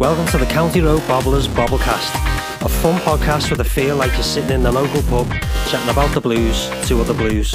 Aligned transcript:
Welcome 0.00 0.24
to 0.28 0.38
the 0.38 0.46
County 0.46 0.80
Road 0.80 1.06
Bobblers 1.06 1.46
Bobblecast, 1.46 2.14
a 2.64 2.68
fun 2.70 2.98
podcast 3.02 3.50
with 3.50 3.60
a 3.60 3.64
feel 3.64 3.96
like 3.96 4.10
you're 4.14 4.22
sitting 4.22 4.50
in 4.50 4.62
the 4.62 4.72
local 4.72 5.02
pub 5.02 5.30
chatting 5.68 5.90
about 5.90 6.14
the 6.14 6.22
blues 6.22 6.70
to 6.88 7.02
other 7.02 7.12
blues. 7.12 7.54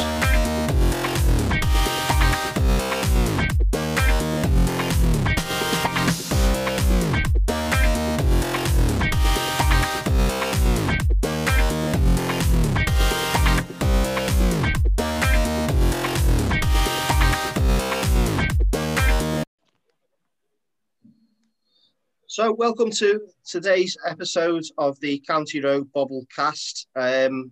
So, 22.45 22.53
welcome 22.53 22.91
to 22.91 23.21
today's 23.43 23.97
episode 24.05 24.65
of 24.77 24.99
the 24.99 25.17
County 25.25 25.61
Road 25.61 25.91
Bobble 25.91 26.27
Cast. 26.35 26.85
Um, 26.95 27.49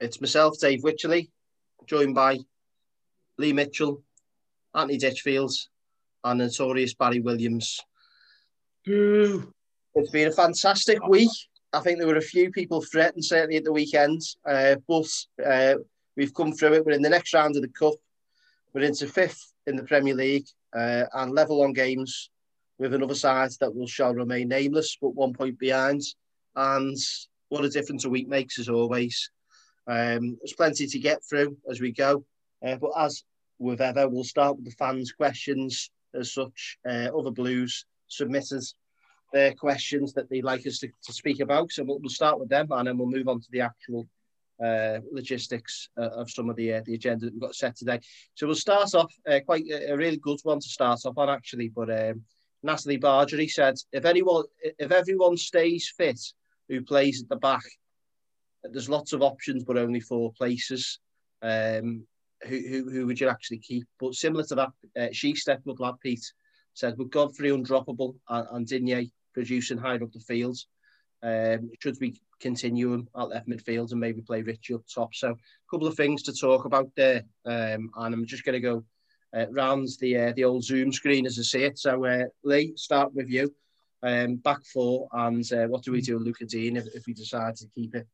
it's 0.00 0.20
myself, 0.20 0.58
Dave 0.58 0.82
Wycherley, 0.82 1.30
joined 1.86 2.16
by 2.16 2.40
Lee 3.38 3.52
Mitchell, 3.52 4.02
Anthony 4.74 4.98
Ditchfield, 4.98 5.52
and 6.24 6.40
notorious 6.40 6.92
Barry 6.94 7.20
Williams. 7.20 7.78
It's 9.94 10.10
been 10.10 10.26
a 10.26 10.32
fantastic 10.32 11.06
week. 11.06 11.30
I 11.72 11.78
think 11.78 12.00
there 12.00 12.08
were 12.08 12.16
a 12.16 12.20
few 12.20 12.50
people 12.50 12.82
threatened, 12.82 13.24
certainly 13.24 13.58
at 13.58 13.62
the 13.62 13.72
weekend, 13.72 14.22
uh, 14.44 14.74
but 14.88 15.06
uh, 15.46 15.74
we've 16.16 16.34
come 16.34 16.52
through 16.52 16.72
it. 16.72 16.84
We're 16.84 16.94
in 16.94 17.02
the 17.02 17.08
next 17.08 17.32
round 17.32 17.54
of 17.54 17.62
the 17.62 17.68
Cup. 17.68 17.94
We're 18.74 18.82
into 18.82 19.06
fifth 19.06 19.52
in 19.68 19.76
the 19.76 19.84
Premier 19.84 20.14
League 20.14 20.48
uh, 20.74 21.04
and 21.14 21.30
level 21.30 21.62
on 21.62 21.72
games 21.72 22.30
with 22.78 22.94
another 22.94 23.14
side 23.14 23.50
that 23.60 23.74
will 23.74 23.86
shall 23.86 24.14
remain 24.14 24.48
nameless, 24.48 24.96
but 25.00 25.14
one 25.14 25.32
point 25.32 25.58
behind. 25.58 26.02
And 26.54 26.96
what 27.48 27.64
a 27.64 27.70
difference 27.70 28.04
a 28.04 28.10
week 28.10 28.28
makes, 28.28 28.58
as 28.58 28.68
always. 28.68 29.30
Um, 29.86 30.36
there's 30.40 30.54
plenty 30.56 30.86
to 30.86 30.98
get 30.98 31.24
through 31.24 31.56
as 31.70 31.80
we 31.80 31.92
go. 31.92 32.24
Uh, 32.66 32.76
but 32.76 32.90
as 32.98 33.24
with 33.58 33.80
ever, 33.80 34.08
we'll 34.08 34.24
start 34.24 34.56
with 34.56 34.64
the 34.64 34.72
fans' 34.72 35.12
questions 35.12 35.90
as 36.14 36.32
such. 36.32 36.78
Uh, 36.88 37.08
other 37.16 37.30
Blues 37.30 37.86
submitted 38.08 38.62
their 39.32 39.52
questions 39.52 40.12
that 40.14 40.28
they'd 40.30 40.44
like 40.44 40.66
us 40.66 40.78
to, 40.78 40.88
to 41.04 41.12
speak 41.12 41.40
about. 41.40 41.70
So 41.70 41.84
we'll, 41.84 41.98
we'll, 41.98 42.10
start 42.10 42.38
with 42.38 42.48
them 42.48 42.68
and 42.70 42.88
then 42.88 42.98
we'll 42.98 43.08
move 43.08 43.28
on 43.28 43.40
to 43.40 43.48
the 43.50 43.60
actual 43.60 44.06
uh, 44.62 45.00
logistics 45.12 45.88
uh, 45.98 46.08
of 46.10 46.30
some 46.30 46.48
of 46.48 46.56
the 46.56 46.74
uh, 46.74 46.80
the 46.86 46.94
agenda 46.94 47.26
that 47.26 47.34
we've 47.34 47.42
got 47.42 47.54
set 47.54 47.76
today. 47.76 48.00
So 48.34 48.46
we'll 48.46 48.56
start 48.56 48.94
off 48.94 49.12
uh, 49.28 49.40
quite 49.44 49.64
a, 49.70 49.92
a, 49.92 49.96
really 49.96 50.16
good 50.16 50.38
one 50.44 50.60
to 50.60 50.68
start 50.68 51.00
off 51.04 51.18
on, 51.18 51.28
actually. 51.28 51.68
But 51.68 51.90
um, 51.90 52.22
Natalie 52.66 52.98
Bargery 52.98 53.48
said, 53.48 53.76
if 53.92 54.04
anyone, 54.04 54.44
if 54.60 54.92
everyone 54.92 55.36
stays 55.36 55.92
fit 55.96 56.20
who 56.68 56.82
plays 56.82 57.22
at 57.22 57.28
the 57.28 57.36
back, 57.36 57.62
there's 58.64 58.88
lots 58.88 59.12
of 59.12 59.22
options, 59.22 59.64
but 59.64 59.78
only 59.78 60.00
four 60.00 60.32
places. 60.32 60.98
Um, 61.42 62.06
who, 62.46 62.58
who, 62.68 62.90
who 62.90 63.06
would 63.06 63.20
you 63.20 63.28
actually 63.28 63.58
keep? 63.58 63.86
But 63.98 64.14
similar 64.14 64.44
to 64.44 64.54
that, 64.56 64.70
uh, 65.00 65.08
she 65.12 65.34
stepped 65.34 65.66
up 65.68 65.80
lad 65.80 65.94
Pete 66.02 66.32
said 66.74 66.98
with 66.98 67.10
Godfrey 67.10 67.50
undroppable 67.50 68.16
and, 68.28 68.46
and 68.50 68.66
Digne 68.66 69.10
producing 69.32 69.78
higher 69.78 70.02
up 70.02 70.12
the 70.12 70.20
field, 70.20 70.58
um, 71.22 71.70
should 71.80 71.96
we 72.00 72.20
continue 72.40 72.92
him 72.92 73.08
at 73.16 73.28
left 73.28 73.48
midfield 73.48 73.90
and 73.92 74.00
maybe 74.00 74.20
play 74.20 74.42
Richie 74.42 74.74
up 74.74 74.82
top? 74.92 75.14
So 75.14 75.30
a 75.30 75.36
couple 75.70 75.86
of 75.86 75.96
things 75.96 76.22
to 76.24 76.32
talk 76.32 76.66
about 76.66 76.90
there, 76.94 77.22
um, 77.46 77.90
and 77.96 78.14
I'm 78.14 78.26
just 78.26 78.44
going 78.44 78.54
to 78.54 78.60
go 78.60 78.84
uh, 79.34 79.46
rounds 79.50 79.96
the 79.98 80.16
uh, 80.16 80.32
the 80.32 80.44
old 80.44 80.64
Zoom 80.64 80.92
screen, 80.92 81.26
as 81.26 81.38
I 81.38 81.42
say 81.42 81.62
it. 81.64 81.78
So, 81.78 82.04
uh, 82.04 82.24
Lee, 82.44 82.74
start 82.76 83.14
with 83.14 83.28
you. 83.28 83.54
Um, 84.02 84.36
back 84.36 84.64
four, 84.64 85.08
and 85.12 85.50
uh, 85.52 85.66
what 85.66 85.82
do 85.82 85.92
we 85.92 86.00
do 86.00 86.14
with 86.14 86.26
Luca 86.26 86.44
Dean 86.44 86.76
if, 86.76 86.86
if 86.94 87.06
we 87.06 87.14
decide 87.14 87.56
to 87.56 87.66
keep 87.74 87.94
it? 87.94 88.06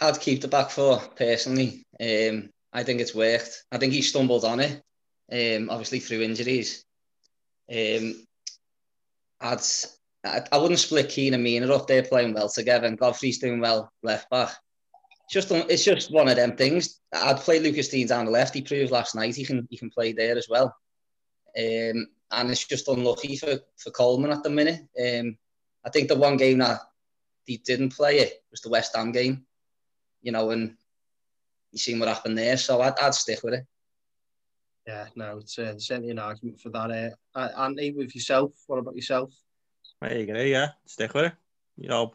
I'd 0.00 0.20
keep 0.20 0.40
the 0.40 0.48
back 0.48 0.70
four 0.70 0.98
personally. 1.16 1.84
Um, 2.00 2.50
I 2.72 2.82
think 2.82 3.00
it's 3.00 3.14
worked. 3.14 3.64
I 3.72 3.78
think 3.78 3.92
he 3.92 4.02
stumbled 4.02 4.44
on 4.44 4.60
it, 4.60 4.82
um, 5.32 5.70
obviously 5.70 6.00
through 6.00 6.22
injuries. 6.22 6.84
Um, 7.70 8.26
I'd, 9.40 9.60
I'd 10.24 10.48
I 10.52 10.58
wouldn't 10.58 10.80
split 10.80 11.08
Keane 11.08 11.34
and 11.34 11.42
Mina 11.42 11.72
up. 11.72 11.86
They're 11.86 12.02
playing 12.02 12.34
well 12.34 12.48
together, 12.48 12.86
and 12.86 12.98
Godfrey's 12.98 13.38
doing 13.38 13.60
well 13.60 13.92
left 14.02 14.28
back. 14.30 14.52
It's 15.32 15.46
just 15.46 15.50
it's 15.70 15.84
just 15.84 16.12
one 16.12 16.28
of 16.28 16.36
them 16.36 16.56
things. 16.56 17.00
I'd 17.12 17.38
play 17.38 17.58
Lucas 17.58 17.88
Digne 17.88 18.06
down 18.06 18.26
the 18.26 18.30
left. 18.30 18.54
He 18.54 18.62
proved 18.62 18.92
last 18.92 19.14
night 19.14 19.34
he 19.34 19.44
can 19.44 19.66
he 19.70 19.78
can 19.78 19.90
play 19.90 20.12
there 20.12 20.36
as 20.36 20.46
well. 20.48 20.76
Um, 21.56 22.06
and 22.30 22.50
it's 22.50 22.66
just 22.66 22.88
unlucky 22.88 23.36
for, 23.36 23.58
for 23.76 23.90
Coleman 23.90 24.30
at 24.30 24.42
the 24.42 24.50
minute. 24.50 24.80
Um, 24.98 25.36
I 25.84 25.90
think 25.90 26.08
the 26.08 26.16
one 26.16 26.36
game 26.36 26.58
that 26.58 26.80
he 27.44 27.58
didn't 27.58 27.94
play 27.94 28.18
it 28.20 28.42
was 28.50 28.60
the 28.60 28.70
West 28.70 28.96
Ham 28.96 29.12
game 29.12 29.44
you 30.22 30.32
know, 30.32 30.50
and 30.50 30.74
you 31.72 31.78
seen 31.78 31.98
what 31.98 32.08
happened 32.08 32.38
there. 32.38 32.56
So 32.56 32.80
I'd, 32.80 32.98
I'd 33.00 33.14
stick 33.14 33.42
with 33.42 33.54
it. 33.54 33.66
Yeah, 34.86 35.06
no, 35.14 35.38
it's 35.38 35.58
uh, 35.58 35.78
certainly 35.78 36.10
an 36.10 36.18
argument 36.18 36.60
for 36.60 36.70
that. 36.70 37.14
Uh, 37.34 37.48
Andy, 37.58 37.92
with 37.92 38.14
yourself, 38.14 38.52
what 38.66 38.78
about 38.78 38.96
yourself? 38.96 39.32
There 40.00 40.18
you 40.18 40.26
go, 40.26 40.40
yeah, 40.40 40.70
stick 40.86 41.14
with 41.14 41.26
it. 41.26 41.32
You 41.76 41.88
know, 41.88 42.14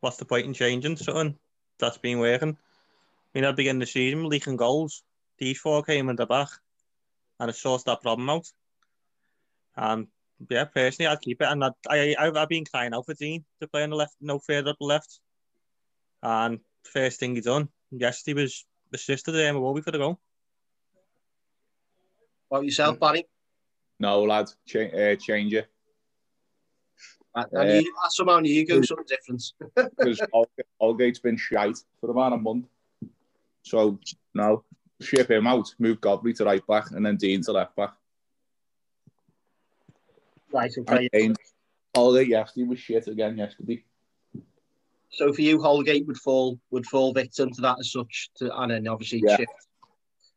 what's 0.00 0.16
the 0.16 0.24
point 0.24 0.46
in 0.46 0.54
changing 0.54 0.96
something 0.96 1.36
that's 1.78 1.98
been 1.98 2.18
working? 2.18 2.56
I 2.56 3.28
mean, 3.34 3.44
at 3.44 3.50
the 3.50 3.56
beginning 3.56 3.82
of 3.82 3.88
the 3.88 3.92
season, 3.92 4.28
leaking 4.28 4.56
goals. 4.56 5.02
These 5.38 5.58
four 5.58 5.82
came 5.82 6.08
in 6.08 6.16
the 6.16 6.26
back, 6.26 6.48
and 7.38 7.50
it 7.50 7.56
sorts 7.56 7.84
that 7.84 8.02
problem 8.02 8.30
out. 8.30 8.46
And 9.76 10.06
yeah, 10.48 10.64
personally, 10.64 11.08
I'd 11.08 11.20
keep 11.20 11.42
it. 11.42 11.48
And 11.48 11.64
I'd, 11.64 11.72
I, 11.88 12.16
I've, 12.18 12.36
I've 12.36 12.48
been 12.48 12.64
crying 12.64 12.94
out 12.94 13.04
for 13.04 13.14
Digne 13.14 13.44
to 13.60 13.68
play 13.68 13.82
on 13.82 13.90
the 13.90 13.96
left, 13.96 14.16
no 14.20 14.38
further 14.38 14.70
up 14.70 14.78
the 14.78 14.86
left. 14.86 15.20
And 16.22 16.60
first 16.84 17.20
thing 17.20 17.34
he 17.34 17.40
done. 17.42 17.68
Yesterday 17.90 18.42
was 18.42 18.64
assisted 18.92 19.34
him 19.34 19.56
a 19.56 19.82
for 19.82 19.90
the 19.90 19.98
goal. 19.98 20.18
What 22.48 22.64
yourself, 22.64 22.98
Barry? 22.98 23.26
No, 23.98 24.22
lad, 24.22 24.50
Ch- 24.66 24.76
uh, 24.76 25.16
change 25.16 25.54
it. 25.54 25.68
And 27.36 27.54
uh, 27.54 27.74
you, 27.74 27.92
somehow 28.08 28.38
you 28.38 28.66
go 28.66 28.80
something 28.80 29.04
different. 29.06 29.42
Because 29.74 30.20
Holgate's 30.80 31.18
been 31.18 31.36
shite 31.36 31.78
for 32.00 32.10
about 32.10 32.32
a 32.32 32.38
month. 32.38 32.66
So, 33.62 33.98
now 34.34 34.62
ship 35.00 35.30
him 35.30 35.46
out, 35.46 35.74
move 35.78 36.00
Godfrey 36.00 36.32
to 36.34 36.44
right 36.44 36.66
back, 36.66 36.90
and 36.92 37.04
then 37.04 37.16
Digne 37.16 37.42
to 37.42 37.52
left 37.52 37.76
back. 37.76 37.92
Right, 40.52 40.72
okay. 40.78 41.32
Holgate 41.94 42.28
yesterday 42.28 42.66
was 42.66 42.78
shit 42.78 43.06
again 43.08 43.36
yesterday. 43.36 43.84
So 45.10 45.32
for 45.32 45.40
you, 45.42 45.60
Holgate 45.60 46.06
would 46.06 46.18
fall 46.18 46.58
would 46.70 46.86
fall 46.86 47.12
victim 47.12 47.50
to 47.52 47.60
that 47.62 47.78
as 47.80 47.92
such, 47.92 48.30
to, 48.36 48.54
and 48.60 48.70
then 48.70 48.88
obviously 48.88 49.22
yeah. 49.24 49.36
shift. 49.36 49.50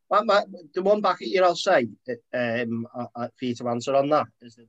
My, 0.09 0.23
my, 0.23 0.43
the 0.73 0.81
one 0.81 1.01
back 1.01 1.21
at 1.21 1.27
you, 1.27 1.43
I'll 1.43 1.55
say, 1.55 1.87
um, 2.33 2.87
uh, 2.95 3.27
for 3.37 3.45
you 3.45 3.55
to 3.55 3.69
answer 3.69 3.95
on 3.95 4.09
that 4.09 4.25
is 4.41 4.55
that 4.55 4.67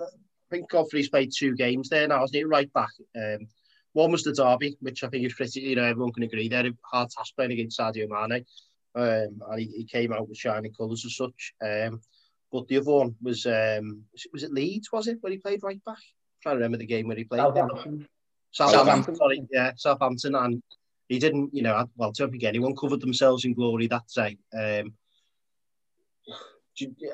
I 0.00 0.04
think 0.52 0.70
Godfrey's 0.70 1.08
played 1.08 1.32
two 1.36 1.56
games 1.56 1.88
there 1.88 2.06
now, 2.06 2.22
isn't 2.24 2.36
it? 2.36 2.48
Right 2.48 2.72
back. 2.72 2.90
Um, 3.16 3.48
one 3.92 4.12
was 4.12 4.22
the 4.22 4.32
derby, 4.32 4.76
which 4.80 5.04
I 5.04 5.08
think 5.08 5.26
is 5.26 5.34
pretty, 5.34 5.60
you 5.60 5.76
know, 5.76 5.84
everyone 5.84 6.12
can 6.12 6.22
agree 6.22 6.48
there. 6.48 6.70
Hard 6.90 7.10
task 7.10 7.34
playing 7.36 7.52
against 7.52 7.78
Sadio 7.78 8.08
Mane. 8.08 8.44
Um, 8.94 9.40
and 9.50 9.60
he, 9.60 9.66
he, 9.68 9.84
came 9.84 10.12
out 10.12 10.28
with 10.28 10.36
shining 10.36 10.72
colours 10.72 11.04
as 11.06 11.16
such. 11.16 11.54
Um, 11.64 12.00
but 12.50 12.68
the 12.68 12.76
other 12.76 12.90
one 12.90 13.14
was, 13.22 13.46
um, 13.46 14.02
was 14.32 14.42
it, 14.42 14.52
Leeds, 14.52 14.92
was 14.92 15.08
it, 15.08 15.18
where 15.20 15.32
he 15.32 15.38
played 15.38 15.62
right 15.62 15.82
back? 15.84 15.96
I'm 15.96 16.42
trying 16.42 16.54
to 16.54 16.58
remember 16.58 16.78
the 16.78 16.86
game 16.86 17.08
where 17.08 17.16
he 17.16 17.24
played. 17.24 17.40
Southampton. 17.40 18.06
Southampton, 18.50 19.16
sorry, 19.16 19.42
yeah, 19.50 19.72
Southampton, 19.76 20.34
and 20.34 20.62
he 21.08 21.18
didn't, 21.18 21.54
you 21.54 21.62
know, 21.62 21.86
well, 21.96 22.12
to 22.12 22.28
think 22.28 22.44
anyone 22.44 22.76
covered 22.76 23.00
themselves 23.00 23.46
in 23.46 23.54
glory 23.54 23.86
that 23.86 24.02
day. 24.14 24.36
Um, 24.52 24.92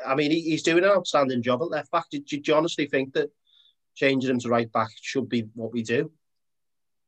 I 0.06 0.14
mean, 0.14 0.30
he's 0.30 0.62
doing 0.62 0.84
an 0.84 0.90
outstanding 0.90 1.42
job 1.42 1.62
at 1.62 1.70
left 1.70 1.90
back. 1.90 2.04
Do, 2.10 2.18
do 2.18 2.40
you 2.44 2.54
honestly 2.54 2.86
think 2.86 3.14
that 3.14 3.30
changing 3.98 4.30
him 4.30 4.38
to 4.40 4.48
right 4.48 4.70
back 4.72 4.88
should 5.00 5.28
be 5.28 5.48
what 5.54 5.72
we 5.72 5.82
do? 5.82 6.10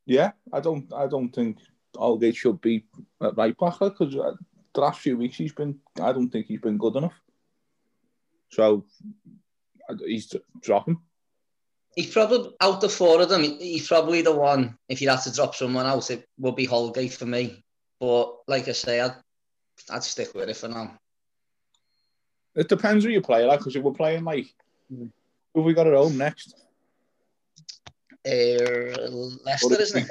Yeah, 0.06 0.32
I 0.52 0.60
don't. 0.60 0.92
I 0.92 1.06
don't 1.06 1.30
think 1.30 1.58
Holgate 1.96 2.36
should 2.36 2.60
be 2.60 2.84
at 3.22 3.36
right 3.36 3.56
back 3.56 3.78
because 3.78 4.16
uh, 4.16 4.34
the 4.74 4.80
last 4.80 5.00
few 5.00 5.16
weeks 5.16 5.36
he's 5.36 5.52
been. 5.52 5.78
I 6.00 6.12
don't 6.12 6.30
think 6.30 6.46
he's 6.46 6.60
been 6.60 6.78
good 6.78 6.96
enough. 6.96 7.18
So 8.50 8.84
he's 10.04 10.34
dropping 10.60 10.98
he's 11.96 12.12
probably 12.12 12.52
out 12.60 12.80
the 12.80 12.88
four 12.88 13.20
of 13.20 13.28
them. 13.28 13.42
He's 13.42 13.88
probably 13.88 14.22
the 14.22 14.34
one. 14.34 14.76
If 14.88 15.00
you 15.00 15.08
had 15.08 15.20
to 15.22 15.32
drop 15.32 15.54
someone 15.54 15.86
else, 15.86 16.10
it 16.10 16.26
would 16.38 16.56
be 16.56 16.64
Holgate 16.64 17.12
for 17.12 17.26
me. 17.26 17.62
But 17.98 18.36
like 18.46 18.68
I 18.68 18.72
say, 18.72 19.00
I'd, 19.00 19.14
I'd 19.90 20.04
stick 20.04 20.34
with 20.34 20.48
it 20.48 20.56
for 20.56 20.68
now. 20.68 20.98
It 22.54 22.68
depends 22.68 23.04
who 23.04 23.10
you 23.10 23.20
play 23.20 23.44
like. 23.44 23.60
Because 23.60 23.76
if 23.76 23.82
we're 23.82 23.92
playing 23.92 24.24
like, 24.24 24.46
mm. 24.92 25.10
who 25.54 25.62
we 25.62 25.74
got 25.74 25.86
at 25.86 25.94
home 25.94 26.16
next? 26.16 26.54
Uh, 28.26 29.10
Leicester, 29.44 29.80
isn't 29.80 30.04
it? 30.04 30.10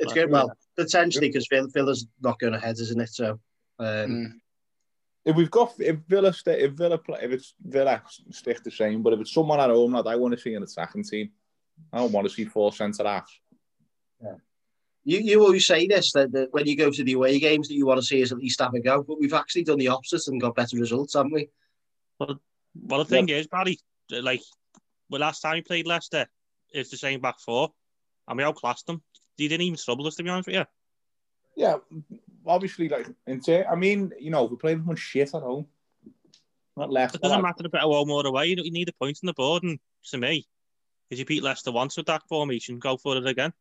It's 0.00 0.12
good. 0.12 0.30
Well, 0.30 0.52
potentially 0.76 1.28
because 1.28 1.48
Villa's 1.50 2.06
not 2.20 2.38
going 2.38 2.54
ahead, 2.54 2.78
isn't 2.78 3.00
it? 3.00 3.08
So. 3.08 3.40
Um, 3.80 3.86
mm. 3.86 4.32
if 5.24 5.36
we've 5.36 5.50
got 5.50 5.74
if 5.78 5.96
Villa 6.08 6.32
stay, 6.32 6.60
if 6.60 6.72
Villa 6.72 6.98
play, 6.98 7.20
if 7.22 7.30
it's 7.30 7.54
Villa 7.64 8.02
stick 8.30 8.62
the 8.62 8.70
same, 8.70 9.02
but 9.02 9.12
if 9.12 9.20
it's 9.20 9.32
someone 9.32 9.60
at 9.60 9.70
home 9.70 9.92
that 9.92 10.06
I 10.06 10.16
want 10.16 10.34
to 10.34 10.40
see 10.40 10.54
in 10.54 10.60
the 10.60 10.68
second 10.68 11.04
team, 11.04 11.30
I 11.92 11.98
don't 11.98 12.12
want 12.12 12.26
to 12.26 12.32
see 12.32 12.44
four 12.44 12.72
centre 12.72 13.04
halves. 13.04 13.40
Yeah. 14.22 14.34
You, 15.04 15.18
you 15.20 15.42
always 15.42 15.66
say 15.66 15.86
this 15.86 16.12
that, 16.12 16.32
that 16.32 16.52
when 16.52 16.66
you 16.66 16.76
go 16.76 16.90
to 16.90 17.04
the 17.04 17.12
away 17.12 17.38
games 17.38 17.68
that 17.68 17.74
you 17.74 17.86
want 17.86 18.00
to 18.00 18.06
see 18.06 18.20
is 18.20 18.32
at 18.32 18.38
least 18.38 18.60
have 18.60 18.74
a 18.74 18.80
go, 18.80 19.02
but 19.02 19.18
we've 19.18 19.32
actually 19.32 19.64
done 19.64 19.78
the 19.78 19.88
opposite 19.88 20.26
and 20.28 20.40
got 20.40 20.56
better 20.56 20.76
results, 20.76 21.14
haven't 21.14 21.32
we? 21.32 21.48
Well, 22.18 22.38
the 22.74 23.04
thing 23.04 23.28
is, 23.28 23.46
Barry, 23.46 23.78
like, 24.10 24.42
the 25.08 25.18
last 25.18 25.40
time 25.40 25.54
we 25.54 25.62
played 25.62 25.86
Leicester, 25.86 26.26
it's 26.72 26.90
the 26.90 26.96
same 26.96 27.20
back 27.20 27.40
four, 27.40 27.72
and 28.26 28.36
we 28.36 28.44
outclassed 28.44 28.86
them. 28.86 29.02
They 29.36 29.48
didn't 29.48 29.62
even 29.62 29.78
trouble 29.78 30.06
us, 30.06 30.16
to 30.16 30.22
be 30.22 30.30
honest 30.30 30.48
with 30.48 30.56
you. 30.56 30.64
Yeah, 31.56 31.76
obviously, 32.46 32.88
like, 32.88 33.08
I 33.26 33.74
mean, 33.74 34.12
you 34.18 34.30
know, 34.30 34.44
we 34.44 34.56
played 34.56 34.84
much 34.84 34.98
shit 34.98 35.34
at 35.34 35.42
home. 35.42 35.66
Not 36.76 36.90
left. 36.90 37.16
It 37.16 37.22
doesn't 37.22 37.42
matter 37.42 37.66
if 37.66 37.74
it's 37.74 37.82
home 37.82 38.10
or 38.10 38.26
away. 38.26 38.46
You, 38.46 38.56
know, 38.56 38.62
you 38.62 38.70
need 38.70 38.88
a 38.88 38.92
point 38.92 39.18
on 39.22 39.26
the 39.26 39.34
board, 39.34 39.64
and 39.64 39.78
to 40.10 40.18
me, 40.18 40.46
if 41.10 41.18
you 41.18 41.24
beat 41.24 41.42
Leicester 41.42 41.72
once 41.72 41.96
with 41.96 42.06
that 42.06 42.22
formation, 42.28 42.78
go 42.78 42.96
for 42.96 43.16
it 43.16 43.26
again. 43.26 43.52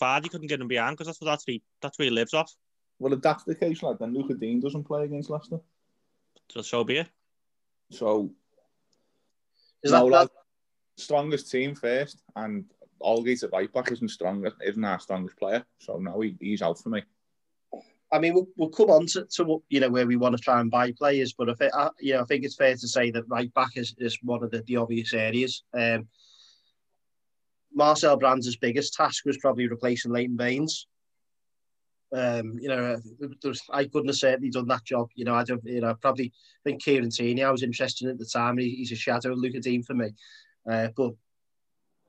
Vardy 0.00 0.30
couldn't 0.30 0.48
get 0.48 0.60
him 0.60 0.68
behind 0.68 0.96
because 0.96 1.06
that's 1.06 1.20
what 1.20 1.26
that's, 1.26 1.44
he, 1.44 1.62
that's 1.80 1.98
where 1.98 2.06
he 2.06 2.10
lives 2.10 2.34
off. 2.34 2.52
Well, 2.98 3.12
if 3.12 3.22
that's 3.22 3.44
the 3.44 3.54
case, 3.54 3.82
like, 3.82 3.98
then 3.98 4.12
Lucas 4.12 4.36
Digne 4.36 4.60
doesn't 4.60 4.84
play 4.84 5.04
against 5.04 5.30
Leicester. 5.30 5.60
So, 6.50 6.62
so 6.62 6.84
be 6.84 6.98
it. 6.98 7.08
So, 7.90 8.30
Is 9.82 9.92
that, 9.92 9.98
no, 10.00 10.10
that 10.10 10.16
lad, 10.16 10.28
strongest 10.98 11.50
team 11.50 11.74
first, 11.74 12.22
and 12.36 12.64
Holgate 13.00 13.42
at 13.42 13.52
right 13.52 13.72
back 13.72 13.90
isn't 13.92 14.08
strongest, 14.08 14.56
isn't 14.64 14.84
our 14.84 15.00
strongest 15.00 15.38
player. 15.38 15.64
So 15.78 15.98
now 15.98 16.20
he, 16.20 16.36
he's 16.40 16.62
out 16.62 16.78
for 16.78 16.90
me. 16.90 17.02
I 18.10 18.18
mean, 18.18 18.34
we'll, 18.34 18.48
we'll 18.56 18.70
come 18.70 18.90
on 18.90 19.06
to, 19.08 19.26
to 19.36 19.62
you 19.68 19.80
know 19.80 19.90
where 19.90 20.06
we 20.06 20.16
want 20.16 20.36
to 20.36 20.42
try 20.42 20.60
and 20.60 20.70
buy 20.70 20.92
players, 20.92 21.34
but 21.34 21.50
I 21.50 21.54
think 21.54 21.74
I, 21.74 21.90
you 22.00 22.14
know 22.14 22.22
I 22.22 22.24
think 22.24 22.44
it's 22.44 22.56
fair 22.56 22.74
to 22.74 22.88
say 22.88 23.10
that 23.10 23.28
right 23.28 23.52
back 23.52 23.76
is, 23.76 23.94
is 23.98 24.18
one 24.22 24.42
of 24.42 24.50
the, 24.50 24.62
the 24.62 24.76
obvious 24.76 25.12
areas. 25.12 25.62
Um, 25.74 26.08
Marcel 27.72 28.16
Brands' 28.16 28.56
biggest 28.56 28.94
task 28.94 29.26
was 29.26 29.36
probably 29.36 29.68
replacing 29.68 30.10
Leighton 30.10 30.36
Baines. 30.36 30.86
Um, 32.10 32.58
you 32.58 32.68
know, 32.68 32.98
I 33.70 33.84
couldn't 33.84 34.08
have 34.08 34.16
certainly 34.16 34.48
done 34.48 34.66
that 34.68 34.84
job. 34.84 35.10
You 35.14 35.26
know, 35.26 35.34
I 35.34 35.44
don't, 35.44 35.62
you 35.64 35.82
know, 35.82 35.94
probably 35.94 36.32
think 36.64 36.82
Kieran 36.82 37.10
Tierney, 37.10 37.44
I 37.44 37.50
was 37.50 37.62
interested 37.62 38.06
in 38.06 38.12
at 38.12 38.18
the 38.18 38.24
time. 38.24 38.56
He, 38.56 38.70
he's 38.76 38.92
a 38.92 38.96
shadow 38.96 39.32
of 39.32 39.38
Lucas 39.38 39.64
Digne 39.64 39.82
for 39.82 39.92
me. 39.92 40.14
Uh, 40.68 40.88
but 40.96 41.12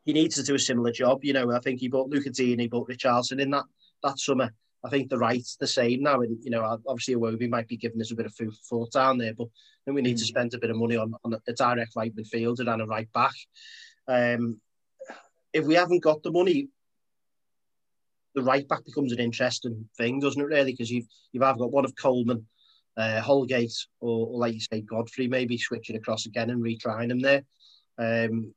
he 0.06 0.14
needs 0.14 0.36
to 0.36 0.44
do 0.44 0.56
a 0.56 0.60
similar 0.60 0.92
job. 0.92 1.24
You 1.24 1.34
know, 1.34 1.52
I 1.52 1.60
think 1.60 1.80
he 1.80 1.88
bought 1.88 2.10
Lucas 2.10 2.38
Digne, 2.38 2.62
he 2.62 2.68
bought 2.68 2.90
Richarlison 2.90 3.40
in 3.40 3.52
that 3.52 3.66
that 4.04 4.20
summer. 4.20 4.52
I 4.84 4.90
think 4.90 5.10
the 5.10 5.18
right's 5.18 5.58
the 5.58 5.68
same 5.68 6.04
now. 6.04 6.22
And, 6.22 6.38
you 6.44 6.52
know, 6.52 6.64
obviously 6.88 7.16
Iwobi 7.16 7.50
might 7.50 7.68
be 7.68 7.78
giving 7.78 8.00
us 8.00 8.12
a 8.12 8.16
bit 8.16 8.26
of 8.26 8.34
food 8.34 8.54
for 8.54 8.86
thought 8.86 8.94
down 8.94 9.18
there, 9.18 9.34
but 9.34 9.48
then 9.86 9.94
we 9.94 10.02
need 10.02 10.18
to 10.18 10.26
spend 10.26 10.54
a 10.54 10.58
bit 10.58 10.70
of 10.70 10.78
money 10.78 10.96
on, 10.96 11.14
on 11.26 11.36
a 11.48 11.54
direct 11.54 11.96
right 11.98 12.16
midfielder 12.16 12.72
and 12.72 12.82
a 12.82 12.86
right 12.86 13.12
back. 13.12 13.34
Um, 14.08 14.62
if 15.52 15.66
we 15.66 15.76
haven't 15.76 16.02
got 16.02 16.24
the 16.24 16.32
money, 16.32 16.70
the 18.36 18.44
right 18.44 18.68
back 18.68 18.86
becomes 18.86 19.12
an 19.12 19.20
interesting 19.20 19.90
thing, 19.98 20.20
doesn't 20.20 20.42
it? 20.42 20.46
Really, 20.46 20.72
because 20.72 20.90
you've 20.90 21.08
you've 21.32 21.44
either 21.44 21.58
got 21.58 21.72
one 21.72 21.84
of 21.86 21.96
Coleman, 21.96 22.48
uh, 22.96 23.20
Holgate, 23.20 23.74
or, 24.00 24.28
or, 24.28 24.40
like 24.40 24.54
you 24.54 24.62
say, 24.62 24.82
Godfrey, 24.82 25.28
maybe 25.28 25.58
switching 25.58 25.96
across 25.98 26.26
again 26.26 26.50
and 26.50 26.64
retrying 26.64 27.12
him 27.12 27.20
there. 27.20 27.44
Um, 28.00 28.54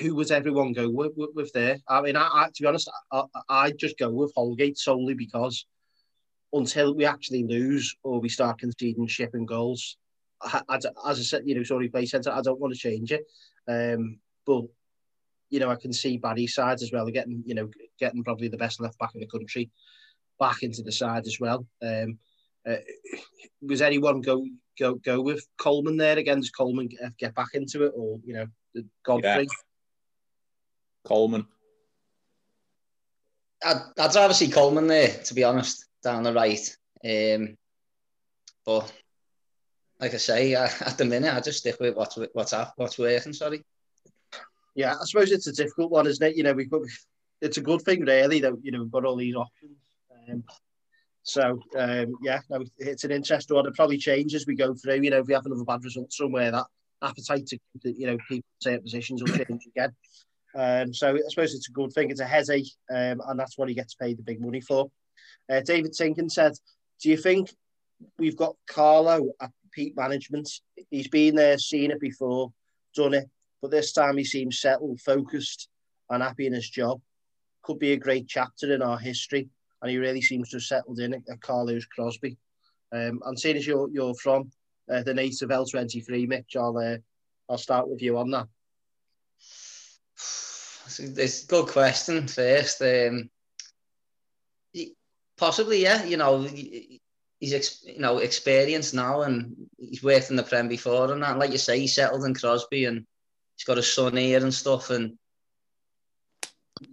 who 0.00 0.14
would 0.14 0.30
everyone 0.30 0.72
go 0.72 0.88
with, 0.88 1.12
with, 1.16 1.30
with 1.34 1.52
there? 1.52 1.78
I 1.88 2.00
mean, 2.00 2.16
I, 2.16 2.28
I, 2.32 2.46
to 2.46 2.62
be 2.62 2.66
honest, 2.66 2.90
I, 3.10 3.24
I'd 3.48 3.78
just 3.78 3.98
go 3.98 4.08
with 4.10 4.32
Holgate 4.36 4.78
solely 4.78 5.14
because 5.14 5.66
until 6.52 6.94
we 6.94 7.04
actually 7.04 7.44
lose 7.44 7.96
or 8.04 8.20
we 8.20 8.28
start 8.28 8.60
conceding 8.60 9.08
shipping 9.08 9.46
goals, 9.46 9.96
I, 10.40 10.62
I, 10.68 10.76
as 10.76 11.18
I 11.18 11.22
said, 11.22 11.42
you 11.44 11.56
know, 11.56 11.64
sorry, 11.64 11.88
play 11.88 12.06
centre, 12.06 12.30
I 12.30 12.40
don't 12.40 12.60
want 12.60 12.72
to 12.72 12.78
change 12.78 13.12
it. 13.12 13.24
Um, 13.68 14.20
but 14.46 14.62
you 15.50 15.58
know, 15.58 15.70
I 15.70 15.76
can 15.76 15.92
see 15.92 16.16
Barry's 16.16 16.54
side 16.54 16.80
as 16.80 16.90
well, 16.92 17.04
They're 17.04 17.12
getting, 17.12 17.42
you 17.44 17.56
know, 17.56 17.68
getting 17.98 18.22
probably 18.22 18.46
the 18.46 18.56
best 18.56 18.80
left 18.80 18.98
back 18.98 19.10
in 19.14 19.20
the 19.20 19.26
country 19.26 19.68
back 20.38 20.62
into 20.62 20.82
the 20.82 20.92
side 20.92 21.26
as 21.26 21.38
well. 21.38 21.66
Um, 21.82 22.18
uh, 22.68 22.76
was 23.62 23.82
anyone 23.82 24.20
go 24.20 24.46
go 24.78 24.94
go 24.94 25.20
with 25.20 25.46
Coleman 25.58 25.96
there 25.96 26.18
again? 26.18 26.38
Does 26.38 26.50
Coleman 26.50 26.88
get, 26.88 27.16
get 27.18 27.34
back 27.34 27.50
into 27.54 27.84
it, 27.84 27.92
or 27.96 28.18
you 28.24 28.34
know, 28.34 28.46
Godfrey? 29.04 29.44
Yeah. 29.44 29.46
Coleman. 31.04 31.46
I'd, 33.64 33.82
I'd 33.98 34.14
rather 34.14 34.34
see 34.34 34.50
Coleman 34.50 34.86
there, 34.86 35.08
to 35.08 35.34
be 35.34 35.44
honest, 35.44 35.86
down 36.02 36.22
the 36.22 36.32
right. 36.32 36.76
Um, 37.04 37.56
but 38.64 38.92
like 39.98 40.14
I 40.14 40.18
say, 40.18 40.54
I, 40.54 40.64
at 40.64 40.98
the 40.98 41.04
minute, 41.04 41.34
I 41.34 41.40
just 41.40 41.58
stick 41.58 41.76
with 41.80 41.94
what's 41.94 42.18
what's 42.32 42.54
what's 42.76 42.98
working. 42.98 43.32
Sorry. 43.32 43.62
Yeah, 44.74 44.94
I 44.94 45.04
suppose 45.04 45.30
it's 45.30 45.46
a 45.46 45.52
difficult 45.52 45.90
one, 45.90 46.06
isn't 46.06 46.26
it? 46.26 46.36
You 46.36 46.44
know, 46.44 46.52
we've 46.52 46.70
got, 46.70 46.82
it's 47.40 47.58
a 47.58 47.62
good 47.62 47.82
thing 47.82 48.02
really 48.02 48.40
that 48.40 48.54
you 48.62 48.72
know 48.72 48.82
we've 48.82 48.90
got 48.90 49.04
all 49.04 49.16
these 49.16 49.34
options. 49.34 49.76
Um, 50.28 50.44
so 51.22 51.60
um, 51.76 52.14
yeah, 52.22 52.40
no, 52.48 52.64
it's 52.78 53.04
an 53.04 53.10
interesting 53.10 53.56
one. 53.56 53.66
It 53.66 53.74
probably 53.74 53.98
changes 53.98 54.42
as 54.42 54.46
we 54.46 54.54
go 54.54 54.74
through. 54.74 55.02
You 55.02 55.10
know, 55.10 55.20
if 55.20 55.26
we 55.26 55.34
have 55.34 55.46
another 55.46 55.64
bad 55.64 55.84
result 55.84 56.12
somewhere, 56.12 56.50
that 56.50 56.66
appetite 57.02 57.46
to 57.46 57.58
you 57.82 58.06
know 58.06 58.18
people 58.28 58.44
certain 58.60 58.82
positions 58.82 59.22
will 59.22 59.36
change 59.36 59.66
again. 59.66 59.92
Um, 60.54 60.92
so 60.92 61.14
I 61.14 61.20
suppose 61.28 61.54
it's 61.54 61.68
a 61.68 61.72
good 61.72 61.92
thing. 61.92 62.10
It's 62.10 62.20
a 62.20 62.26
headache, 62.26 62.72
um, 62.90 63.22
and 63.26 63.38
that's 63.38 63.56
what 63.56 63.68
he 63.68 63.74
gets 63.74 63.94
paid 63.94 64.18
the 64.18 64.22
big 64.22 64.40
money 64.40 64.60
for. 64.60 64.90
Uh, 65.48 65.60
David 65.60 65.92
Tinkin 65.92 66.28
said, 66.28 66.52
"Do 67.02 67.10
you 67.10 67.16
think 67.16 67.50
we've 68.18 68.36
got 68.36 68.56
Carlo 68.68 69.30
at 69.40 69.50
peak 69.72 69.96
management? 69.96 70.50
He's 70.90 71.08
been 71.08 71.34
there, 71.36 71.58
seen 71.58 71.90
it 71.90 72.00
before, 72.00 72.52
done 72.94 73.14
it, 73.14 73.28
but 73.62 73.70
this 73.70 73.92
time 73.92 74.16
he 74.16 74.24
seems 74.24 74.60
settled, 74.60 75.00
focused, 75.00 75.68
and 76.08 76.22
happy 76.22 76.46
in 76.46 76.52
his 76.52 76.68
job. 76.68 77.00
Could 77.62 77.78
be 77.78 77.92
a 77.92 77.96
great 77.96 78.26
chapter 78.26 78.74
in 78.74 78.82
our 78.82 78.98
history, 78.98 79.48
and 79.80 79.90
he 79.90 79.98
really 79.98 80.22
seems 80.22 80.50
to 80.50 80.56
have 80.56 80.64
settled 80.64 80.98
in 80.98 81.14
at 81.14 81.40
Carlos 81.40 81.86
Crosby. 81.86 82.36
Um, 82.92 83.20
and 83.24 83.38
seeing 83.38 83.56
as 83.56 83.66
you're, 83.66 83.88
you're 83.92 84.14
from 84.14 84.50
uh, 84.90 85.02
the 85.02 85.14
native 85.14 85.50
L23, 85.50 86.28
Mitch, 86.28 86.56
I'll, 86.56 86.76
uh, 86.76 86.96
I'll 87.48 87.58
start 87.58 87.88
with 87.88 88.02
you 88.02 88.18
on 88.18 88.30
that. 88.30 88.46
It's 90.98 91.44
a 91.44 91.46
good 91.46 91.68
question 91.68 92.26
first. 92.26 92.82
Um, 92.82 93.30
possibly, 95.40 95.82
yeah. 95.82 96.04
You 96.04 96.18
know, 96.18 96.42
he's 96.42 97.82
you 97.84 97.98
know 97.98 98.18
experienced 98.18 98.94
now, 98.94 99.22
and 99.22 99.56
he's 99.78 100.02
worked 100.02 100.30
in 100.30 100.36
the 100.36 100.42
Prem 100.42 100.68
before, 100.68 101.10
and 101.12 101.22
that. 101.22 101.38
Like 101.38 101.50
you 101.50 101.58
say, 101.58 101.80
he 101.80 101.88
settled 101.88 102.24
in 102.24 102.34
Crosby, 102.34 102.84
and 102.84 103.06
he's 103.56 103.64
got 103.64 103.78
a 103.78 103.82
son 103.82 104.16
here 104.16 104.42
and 104.42 104.54
stuff, 104.54 104.90
and 104.90 105.18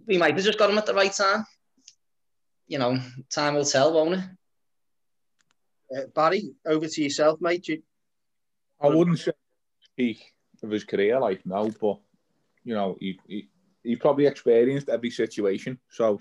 we 0.07 0.17
might 0.17 0.35
have 0.35 0.43
just 0.43 0.57
got 0.57 0.69
him 0.69 0.77
at 0.77 0.85
the 0.85 0.93
right 0.95 1.13
time. 1.13 1.45
You 2.67 2.79
know, 2.79 2.99
time 3.29 3.55
will 3.55 3.65
tell, 3.65 3.93
won't 3.93 4.15
it? 4.15 4.23
Uh, 5.95 6.07
Barry, 6.13 6.51
over 6.65 6.87
to 6.87 7.03
yourself, 7.03 7.39
mate. 7.41 7.67
You... 7.67 7.81
I 8.79 8.89
wouldn't 8.89 9.19
say 9.19 9.31
peak 9.97 10.33
of 10.63 10.69
his 10.69 10.83
career 10.83 11.19
like 11.19 11.45
now, 11.45 11.69
but 11.81 11.99
you 12.63 12.73
know, 12.73 12.97
he, 12.99 13.19
he 13.27 13.49
he 13.83 13.95
probably 13.95 14.27
experienced 14.27 14.89
every 14.89 15.09
situation, 15.09 15.79
so 15.89 16.19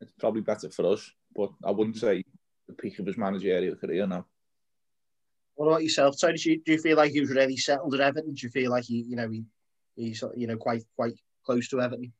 it's 0.00 0.12
probably 0.18 0.42
better 0.42 0.70
for 0.70 0.92
us. 0.92 1.10
But 1.34 1.50
I 1.64 1.70
wouldn't 1.70 1.96
say 1.96 2.24
the 2.68 2.74
peak 2.74 2.98
of 2.98 3.06
his 3.06 3.16
managerial 3.16 3.76
career 3.76 4.06
now. 4.06 4.26
What 5.54 5.68
about 5.68 5.82
yourself, 5.82 6.16
Tony? 6.20 6.36
Do 6.36 6.50
you, 6.50 6.62
do 6.62 6.72
you 6.72 6.78
feel 6.78 6.96
like 6.96 7.12
he 7.12 7.20
was 7.20 7.30
really 7.30 7.56
settled 7.56 7.94
at 7.94 8.00
Everton? 8.00 8.34
Do 8.34 8.46
you 8.46 8.50
feel 8.50 8.70
like 8.70 8.84
he, 8.84 9.06
you 9.08 9.16
know, 9.16 9.30
he, 9.30 9.44
he's 9.96 10.22
you 10.36 10.46
know 10.46 10.56
quite 10.56 10.84
quite 10.96 11.14
close 11.44 11.68
to 11.68 11.80
Everton? 11.80 12.12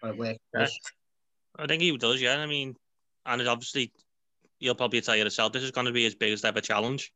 Where 0.00 0.36
yeah. 0.54 0.66
I 1.58 1.66
think 1.66 1.82
he 1.82 1.96
does, 1.96 2.22
yeah. 2.22 2.36
I 2.36 2.46
mean, 2.46 2.76
and 3.24 3.40
it 3.40 3.48
obviously, 3.48 3.92
you'll 4.60 4.74
probably 4.76 5.00
tell 5.00 5.16
yourself 5.16 5.52
this 5.52 5.64
is 5.64 5.72
going 5.72 5.86
to 5.86 5.92
be 5.92 6.04
his 6.04 6.14
biggest 6.14 6.44
ever 6.44 6.60
challenge 6.60 7.12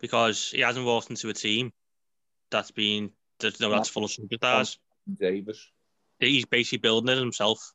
because 0.00 0.50
he 0.50 0.60
hasn't 0.60 0.86
walked 0.86 1.10
into 1.10 1.28
a 1.28 1.34
team 1.34 1.72
that's 2.50 2.70
been 2.70 3.10
that's, 3.40 3.60
know, 3.60 3.70
that's 3.70 3.88
full 3.88 4.04
of 4.04 4.10
superstars. 4.10 4.78
Davis. 5.18 5.70
He's 6.20 6.44
basically 6.44 6.78
building 6.78 7.14
it 7.14 7.18
himself. 7.18 7.72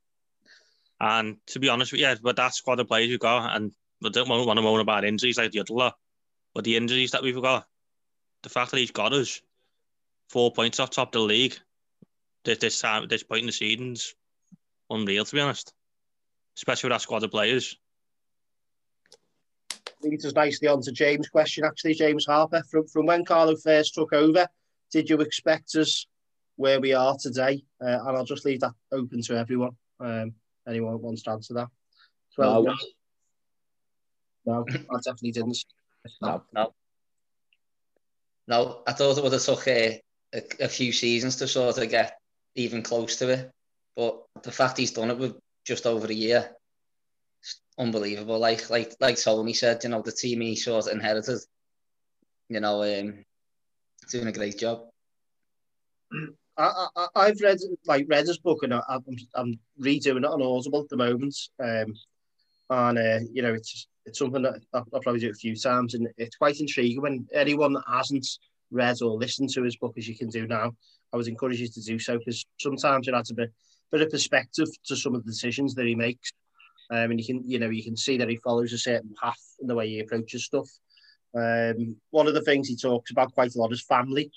And 1.00 1.38
to 1.48 1.60
be 1.60 1.70
honest 1.70 1.92
with 1.92 2.02
you, 2.02 2.08
yeah, 2.08 2.16
but 2.22 2.36
that 2.38 2.54
squad 2.54 2.80
of 2.80 2.88
players 2.88 3.10
we've 3.10 3.20
got, 3.20 3.56
and 3.56 3.72
I 4.04 4.10
don't 4.10 4.28
want 4.28 4.58
to 4.58 4.62
moan 4.62 4.80
about 4.80 5.06
injuries 5.06 5.38
like 5.38 5.52
the 5.52 5.60
other 5.60 5.74
lot, 5.74 5.96
but 6.54 6.64
the 6.64 6.78
injuries 6.78 7.12
that 7.12 7.24
we've 7.24 7.42
got, 7.42 7.66
the 8.44 8.50
fact 8.50 8.72
that 8.72 8.78
he's 8.78 8.92
got 8.92 9.14
us 9.14 9.42
four 10.30 10.52
points 10.52 10.80
off 10.80 10.90
top 10.90 11.10
of 11.10 11.22
the 11.22 11.28
league 11.28 11.58
this 12.44 12.60
this 12.60 12.80
time 12.80 13.08
this 13.08 13.24
point 13.24 13.42
in 13.42 13.48
the 13.48 13.52
season's 13.52 14.16
unreal 14.90 15.26
to 15.26 15.36
be 15.36 15.42
honest. 15.42 15.74
Especially 16.56 16.88
with 16.90 16.96
that 16.96 17.02
squad 17.02 17.24
of 17.24 17.32
players. 17.32 17.78
Leads 20.02 20.26
us 20.26 20.34
nicely 20.34 20.68
on 20.68 20.82
to 20.82 20.92
James' 20.92 21.28
question, 21.28 21.66
actually, 21.66 21.94
James 21.94 22.26
Harper. 22.26 22.64
From 22.70 22.88
from 22.88 23.06
when 23.06 23.26
Carlo 23.26 23.56
first 23.56 23.94
took 23.94 24.14
over, 24.14 24.48
did 24.92 25.10
you 25.10 25.20
expect 25.20 25.76
us 25.76 26.08
where 26.56 26.80
we 26.80 26.94
are 26.94 27.18
today? 27.20 27.64
Uh, 27.82 28.00
and 28.06 28.18
I'll 28.18 28.26
just 28.26 28.46
leave 28.46 28.62
that 28.62 28.74
open 28.92 29.22
to 29.24 29.38
everyone. 29.38 29.76
Um, 30.00 30.34
anyone 30.68 31.02
wants 31.02 31.24
to 31.24 31.32
answer 31.32 31.54
that? 31.56 31.68
Well, 32.38 32.64
no, 32.64 32.76
no 34.46 34.66
I 34.70 34.98
definitely 35.04 35.32
didn't. 35.32 35.58
No. 36.22 36.44
No. 36.54 36.74
No, 38.48 38.82
I 38.88 38.94
thought 38.94 39.18
it 39.18 39.24
would 39.24 39.34
have 39.34 39.44
took 39.44 39.68
a, 39.68 40.02
a, 40.34 40.42
a 40.62 40.68
few 40.68 40.92
seasons 40.92 41.36
to 41.38 41.48
sort 41.48 41.78
of 41.78 41.90
get 41.90 42.18
even 42.56 42.82
close 42.82 43.18
to 43.18 43.30
it. 43.30 43.52
But 43.96 44.24
the 44.44 44.52
fact 44.52 44.78
he's 44.78 44.92
done 44.92 45.12
it 45.12 45.18
with 45.20 45.36
just 45.66 45.86
over 45.86 46.08
a 46.08 46.14
year, 46.14 46.56
unbelievable. 47.78 48.40
Like 48.40 48.70
like 48.70 48.94
like 49.00 49.18
Tony 49.18 49.54
said, 49.54 49.84
you 49.84 49.90
know, 49.90 50.02
the 50.02 50.12
team 50.12 50.42
he 50.42 50.56
sort 50.56 50.88
of 50.88 50.94
inherited, 50.94 51.40
you 52.50 52.60
know, 52.60 52.84
um, 52.84 53.26
doing 54.12 54.28
a 54.28 54.32
great 54.32 54.58
job. 54.58 54.84
I, 56.58 56.88
I, 56.96 57.08
I've 57.16 57.42
read 57.42 57.58
like 57.86 58.06
read 58.10 58.28
his 58.28 58.40
book 58.40 58.64
and 58.64 58.74
I, 58.74 58.82
I'm, 58.90 59.04
I'm 59.36 59.60
redoing 59.82 60.18
it 60.18 60.26
on 60.26 60.42
Audible 60.42 60.82
at 60.82 60.90
the 60.90 60.98
moment. 60.98 61.36
Um, 61.60 61.94
and 62.70 62.98
uh, 62.98 63.20
you 63.32 63.42
know, 63.42 63.54
it's 63.54 63.88
it's 64.06 64.20
something 64.20 64.42
that 64.42 64.62
I'll, 64.74 64.86
I'll 64.94 65.02
probably 65.02 65.22
do 65.22 65.30
a 65.30 65.34
few 65.34 65.56
times, 65.56 65.94
and 65.94 66.08
it's 66.18 66.36
quite 66.36 66.60
intriguing. 66.60 67.02
When 67.02 67.28
anyone 67.34 67.74
that 67.74 67.84
hasn't 67.88 68.28
read 68.72 69.02
or 69.02 69.18
listened 69.18 69.50
to 69.52 69.64
his 69.64 69.78
book, 69.78 69.94
as 69.98 70.08
you 70.08 70.18
can 70.18 70.30
do 70.30 70.48
now, 70.48 70.74
I 71.14 71.18
would 71.18 71.28
encourage 71.28 71.60
you 71.60 71.68
to 71.68 71.82
do 71.82 71.98
so 71.98 72.18
because 72.18 72.46
sometimes 72.60 73.08
it 73.08 73.14
adds 73.14 73.32
a 73.32 73.36
bit, 73.36 73.52
bit 73.92 74.02
of 74.02 74.10
perspective 74.10 74.68
to 74.86 74.96
some 74.96 75.16
of 75.16 75.24
the 75.24 75.32
decisions 75.32 75.74
that 75.76 75.86
he 75.86 75.96
makes, 75.96 76.32
um, 76.90 77.12
and 77.12 77.20
you 77.20 77.26
can 77.26 77.50
you 77.50 77.60
know 77.60 77.70
you 77.70 77.84
can 77.84 77.98
see 77.98 78.18
that 78.18 78.30
he 78.30 78.38
follows 78.38 78.74
a 78.74 78.78
certain 78.78 79.14
path 79.22 79.42
in 79.60 79.68
the 79.68 79.76
way 79.76 79.88
he 79.88 80.00
approaches 80.00 80.46
stuff. 80.46 80.70
Um, 81.36 81.96
one 82.10 82.28
of 82.28 82.34
the 82.34 82.42
things 82.42 82.68
he 82.68 82.76
talks 82.76 83.12
about 83.12 83.34
quite 83.34 83.54
a 83.56 83.60
lot 83.60 83.72
is 83.72 83.84
family 83.84 84.32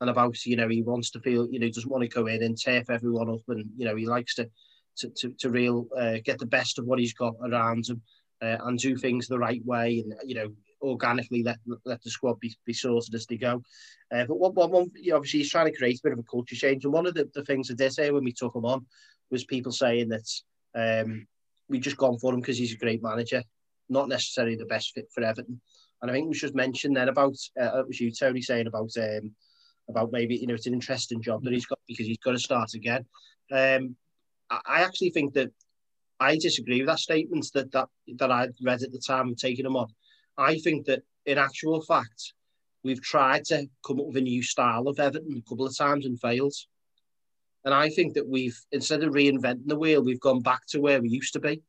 and 0.00 0.10
about 0.10 0.44
you 0.46 0.56
know 0.56 0.68
he 0.68 0.82
wants 0.82 1.10
to 1.10 1.20
feel 1.20 1.48
you 1.50 1.58
know 1.58 1.68
doesn't 1.68 1.90
want 1.90 2.02
to 2.02 2.08
go 2.08 2.26
in 2.26 2.42
and 2.42 2.60
turf 2.60 2.90
everyone 2.90 3.30
up 3.30 3.42
and 3.48 3.66
you 3.76 3.84
know 3.84 3.96
he 3.96 4.06
likes 4.06 4.34
to 4.34 4.48
to 4.96 5.10
to, 5.10 5.34
to 5.38 5.50
real 5.50 5.86
uh, 5.98 6.16
get 6.24 6.38
the 6.38 6.46
best 6.46 6.78
of 6.78 6.86
what 6.86 6.98
he's 6.98 7.14
got 7.14 7.34
around 7.42 7.86
him 7.88 8.00
uh, 8.42 8.56
and 8.64 8.78
do 8.78 8.96
things 8.96 9.26
the 9.26 9.38
right 9.38 9.64
way 9.64 10.00
and 10.00 10.14
you 10.24 10.34
know 10.34 10.48
organically 10.82 11.42
let 11.42 11.58
let 11.84 12.02
the 12.02 12.10
squad 12.10 12.38
be, 12.40 12.54
be 12.66 12.74
sorted 12.74 13.14
as 13.14 13.26
they 13.26 13.38
go. 13.38 13.62
Uh, 14.14 14.24
but 14.26 14.38
one, 14.38 14.52
one, 14.52 14.70
one 14.70 14.90
you 14.94 15.10
know, 15.10 15.16
obviously 15.16 15.40
he's 15.40 15.50
trying 15.50 15.70
to 15.70 15.76
create 15.76 15.98
a 15.98 16.02
bit 16.04 16.12
of 16.12 16.18
a 16.18 16.22
culture 16.24 16.54
change 16.54 16.84
and 16.84 16.92
one 16.92 17.06
of 17.06 17.14
the, 17.14 17.28
the 17.34 17.44
things 17.44 17.70
I 17.70 17.74
did 17.74 17.92
say 17.92 18.10
when 18.10 18.24
we 18.24 18.32
took 18.32 18.54
him 18.54 18.66
on 18.66 18.84
was 19.30 19.44
people 19.44 19.72
saying 19.72 20.10
that 20.10 20.28
um, 20.74 21.26
we 21.68 21.78
just 21.78 21.96
gone 21.96 22.18
for 22.18 22.32
him 22.32 22.40
because 22.40 22.58
he's 22.58 22.74
a 22.74 22.78
great 22.78 23.02
manager, 23.02 23.42
not 23.88 24.08
necessarily 24.08 24.56
the 24.56 24.66
best 24.66 24.92
fit 24.94 25.08
for 25.12 25.22
Everton. 25.22 25.60
And 26.02 26.10
I 26.10 26.14
think 26.14 26.28
we 26.28 26.34
should 26.34 26.54
mention 26.54 26.92
then 26.92 27.08
about 27.08 27.36
uh, 27.60 27.78
it 27.78 27.88
was 27.88 28.00
you 28.00 28.10
Tony 28.10 28.42
saying 28.42 28.66
about 28.66 28.90
um, 28.98 29.32
about 29.88 30.12
maybe 30.12 30.36
you 30.36 30.46
know 30.46 30.54
it's 30.54 30.66
an 30.66 30.74
interesting 30.74 31.22
job 31.22 31.42
that 31.44 31.52
he's 31.52 31.66
got 31.66 31.78
because 31.88 32.06
he's 32.06 32.18
got 32.18 32.32
to 32.32 32.38
start 32.38 32.74
again. 32.74 33.06
Um, 33.50 33.96
I 34.50 34.82
actually 34.82 35.10
think 35.10 35.34
that 35.34 35.50
I 36.20 36.36
disagree 36.36 36.80
with 36.80 36.88
that 36.88 36.98
statement 36.98 37.46
that 37.54 37.72
that 37.72 37.88
that 38.16 38.30
I 38.30 38.48
read 38.62 38.82
at 38.82 38.92
the 38.92 39.02
time 39.04 39.30
of 39.30 39.36
taking 39.36 39.66
him 39.66 39.76
on. 39.76 39.88
I 40.36 40.58
think 40.58 40.86
that 40.86 41.02
in 41.26 41.38
actual 41.38 41.80
fact, 41.80 42.34
we've 42.82 43.02
tried 43.02 43.44
to 43.46 43.66
come 43.86 44.00
up 44.00 44.06
with 44.06 44.16
a 44.16 44.20
new 44.20 44.42
style 44.42 44.88
of 44.88 45.00
Everton 45.00 45.42
a 45.44 45.48
couple 45.48 45.66
of 45.66 45.76
times 45.76 46.06
and 46.06 46.20
failed. 46.20 46.54
And 47.64 47.72
I 47.72 47.88
think 47.88 48.14
that 48.14 48.28
we've 48.28 48.58
instead 48.72 49.02
of 49.02 49.14
reinventing 49.14 49.66
the 49.66 49.78
wheel, 49.78 50.02
we've 50.02 50.20
gone 50.20 50.40
back 50.40 50.66
to 50.68 50.80
where 50.80 51.00
we 51.00 51.08
used 51.08 51.32
to 51.34 51.40
be. 51.40 51.62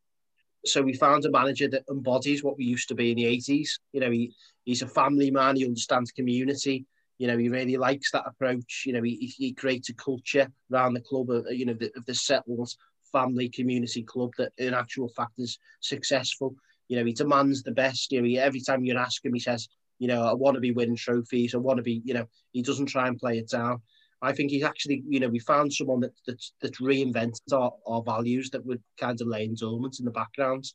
So 0.65 0.81
we 0.81 0.93
found 0.93 1.25
a 1.25 1.31
manager 1.31 1.67
that 1.69 1.83
embodies 1.89 2.43
what 2.43 2.57
we 2.57 2.65
used 2.65 2.89
to 2.89 2.95
be 2.95 3.11
in 3.11 3.17
the 3.17 3.25
80s. 3.25 3.69
You 3.93 4.01
know, 4.01 4.09
he, 4.11 4.33
he's 4.63 4.81
a 4.81 4.87
family 4.87 5.29
man, 5.31 5.55
he 5.55 5.65
understands 5.65 6.11
community, 6.11 6.85
you 7.17 7.27
know, 7.27 7.37
he 7.37 7.49
really 7.49 7.77
likes 7.77 8.11
that 8.11 8.27
approach. 8.27 8.83
You 8.85 8.93
know, 8.93 9.01
he, 9.01 9.33
he 9.37 9.53
creates 9.53 9.89
a 9.89 9.93
culture 9.93 10.51
around 10.71 10.93
the 10.93 11.01
club 11.01 11.29
of, 11.29 11.45
you 11.51 11.65
know, 11.65 11.73
the, 11.73 11.91
of 11.95 12.05
the 12.05 12.13
settled 12.13 12.69
family 13.11 13.47
community 13.47 14.03
club 14.03 14.31
that 14.37 14.51
in 14.57 14.73
actual 14.73 15.07
fact 15.09 15.33
is 15.37 15.57
successful. 15.79 16.55
You 16.87 16.97
know, 16.97 17.05
he 17.05 17.13
demands 17.13 17.63
the 17.63 17.71
best. 17.71 18.11
You 18.11 18.21
know, 18.21 18.27
he, 18.27 18.37
every 18.37 18.59
time 18.59 18.83
you 18.83 18.97
ask 18.97 19.23
him, 19.23 19.33
he 19.33 19.39
says, 19.39 19.69
you 19.97 20.07
know, 20.07 20.23
I 20.23 20.33
want 20.33 20.55
to 20.55 20.61
be 20.61 20.71
winning 20.71 20.97
trophies. 20.97 21.55
I 21.55 21.57
want 21.59 21.77
to 21.77 21.83
be, 21.83 22.01
you 22.03 22.13
know, 22.13 22.25
he 22.51 22.61
doesn't 22.61 22.87
try 22.87 23.07
and 23.07 23.17
play 23.17 23.37
it 23.37 23.49
down. 23.49 23.81
I 24.21 24.31
think 24.33 24.51
he's 24.51 24.63
actually, 24.63 25.03
you 25.07 25.19
know, 25.19 25.27
we 25.27 25.39
found 25.39 25.73
someone 25.73 25.99
that 26.01 26.13
that's, 26.25 26.53
that's 26.61 26.81
reinvented 26.81 27.53
our, 27.53 27.73
our 27.85 28.01
values 28.01 28.49
that 28.51 28.65
were 28.65 28.79
kind 28.99 29.19
of 29.19 29.27
laying 29.27 29.55
dormant 29.55 29.99
in 29.99 30.05
the 30.05 30.11
background. 30.11 30.65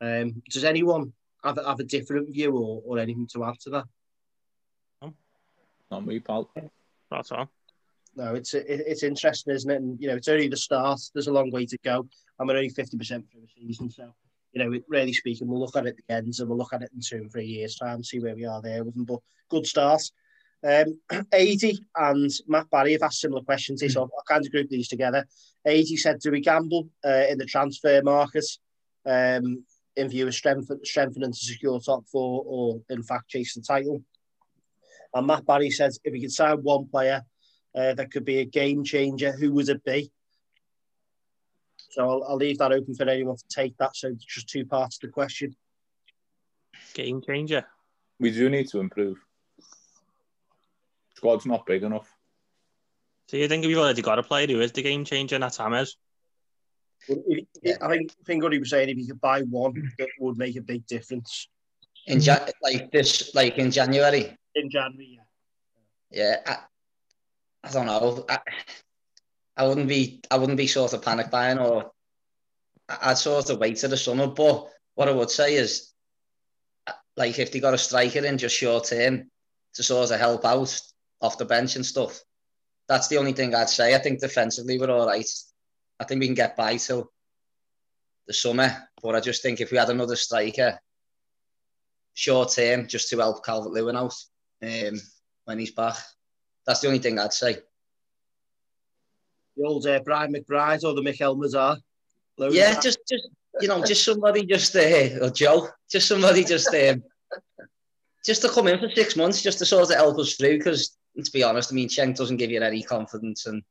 Um, 0.00 0.42
does 0.50 0.64
anyone 0.64 1.12
have, 1.44 1.58
have 1.64 1.80
a 1.80 1.84
different 1.84 2.32
view 2.32 2.52
or, 2.52 2.82
or 2.84 2.98
anything 2.98 3.28
to 3.32 3.44
add 3.44 3.58
to 3.60 3.70
that? 3.70 3.84
Not 5.90 6.06
me, 6.06 6.20
pal. 6.20 6.48
That's 7.10 7.32
all. 7.32 7.50
No, 8.14 8.34
it's 8.34 8.54
it, 8.54 8.66
it's 8.68 9.02
interesting, 9.02 9.54
isn't 9.54 9.70
it? 9.70 9.80
And 9.80 10.00
you 10.00 10.08
know, 10.08 10.14
it's 10.14 10.28
only 10.28 10.48
the 10.48 10.56
start. 10.56 11.00
There's 11.14 11.26
a 11.26 11.32
long 11.32 11.50
way 11.50 11.66
to 11.66 11.78
go. 11.84 12.06
I'm 12.38 12.48
only 12.50 12.68
fifty 12.68 12.96
percent 12.96 13.26
through 13.30 13.42
the 13.42 13.48
season, 13.66 13.90
so 13.90 14.12
you 14.52 14.62
know, 14.62 14.80
really 14.88 15.12
speaking, 15.12 15.48
we'll 15.48 15.60
look 15.60 15.76
at 15.76 15.86
it 15.86 15.90
at 15.90 15.96
the 15.96 16.14
again, 16.14 16.32
and 16.38 16.48
we'll 16.48 16.58
look 16.58 16.72
at 16.72 16.82
it 16.82 16.90
in 16.94 17.00
two 17.00 17.16
and 17.16 17.32
three 17.32 17.46
years' 17.46 17.76
time, 17.76 18.02
see 18.02 18.20
where 18.20 18.34
we 18.34 18.44
are 18.44 18.60
there 18.60 18.84
with 18.84 18.94
them. 18.94 19.04
But 19.04 19.20
good 19.48 19.66
start. 19.66 20.02
Um, 20.62 21.00
Adi 21.32 21.78
and 21.96 22.30
Matt 22.46 22.70
Barry 22.70 22.92
have 22.92 23.02
asked 23.02 23.20
similar 23.20 23.42
questions, 23.42 23.82
so 23.92 24.04
I 24.04 24.32
kind 24.32 24.44
of 24.44 24.52
group 24.52 24.68
these 24.68 24.88
together. 24.88 25.26
Adi 25.66 25.96
said, 25.96 26.20
"Do 26.20 26.30
we 26.30 26.40
gamble 26.40 26.88
uh, 27.04 27.24
in 27.28 27.38
the 27.38 27.46
transfer 27.46 28.02
market 28.02 28.44
um, 29.06 29.64
in 29.96 30.08
view 30.08 30.26
of 30.26 30.34
strength, 30.34 30.70
strengthening 30.84 31.32
to 31.32 31.38
secure 31.38 31.80
top 31.80 32.04
four, 32.06 32.44
or 32.46 32.80
in 32.90 33.02
fact 33.02 33.28
chase 33.28 33.54
the 33.54 33.62
title?" 33.62 34.02
And 35.14 35.26
Matt 35.26 35.46
Barry 35.46 35.70
says, 35.70 35.98
if 36.04 36.14
he 36.14 36.20
could 36.20 36.32
sign 36.32 36.58
one 36.58 36.86
player 36.86 37.22
uh, 37.74 37.94
that 37.94 38.10
could 38.10 38.24
be 38.24 38.38
a 38.38 38.44
game 38.44 38.84
changer, 38.84 39.32
who 39.32 39.52
would 39.52 39.68
it 39.68 39.84
be? 39.84 40.10
So 41.90 42.08
I'll, 42.08 42.24
I'll 42.24 42.36
leave 42.36 42.58
that 42.58 42.72
open 42.72 42.94
for 42.94 43.08
anyone 43.08 43.36
to 43.36 43.44
take 43.48 43.76
that. 43.78 43.96
So 43.96 44.12
just 44.18 44.48
two 44.48 44.64
parts 44.64 44.96
of 44.96 45.02
the 45.02 45.08
question. 45.08 45.56
Game 46.94 47.20
changer. 47.22 47.64
We 48.20 48.30
do 48.30 48.48
need 48.48 48.68
to 48.68 48.80
improve. 48.80 49.18
Squad's 51.20 51.44
not 51.44 51.66
big 51.66 51.82
enough. 51.82 52.08
So 53.28 53.36
you 53.36 53.46
think 53.46 53.66
we've 53.66 53.76
already 53.76 54.00
got 54.00 54.18
a 54.18 54.22
player 54.22 54.46
who 54.46 54.62
is 54.62 54.72
the 54.72 54.80
game 54.80 55.04
changer, 55.04 55.34
and 55.34 55.42
that's 55.44 55.58
Hammers? 55.58 55.98
If, 57.06 57.44
if, 57.62 57.82
I 57.82 57.88
think, 57.88 58.12
I 58.18 58.24
think 58.24 58.42
what 58.42 58.54
he 58.54 58.58
was 58.58 58.70
saying, 58.70 58.88
if 58.88 58.96
you 58.96 59.06
could 59.06 59.20
buy 59.20 59.42
one, 59.42 59.92
it 59.98 60.08
would 60.18 60.38
make 60.38 60.56
a 60.56 60.62
big 60.62 60.86
difference. 60.86 61.46
In 62.06 62.20
ja- 62.20 62.46
like 62.62 62.90
this, 62.90 63.34
like 63.34 63.58
in 63.58 63.70
January. 63.70 64.34
In 64.54 64.70
January, 64.70 65.18
yeah. 66.10 66.16
Yeah, 66.22 66.36
I, 66.46 67.68
I 67.68 67.70
don't 67.70 67.84
know. 67.84 68.24
I, 68.26 68.38
I 69.58 69.68
wouldn't 69.68 69.88
be, 69.88 70.22
I 70.30 70.38
wouldn't 70.38 70.56
be 70.56 70.68
sort 70.68 70.94
of 70.94 71.02
panic 71.02 71.30
buying, 71.30 71.58
or 71.58 71.92
I'd 72.88 73.18
sort 73.18 73.50
of 73.50 73.58
wait 73.58 73.76
to 73.76 73.88
the 73.88 73.98
summer. 73.98 74.26
But 74.26 74.68
what 74.94 75.10
I 75.10 75.12
would 75.12 75.30
say 75.30 75.56
is, 75.56 75.92
uh, 76.86 76.92
like, 77.14 77.38
if 77.38 77.52
they 77.52 77.60
got 77.60 77.74
a 77.74 77.78
striker 77.78 78.24
in 78.24 78.38
just 78.38 78.56
short 78.56 78.86
term 78.86 79.30
to 79.74 79.82
sort 79.82 80.10
of 80.10 80.18
help 80.18 80.46
out 80.46 80.80
off 81.20 81.38
the 81.38 81.44
bench 81.44 81.76
and 81.76 81.84
stuff, 81.84 82.20
that's 82.88 83.08
the 83.08 83.18
only 83.18 83.32
thing 83.32 83.54
I'd 83.54 83.68
say. 83.68 83.94
I 83.94 83.98
think 83.98 84.20
defensively 84.20 84.78
we're 84.78 84.90
all 84.90 85.06
right. 85.06 85.28
I 86.00 86.04
think 86.04 86.20
we 86.20 86.26
can 86.26 86.34
get 86.34 86.56
by 86.56 86.76
till 86.76 87.10
the 88.26 88.32
summer. 88.32 88.76
But 89.02 89.14
I 89.14 89.20
just 89.20 89.42
think 89.42 89.60
if 89.60 89.70
we 89.70 89.78
had 89.78 89.90
another 89.90 90.16
striker 90.16 90.78
short 92.14 92.52
term, 92.52 92.86
just 92.86 93.08
to 93.10 93.18
help 93.18 93.44
Calvert 93.44 93.72
Lewin 93.72 93.96
out 93.96 94.14
um, 94.62 95.00
when 95.44 95.58
he's 95.58 95.72
back, 95.72 95.96
that's 96.66 96.80
the 96.80 96.88
only 96.88 96.98
thing 96.98 97.18
I'd 97.18 97.32
say. 97.32 97.58
The 99.56 99.64
old 99.64 99.86
uh, 99.86 100.00
Brian 100.04 100.32
McBride 100.32 100.84
or 100.84 100.94
the 100.94 101.02
Mikel 101.02 101.36
Mazar. 101.36 101.78
Yeah, 102.38 102.80
just 102.80 103.00
just 103.06 103.28
you 103.60 103.68
know, 103.68 103.84
just 103.84 104.04
somebody 104.04 104.46
just 104.46 104.74
uh, 104.74 105.18
or 105.20 105.30
Joe, 105.30 105.68
just 105.90 106.08
somebody 106.08 106.44
just 106.44 106.74
um, 106.74 107.02
just 108.24 108.42
to 108.42 108.48
come 108.48 108.68
in 108.68 108.78
for 108.78 108.88
six 108.90 109.16
months, 109.16 109.42
just 109.42 109.58
to 109.58 109.66
sort 109.66 109.90
of 109.90 109.94
help 109.94 110.18
us 110.18 110.36
through. 110.36 110.58
Because 110.58 110.96
to 111.24 111.32
be 111.32 111.42
honest, 111.42 111.72
I 111.72 111.74
mean, 111.74 111.88
Cenk 111.88 112.16
doesn't 112.16 112.36
give 112.36 112.50
you 112.50 112.60
any 112.60 112.82
confidence, 112.82 113.46
and 113.46 113.62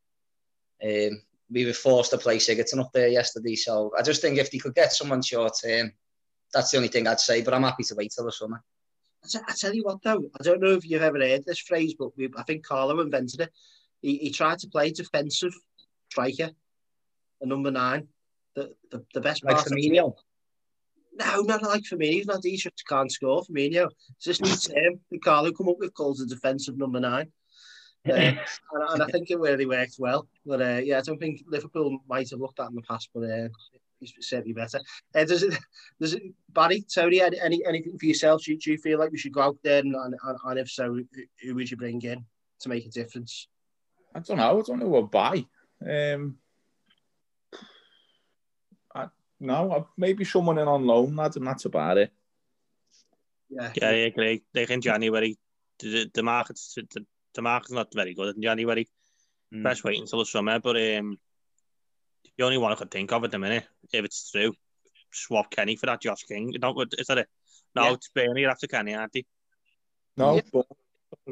um, 0.84 1.22
we 1.52 1.66
were 1.66 1.74
forced 1.74 2.12
to 2.12 2.18
play 2.18 2.38
Sigurdsson 2.38 2.80
up 2.80 2.92
there 2.94 3.08
yesterday. 3.08 3.56
So 3.56 3.92
I 3.98 4.02
just 4.02 4.22
think 4.22 4.38
if 4.38 4.52
they 4.52 4.58
could 4.58 4.76
get 4.76 4.94
someone 4.94 5.22
short 5.22 5.54
term, 5.64 5.92
that's 6.54 6.72
the 6.72 6.78
only 6.78 6.90
thing 6.90 7.08
I'd 7.08 7.20
say. 7.20 7.42
But 7.42 7.54
I'm 7.54 7.64
happy 7.64 7.84
to 7.84 7.96
wait 7.96 8.14
till 8.16 8.26
the 8.26 8.32
summer. 8.32 8.64
I 9.24 9.54
tell 9.54 9.74
you 9.74 9.84
what, 9.84 10.02
though, 10.02 10.24
I 10.40 10.44
don't 10.44 10.62
know 10.62 10.74
if 10.74 10.90
you've 10.90 11.02
ever 11.02 11.20
heard 11.20 11.44
this 11.46 11.60
phrase, 11.60 11.94
but 11.98 12.16
we, 12.18 12.30
I 12.38 12.44
think 12.44 12.66
Carlo 12.66 13.00
invented 13.02 13.42
it. 13.42 13.52
He, 14.02 14.18
he 14.18 14.32
tried 14.32 14.60
to 14.60 14.70
play 14.70 14.92
defensive 14.92 15.54
striker, 16.10 16.52
a 17.42 17.46
number 17.46 17.72
nine. 17.72 18.08
The, 18.56 18.74
the, 18.92 19.06
the 19.14 19.22
best 19.22 19.44
like. 19.44 19.58
Firmino. 19.58 20.16
No, 21.14 21.42
not 21.42 21.64
like 21.64 21.84
Firmino. 21.84 22.12
He's 22.14 22.26
not. 22.26 22.44
He 22.44 22.56
just 22.56 22.88
can't 22.88 23.12
score. 23.12 23.44
Firmino. 23.44 23.90
It's 24.16 24.26
this 24.26 24.42
new 24.42 24.76
term 24.76 25.00
that 25.12 25.24
Carlo 25.24 25.52
come 25.52 25.70
up 25.70 25.80
with 25.80 25.94
called 25.94 26.20
a 26.22 26.26
defensive 26.26 26.78
number 26.78 27.00
nine. 27.00 27.32
Uh, 28.08 28.12
and, 28.14 28.40
and, 28.90 29.04
I 29.04 29.08
think 29.08 29.30
it 29.30 29.40
really 29.40 29.66
worked 29.66 29.96
well. 30.00 30.28
But 30.46 30.62
uh, 30.62 30.82
yeah, 30.84 31.00
I 31.00 31.02
don't 31.02 31.20
think 31.20 31.44
Liverpool 31.48 32.00
might 32.08 32.30
have 32.30 32.40
looked 32.40 32.60
at 32.60 32.70
in 32.70 32.76
the 32.76 32.82
past, 32.82 33.10
but 33.14 33.30
uh, 33.30 33.50
he's 34.00 34.14
certainly 34.22 34.54
better. 34.54 34.80
Uh, 35.14 35.26
does 35.26 35.44
it, 35.44 35.58
does 36.00 36.14
it, 36.14 36.24
Barry, 36.50 36.86
Tony, 36.94 37.22
any, 37.22 37.66
anything 37.66 37.98
for 37.98 38.06
yourself? 38.06 38.44
Do 38.44 38.52
you, 38.52 38.58
do 38.58 38.72
you 38.72 38.78
feel 38.78 39.00
like 39.00 39.12
we 39.12 39.18
should 39.18 39.34
go 39.34 39.42
out 39.42 39.58
there 39.64 39.80
and, 39.80 39.96
and, 39.96 40.16
and 40.44 40.60
if 40.60 40.70
so, 40.70 41.00
who 41.44 41.56
would 41.56 41.70
you 41.70 41.78
bring 41.78 42.02
in 42.02 42.26
to 42.62 42.70
make 42.70 42.86
a 42.86 42.90
difference? 42.90 43.48
I 44.14 44.20
don't 44.20 44.38
know. 44.38 44.60
I 44.60 44.62
don't 44.64 44.80
know 44.80 44.88
what 44.88 45.12
buy. 45.12 45.46
Um, 45.88 46.38
I, 48.94 49.08
no, 49.40 49.88
maybe 49.98 50.26
someone 50.26 50.58
in 50.58 50.68
on 50.68 50.86
loan, 50.86 51.16
lad, 51.16 51.36
and 51.36 51.46
that's 51.46 51.66
about 51.66 51.98
it. 51.98 52.12
Yeah, 53.50 53.72
Yeah, 53.76 53.90
I 53.90 53.92
agree. 53.92 54.44
Like 54.54 54.70
in 54.70 54.82
January, 54.82 55.38
the, 55.80 56.10
the 56.14 56.24
market's 56.24 56.76
the, 56.76 57.06
the 57.40 57.44
market's 57.44 57.72
not 57.72 57.88
very 57.94 58.14
good 58.14 58.36
in 58.36 58.42
January. 58.42 58.86
Mm. 59.54 59.64
Best 59.64 59.84
wait 59.86 59.98
until 60.00 60.20
the 60.20 60.26
summer, 60.26 60.60
but 60.60 60.76
um, 60.76 61.18
the 62.38 62.44
only 62.44 62.58
one 62.58 62.74
I 62.74 62.76
could 62.76 62.92
think 62.92 63.12
of 63.14 63.24
at 63.24 63.32
the 63.32 63.40
minute, 63.40 63.66
if 63.94 64.04
it's 64.04 64.30
true, 64.30 64.54
swap 65.14 65.50
Kenny 65.50 65.78
for 65.78 65.86
that 65.86 66.02
Josh 66.02 66.24
King. 66.24 66.54
Not 66.62 66.76
good, 66.76 66.94
is 66.98 67.08
that 67.08 67.18
it? 67.20 67.28
No, 67.76 67.84
Yeah. 67.86 67.94
it's 67.94 68.10
Burnley 68.14 68.46
after 68.46 68.68
Kenny, 68.68 68.94
aren't 68.94 69.14
they? 69.14 69.26
No, 70.18 70.36
Yeah. 70.36 70.42
but 70.52 70.66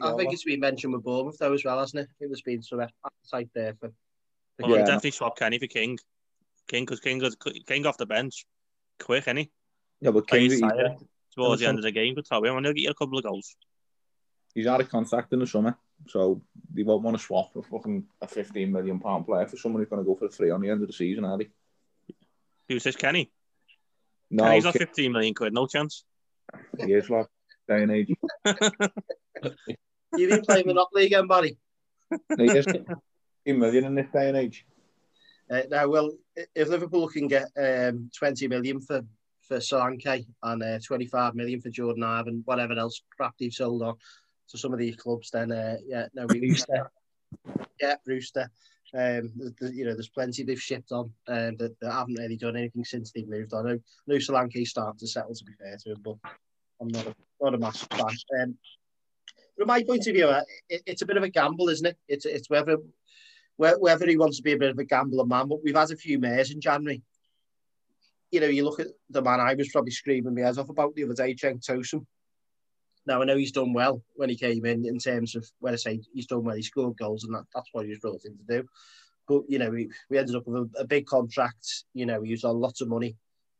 I 0.02 0.16
think 0.16 0.32
it's 0.32 0.46
been 0.46 0.62
mentioned 0.62 0.94
with 0.94 1.04
Bournemouth 1.04 1.38
though 1.40 1.54
as 1.54 1.66
well, 1.66 1.80
hasn't 1.80 2.04
it? 2.04 2.10
It 2.24 2.30
was 2.30 2.42
been 2.42 2.64
some 2.64 2.80
appetite 2.80 3.50
there 3.54 3.76
for. 3.76 3.92
Well, 4.60 4.72
Yeah. 4.72 4.78
I'd 4.78 4.86
definitely 4.86 5.12
swap 5.12 5.38
Kenny 5.38 5.60
for 5.60 5.68
King. 5.68 6.00
King, 6.70 6.86
because 6.86 7.02
King, 7.02 7.20
goes- 7.20 7.36
King 7.68 7.86
off 7.86 7.98
the 7.98 8.06
bench, 8.06 8.46
quick, 9.00 9.28
any 9.28 9.52
yeah, 10.00 10.12
but 10.12 10.26
Plays 10.28 10.60
King, 10.62 11.08
towards 11.36 11.62
the 11.62 11.68
end 11.68 11.78
of 11.80 11.84
the 11.84 11.92
game, 11.92 12.16
but 12.16 12.26
throw 12.28 12.44
him, 12.44 12.56
and 12.56 12.66
he'll 12.66 12.74
get 12.74 12.82
you 12.84 12.90
a 12.90 12.96
couple 12.96 13.18
of 13.18 13.24
goals. 13.26 13.56
he's 14.56 14.66
out 14.68 14.82
of 14.82 14.90
contract 14.90 15.32
in 15.34 15.40
the 15.40 15.46
summer, 15.48 15.78
so 16.06 16.42
they 16.74 16.84
won't 16.84 17.04
want 17.04 17.18
to 17.18 17.24
swap 17.24 17.56
a 17.56 17.62
fucking 17.62 18.06
a 18.22 18.28
15 18.28 18.72
million 18.72 19.00
pound 19.00 19.26
player 19.26 19.48
for 19.48 19.58
someone 19.58 19.82
who's 19.82 19.90
going 19.90 20.04
to 20.04 20.08
go 20.08 20.16
for 20.16 20.26
a 20.26 20.30
three 20.30 20.52
on 20.52 20.62
the 20.62 20.70
end 20.70 20.82
of 20.82 20.88
the 20.88 20.94
season, 20.94 21.26
are 21.26 21.38
they? 21.38 21.50
Who 22.70 22.80
says 22.80 22.96
Kenny? 22.96 23.32
No, 24.30 24.44
Kenny's 24.44 24.66
on 24.66 24.74
King, 24.74 24.80
15 24.80 25.12
million 25.12 25.34
quid, 25.34 25.54
no 25.54 25.68
chance. 25.68 26.04
he 26.78 26.94
is 26.94 27.10
like 27.10 27.28
day 27.68 27.84
and 27.84 27.92
age. 27.92 28.14
You've 30.16 30.30
been 30.30 30.42
playing 30.42 30.68
Monopoly 30.68 31.06
again, 31.06 31.28
Barry. 31.28 31.58
He 32.38 32.46
is 32.46 32.66
15 32.66 32.86
million 33.48 33.86
in 33.86 33.96
this 33.96 34.08
day 34.14 34.30
and 34.30 34.38
age. 34.38 34.66
Uh, 35.50 35.62
now, 35.70 35.88
well, 35.88 36.12
if 36.56 36.68
Liverpool 36.68 37.08
can 37.08 37.28
get 37.28 37.48
um, 37.58 38.10
20 38.18 38.48
million 38.48 38.82
for 38.82 39.02
for 39.42 39.58
Solanke 39.58 40.26
and 40.44 40.62
uh, 40.62 40.78
25 40.86 41.34
million 41.34 41.62
for 41.62 41.70
Jordan 41.70 42.04
Ivan, 42.04 42.42
whatever 42.44 42.74
else 42.74 43.02
crap 43.16 43.34
they've 43.40 43.54
sold 43.54 43.82
on 43.82 43.96
to 44.50 44.58
some 44.58 44.74
of 44.74 44.80
these 44.80 44.96
clubs, 44.96 45.30
then 45.32 45.52
uh, 45.52 45.78
yeah, 45.86 46.08
no, 46.14 46.26
we, 46.28 46.40
Rooster. 46.42 46.90
yeah, 47.82 47.96
Rooster. 48.06 48.50
Um, 48.94 49.32
there's, 49.36 49.54
there's- 49.60 49.76
you 49.76 49.86
know, 49.86 49.94
there's 49.94 50.10
plenty 50.10 50.44
they've 50.44 50.62
shipped 50.62 50.92
on 50.92 51.12
um, 51.28 51.58
that, 51.58 51.76
that 51.82 51.92
haven't 51.92 52.18
really 52.20 52.38
done 52.38 52.56
anything 52.56 52.86
since 52.86 53.12
they've 53.12 53.28
moved 53.28 53.54
on. 53.54 53.68
I 53.68 53.72
know, 53.72 53.80
I 53.80 54.14
know 54.14 54.20
starting 54.20 55.00
to 55.00 55.08
settle, 55.08 55.36
to 55.36 55.44
be 55.46 55.54
fair 55.54 55.78
to 55.78 55.92
him, 55.92 55.98
but 56.04 56.16
I'm 56.82 56.88
not 56.88 57.08
a, 57.08 57.16
not 57.42 57.54
a 57.56 57.58
massive 57.58 57.90
fan. 57.90 58.08
Um, 58.42 58.56
from 59.58 59.68
my 59.68 59.84
point 59.84 60.08
of 60.08 60.14
view, 60.14 60.28
uh, 60.28 60.44
it, 60.70 60.84
it's 60.86 61.02
a 61.02 61.06
bit 61.06 61.18
of 61.18 61.24
a 61.24 61.30
gamble, 61.30 61.70
isn't 61.70 61.86
it? 61.88 61.98
It's 62.08 62.26
it's 62.26 62.50
whether 62.50 62.78
whether 63.58 64.06
he 64.06 64.18
wants 64.18 64.38
to 64.38 64.44
be 64.44 64.52
a 64.54 64.58
bit 64.58 64.70
of 64.70 64.78
a 64.78 64.84
gambler 64.84 65.26
man. 65.26 65.48
But 65.48 65.64
we've 65.64 65.76
had 65.76 65.90
a 65.92 65.96
few 65.96 66.20
mayors 66.20 66.52
in 66.52 66.62
January. 66.62 67.02
You 68.32 68.42
know, 68.42 68.48
you 68.48 68.64
look 68.64 68.80
at 68.80 68.88
the 69.10 69.22
man 69.22 69.40
I 69.40 69.56
was 69.56 69.70
probably 69.70 69.92
screaming 69.92 70.36
my 70.36 70.42
head 70.42 70.60
off 70.60 70.70
about 70.70 70.94
the 70.96 71.06
other 71.06 71.16
day, 71.16 71.34
Cenk 71.34 71.66
Tosun. 71.66 72.06
Now 73.08 73.22
I 73.22 73.26
know 73.26 73.38
he's 73.38 73.54
done 73.54 73.74
well 73.74 74.04
when 74.16 74.30
he 74.30 74.36
came 74.36 74.66
in, 74.66 74.86
in 74.86 75.00
terms 75.00 75.36
of 75.36 75.50
when 75.60 75.74
I 75.74 75.78
say 75.78 76.02
he's 76.14 76.28
done 76.28 76.44
well, 76.44 76.58
he 76.58 76.62
scored 76.62 76.98
goals, 76.98 77.24
and 77.24 77.34
that, 77.34 77.46
that's 77.56 77.70
what 77.72 77.86
he 77.86 77.90
was 77.90 78.00
brought 78.00 78.26
in 78.26 78.38
to 78.38 78.62
do. 78.62 78.68
But 79.28 79.44
you 79.48 79.60
know, 79.60 79.70
we, 79.70 79.90
we 80.10 80.18
ended 80.18 80.36
up 80.36 80.46
with 80.46 80.70
a, 80.76 80.82
a 80.82 80.86
big 80.86 81.06
contract. 81.06 81.86
You 81.94 82.06
know, 82.06 82.22
he 82.22 82.32
was 82.32 82.44
on 82.44 82.60
lots 82.60 82.82
of 82.82 82.90
money, 82.90 83.16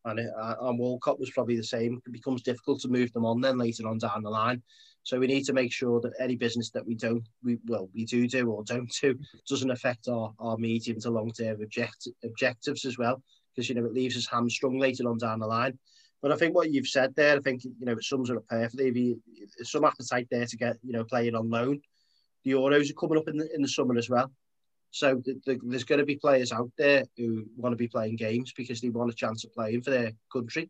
and 0.06 0.20
uh, 0.20 0.56
and 0.62 0.78
Walcott 0.78 1.20
was 1.20 1.32
probably 1.32 1.56
the 1.56 1.64
same. 1.64 2.02
It 2.06 2.12
becomes 2.12 2.42
difficult 2.42 2.82
to 2.82 2.90
move 2.90 3.12
them 3.14 3.26
on 3.26 3.40
then 3.40 3.58
later 3.58 3.88
on 3.88 3.98
down 3.98 4.22
the 4.22 4.30
line. 4.30 4.62
So 5.04 5.18
we 5.18 5.28
need 5.28 5.46
to 5.46 5.54
make 5.54 5.72
sure 5.72 6.02
that 6.02 6.12
any 6.20 6.36
business 6.36 6.70
that 6.72 6.86
we 6.86 6.94
don't, 6.94 7.24
we 7.42 7.58
well, 7.68 7.90
we 7.96 8.04
do 8.04 8.28
do 8.28 8.52
or 8.52 8.66
don't 8.66 8.92
do, 9.02 9.18
doesn't 9.48 9.72
affect 9.72 10.10
our, 10.10 10.34
our 10.40 10.58
medium 10.58 11.00
to 11.00 11.10
long 11.10 11.32
term 11.32 11.62
object, 11.62 12.10
objectives 12.26 12.84
as 12.84 12.98
well, 12.98 13.24
because 13.56 13.70
you 13.70 13.76
know 13.76 13.86
it 13.86 13.94
leaves 13.94 14.18
us 14.18 14.28
hamstrung 14.28 14.78
later 14.78 15.08
on 15.08 15.18
down 15.18 15.40
the 15.40 15.48
line. 15.48 15.80
But 16.22 16.32
I 16.32 16.36
think 16.36 16.56
what 16.56 16.72
you've 16.72 16.88
said 16.88 17.16
there, 17.16 17.38
I 17.38 17.40
think 17.40 17.64
you 17.64 17.74
know 17.82 17.94
it 17.94 18.04
sums 18.04 18.30
it 18.30 18.38
up 18.38 18.48
perfectly. 18.48 18.88
If 18.88 18.98
you, 18.98 19.22
some 19.64 19.86
appetite 19.86 20.28
there 20.32 20.46
to 20.46 20.58
get 20.58 20.78
you 20.84 20.94
know 20.94 21.04
playing 21.04 21.36
on 21.36 21.50
loan. 21.50 21.82
The 22.44 22.52
Euros 22.52 22.90
are 22.90 22.94
coming 22.94 23.18
up 23.18 23.28
in 23.28 23.38
the 23.38 23.54
in 23.54 23.62
the 23.62 23.68
summer 23.68 23.98
as 23.98 24.10
well, 24.10 24.32
so 24.92 25.20
th- 25.20 25.38
th- 25.46 25.60
there's 25.64 25.84
going 25.84 26.00
to 26.00 26.06
be 26.06 26.16
players 26.16 26.52
out 26.52 26.72
there 26.78 27.04
who 27.18 27.46
want 27.56 27.74
to 27.74 27.78
be 27.78 27.88
playing 27.88 28.16
games 28.16 28.54
because 28.56 28.82
they 28.82 28.90
want 28.90 29.12
a 29.12 29.16
chance 29.16 29.44
of 29.44 29.54
playing 29.54 29.82
for 29.82 29.92
their 29.92 30.12
country, 30.32 30.70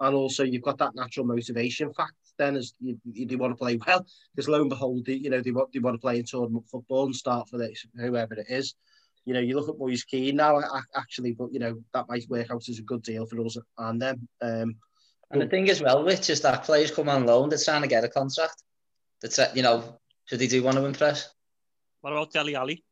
and 0.00 0.14
also 0.14 0.42
you've 0.42 0.62
got 0.62 0.78
that 0.78 0.94
natural 0.94 1.26
motivation 1.26 1.92
fact. 1.92 2.14
Then 2.38 2.56
as 2.56 2.74
you, 2.80 2.98
you 3.04 3.26
they 3.26 3.36
want 3.36 3.52
to 3.52 3.56
play 3.56 3.78
well, 3.86 4.06
because 4.34 4.48
lo 4.48 4.60
and 4.60 4.70
behold, 4.70 5.06
they, 5.06 5.14
you 5.14 5.30
know 5.30 5.40
they 5.40 5.52
want 5.52 5.72
they 5.72 5.78
want 5.78 5.94
to 5.94 6.00
play 6.00 6.18
in 6.18 6.24
tournament 6.24 6.66
football 6.68 7.06
and 7.06 7.16
start 7.16 7.48
for 7.48 7.58
this 7.58 7.86
whoever 7.96 8.34
it 8.34 8.46
is. 8.48 8.74
You 9.26 9.34
know, 9.34 9.40
you 9.40 9.56
look 9.56 9.68
at 9.68 9.78
Moise 9.78 10.04
Kean 10.04 10.36
now, 10.36 10.62
actually, 10.94 11.32
but 11.32 11.52
you 11.52 11.58
know 11.58 11.82
that 11.92 12.08
might 12.08 12.28
work 12.30 12.50
out 12.50 12.68
as 12.68 12.78
a 12.78 12.82
good 12.82 13.02
deal 13.02 13.26
for 13.26 13.44
us 13.44 13.58
and 13.76 14.00
them. 14.00 14.28
Um, 14.40 14.76
And 15.30 15.42
the 15.42 15.48
thing 15.48 15.68
as 15.68 15.82
well, 15.82 16.04
Rich, 16.04 16.30
is 16.30 16.40
that 16.42 16.62
players 16.62 16.92
come 16.92 17.08
on 17.08 17.26
loan, 17.26 17.48
they're 17.48 17.58
trying 17.58 17.82
to 17.82 17.88
get 17.88 18.04
a 18.04 18.08
contract. 18.08 18.62
That's 19.20 19.38
you 19.54 19.62
know, 19.62 19.98
so 20.26 20.36
they 20.36 20.46
do 20.46 20.62
want 20.62 20.76
to 20.76 20.84
impress. 20.84 21.28
What 22.02 22.12
about 22.12 22.32
Dele 22.32 22.54
Alli? 22.54 22.84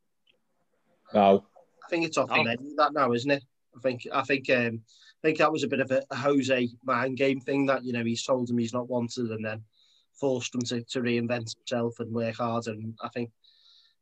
No, 1.15 1.47
I 1.85 1.89
think 1.89 2.05
it's 2.05 2.19
off 2.19 2.29
the 2.29 2.35
Oh. 2.35 2.75
that 2.79 2.93
now, 2.93 3.13
isn't 3.13 3.31
it? 3.31 3.45
I 3.77 3.81
think 3.81 4.07
I 4.13 4.23
think 4.23 4.51
um, 4.51 4.81
I 5.23 5.29
think 5.29 5.39
that 5.39 5.53
was 5.53 5.63
a 5.63 5.69
bit 5.69 5.81
of 5.81 5.91
a, 5.93 6.03
a 6.11 6.17
Jose 6.17 6.69
mind 6.85 7.17
game 7.17 7.41
thing 7.41 7.67
that 7.67 7.85
you 7.85 7.93
know 7.93 8.05
he's 8.05 8.25
told 8.25 8.51
him 8.51 8.59
he's 8.59 8.75
not 8.75 8.89
wanted 8.89 9.31
and 9.31 9.45
then 9.45 9.63
forced 10.19 10.55
him 10.55 10.63
to, 10.63 10.83
to 10.83 11.01
reinvent 11.01 11.55
himself 11.57 12.01
and 12.01 12.13
work 12.13 12.37
hard. 12.37 12.67
And 12.67 12.95
I 13.03 13.09
think 13.09 13.31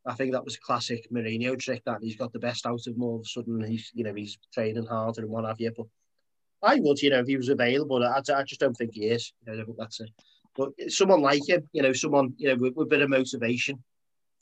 I 0.05 0.15
think 0.15 0.33
that 0.33 0.45
was 0.45 0.57
a 0.57 0.61
classic 0.61 1.07
Mourinho 1.13 1.59
trick 1.59 1.83
that 1.87 2.03
he's 2.03 2.17
got 2.17 2.33
the 2.33 2.39
best 2.39 2.67
out 2.67 2.87
of 2.87 2.95
him. 2.95 3.03
All 3.03 3.17
of 3.17 3.23
a 3.23 3.25
sudden, 3.25 3.63
he's 3.65 3.91
you 3.95 4.05
know 4.05 4.15
he's 4.15 4.39
training 4.53 4.87
harder 4.87 5.23
and 5.23 5.31
what 5.31 5.45
have 5.45 5.61
you. 5.61 5.73
But 5.77 5.87
I 6.63 6.81
would, 6.81 7.01
you 7.01 7.11
know, 7.11 7.21
if 7.21 7.27
he 7.27 7.37
was 7.37 7.49
available, 7.49 8.03
I, 8.05 8.21
I 8.35 8.43
just 8.43 8.61
don't 8.61 8.75
think 8.75 8.95
he 8.95 9.07
is. 9.07 9.33
You 9.47 9.57
know, 9.57 9.75
that's 9.79 10.01
it. 10.01 10.11
But 10.57 10.71
someone 10.89 11.23
like 11.23 11.49
him, 11.49 11.69
you 11.73 11.83
know, 11.83 11.93
someone 11.93 12.35
you 12.37 12.49
know 12.49 12.57
with, 12.57 12.75
with 12.75 12.87
a 12.87 12.91
bit 12.91 13.03
of 13.03 13.11
motivation. 13.11 13.83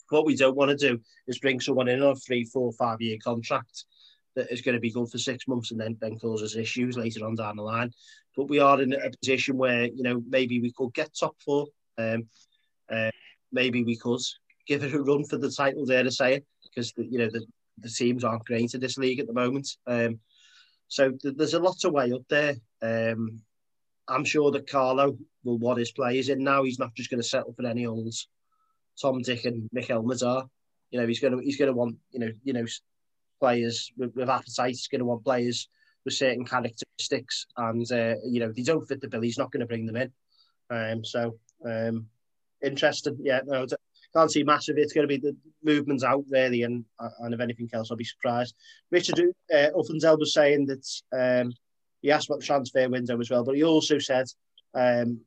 What 0.09 0.25
we 0.25 0.35
don't 0.35 0.57
want 0.57 0.71
to 0.71 0.75
do 0.75 0.99
is 1.27 1.39
bring 1.39 1.61
someone 1.61 1.87
in 1.87 2.01
on 2.01 2.11
a 2.11 2.15
three, 2.15 2.43
four, 2.43 2.73
five 2.73 2.99
year 2.99 3.17
contract 3.23 3.85
that 4.35 4.51
is 4.51 4.61
going 4.61 4.75
to 4.75 4.81
be 4.81 4.91
good 4.91 5.09
for 5.09 5.17
six 5.17 5.47
months 5.47 5.71
and 5.71 5.79
then, 5.79 5.97
then 6.01 6.19
causes 6.19 6.57
issues 6.57 6.97
later 6.97 7.25
on 7.25 7.35
down 7.35 7.55
the 7.55 7.63
line. 7.63 7.91
But 8.35 8.49
we 8.49 8.59
are 8.59 8.81
in 8.81 8.93
a 8.93 9.09
position 9.21 9.57
where, 9.57 9.85
you 9.85 10.03
know, 10.03 10.21
maybe 10.27 10.59
we 10.59 10.73
could 10.73 10.93
get 10.93 11.15
top 11.17 11.35
four. 11.43 11.67
Um, 11.97 12.27
uh, 12.89 13.11
maybe 13.51 13.83
we 13.83 13.95
could 13.95 14.21
give 14.67 14.83
it 14.83 14.93
a 14.93 15.01
run 15.01 15.25
for 15.25 15.37
the 15.37 15.51
title, 15.51 15.85
dare 15.85 16.03
to 16.03 16.11
say 16.11 16.35
it, 16.35 16.45
because, 16.63 16.93
you 16.97 17.17
know, 17.17 17.29
the, 17.29 17.45
the 17.79 17.89
teams 17.89 18.23
aren't 18.23 18.45
great 18.45 18.73
in 18.73 18.79
this 18.79 18.97
league 18.97 19.19
at 19.19 19.27
the 19.27 19.33
moment. 19.33 19.67
Um, 19.87 20.19
so 20.87 21.11
th- 21.11 21.35
there's 21.37 21.53
a 21.53 21.59
lot 21.59 21.77
to 21.79 21.89
weigh 21.89 22.11
up 22.11 22.23
there. 22.29 22.55
Um, 22.81 23.41
I'm 24.07 24.25
sure 24.25 24.51
that 24.51 24.69
Carlo 24.69 25.17
will 25.43 25.57
want 25.57 25.79
his 25.79 25.91
players 25.91 26.29
in 26.29 26.43
now. 26.43 26.63
He's 26.63 26.79
not 26.79 26.93
just 26.95 27.09
going 27.09 27.21
to 27.21 27.27
settle 27.27 27.53
for 27.53 27.65
any 27.65 27.85
old 27.85 28.13
Tom, 29.01 29.21
Dick, 29.21 29.45
and 29.45 29.69
Mikel 29.71 30.03
Mazar. 30.03 30.47
You 30.89 30.99
know, 30.99 31.07
he's 31.07 31.19
going 31.19 31.37
to 31.37 31.39
he's 31.39 31.57
going 31.57 31.71
to 31.71 31.77
want 31.77 31.97
you 32.11 32.19
know 32.19 32.31
you 32.43 32.53
know 32.53 32.65
players 33.39 33.91
with, 33.97 34.13
with 34.15 34.29
appetite. 34.29 34.69
He's 34.69 34.87
going 34.87 34.99
to 34.99 35.05
want 35.05 35.23
players 35.23 35.69
with 36.03 36.13
certain 36.13 36.45
characteristics, 36.45 37.45
and 37.57 37.89
uh, 37.91 38.15
you 38.25 38.39
know 38.39 38.51
they 38.51 38.63
don't 38.63 38.85
fit 38.85 39.01
the 39.01 39.07
bill, 39.07 39.21
he's 39.21 39.37
not 39.37 39.51
going 39.51 39.61
to 39.61 39.67
bring 39.67 39.85
them 39.85 39.95
in. 39.95 40.11
Um, 40.69 41.05
so 41.05 41.37
um, 41.65 42.07
interesting, 42.61 43.17
yeah. 43.21 43.41
No, 43.45 43.65
can't 44.13 44.31
see 44.31 44.43
massive. 44.43 44.77
It's 44.77 44.93
going 44.93 45.07
to 45.07 45.17
be 45.17 45.17
the 45.17 45.35
movements 45.63 46.03
out 46.03 46.23
really, 46.29 46.63
and 46.63 46.85
and 47.19 47.33
if 47.33 47.39
anything 47.39 47.69
else, 47.73 47.91
I'll 47.91 47.97
be 47.97 48.03
surprised. 48.03 48.55
Richard 48.91 49.19
uh, 49.19 49.69
Uffendell 49.75 50.19
was 50.19 50.33
saying 50.33 50.67
that 50.67 50.85
um, 51.43 51.53
he 52.01 52.11
asked 52.11 52.29
about 52.29 52.39
the 52.39 52.45
transfer 52.45 52.87
window 52.89 53.19
as 53.19 53.29
well, 53.29 53.43
but 53.43 53.55
he 53.55 53.63
also 53.63 53.99
said. 53.99 54.25
Um, 54.73 55.21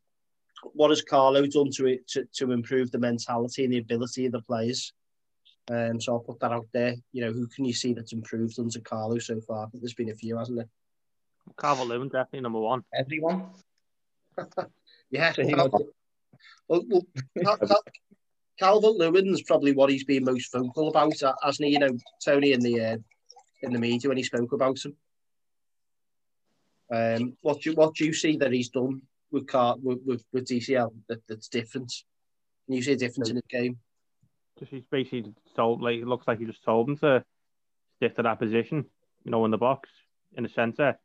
what 0.73 0.88
has 0.88 1.03
Carlo 1.03 1.47
done 1.47 1.68
to 1.75 1.87
it 1.87 2.09
to, 2.09 2.27
to 2.37 2.53
improve 2.53 2.90
the 2.90 2.99
mentality 2.99 3.64
and 3.64 3.73
the 3.75 3.79
ability 3.79 4.25
of 4.25 4.33
the 4.33 4.40
players? 4.40 4.94
Um, 5.70 6.01
so 6.01 6.14
I'll 6.14 6.20
put 6.20 6.40
that 6.40 6.53
out 6.53 6.66
there. 6.73 6.94
You 7.12 7.27
know, 7.27 7.33
who 7.33 7.47
can 7.49 7.66
you 7.66 7.75
see 7.75 7.92
that's 7.92 8.14
improved 8.14 8.59
under 8.59 8.81
Carlo 8.81 9.18
so 9.18 9.40
far? 9.42 9.66
I 9.66 9.68
think 9.68 9.83
there's 9.83 9.92
been 9.92 10.09
a 10.11 10.14
few, 10.14 10.38
hasn't 10.38 10.57
there? 10.57 10.68
Calvert 11.61 11.87
Lewin, 11.88 12.09
definitely 12.09 12.40
number 12.40 12.61
one. 12.61 12.83
Everyone. 12.94 13.51
Yeah. 15.11 15.33
So 15.33 15.42
he 15.44 15.53
Cal- 15.53 15.68
wants- 15.68 15.90
well, 16.66 16.83
well, 16.88 17.07
Cal- 17.42 17.59
Cal- 17.59 17.83
Calvert 18.58 18.94
Lewin's 18.94 19.42
probably 19.42 19.72
what 19.72 19.90
he's 19.90 20.04
been 20.04 20.24
most 20.24 20.52
vocal 20.52 20.88
about, 20.88 21.20
uh, 21.22 21.34
hasn't 21.42 21.66
he? 21.66 21.72
You 21.72 21.80
know, 21.80 21.96
Tony 22.24 22.52
in 22.52 22.60
the 22.60 22.80
uh, 22.80 22.96
in 23.62 23.72
the 23.72 23.78
media 23.78 24.08
when 24.08 24.16
he 24.16 24.22
spoke 24.22 24.52
about 24.52 24.84
him. 24.84 24.96
Um, 26.92 27.36
what 27.40 27.62
do 27.62 27.70
you, 27.70 27.76
what 27.76 27.94
do 27.94 28.04
you 28.04 28.12
see 28.12 28.36
that 28.36 28.52
he's 28.52 28.68
done 28.68 29.02
with 29.30 29.46
Car 29.46 29.76
with, 29.82 30.00
with, 30.04 30.24
with 30.32 30.46
DCL 30.46 30.92
that, 31.08 31.26
that's 31.28 31.48
different? 31.48 31.92
Can 32.66 32.76
you 32.76 32.82
see 32.82 32.92
a 32.92 32.96
difference 32.96 33.30
in 33.30 33.36
his 33.36 33.44
game? 33.48 33.78
Just 34.58 34.70
he's 34.70 34.84
basically 34.90 35.32
told 35.56 35.82
like 35.82 35.96
it 35.96 36.06
looks 36.06 36.28
like 36.28 36.38
he 36.38 36.44
just 36.44 36.64
told 36.64 36.88
him 36.88 36.96
to 36.98 37.24
stick 37.96 38.14
to 38.16 38.22
that 38.22 38.38
position, 38.38 38.84
you 39.24 39.30
know, 39.30 39.44
in 39.44 39.50
the 39.50 39.58
box, 39.58 39.88
in 40.36 40.44
the 40.44 40.48
centre. 40.48 40.98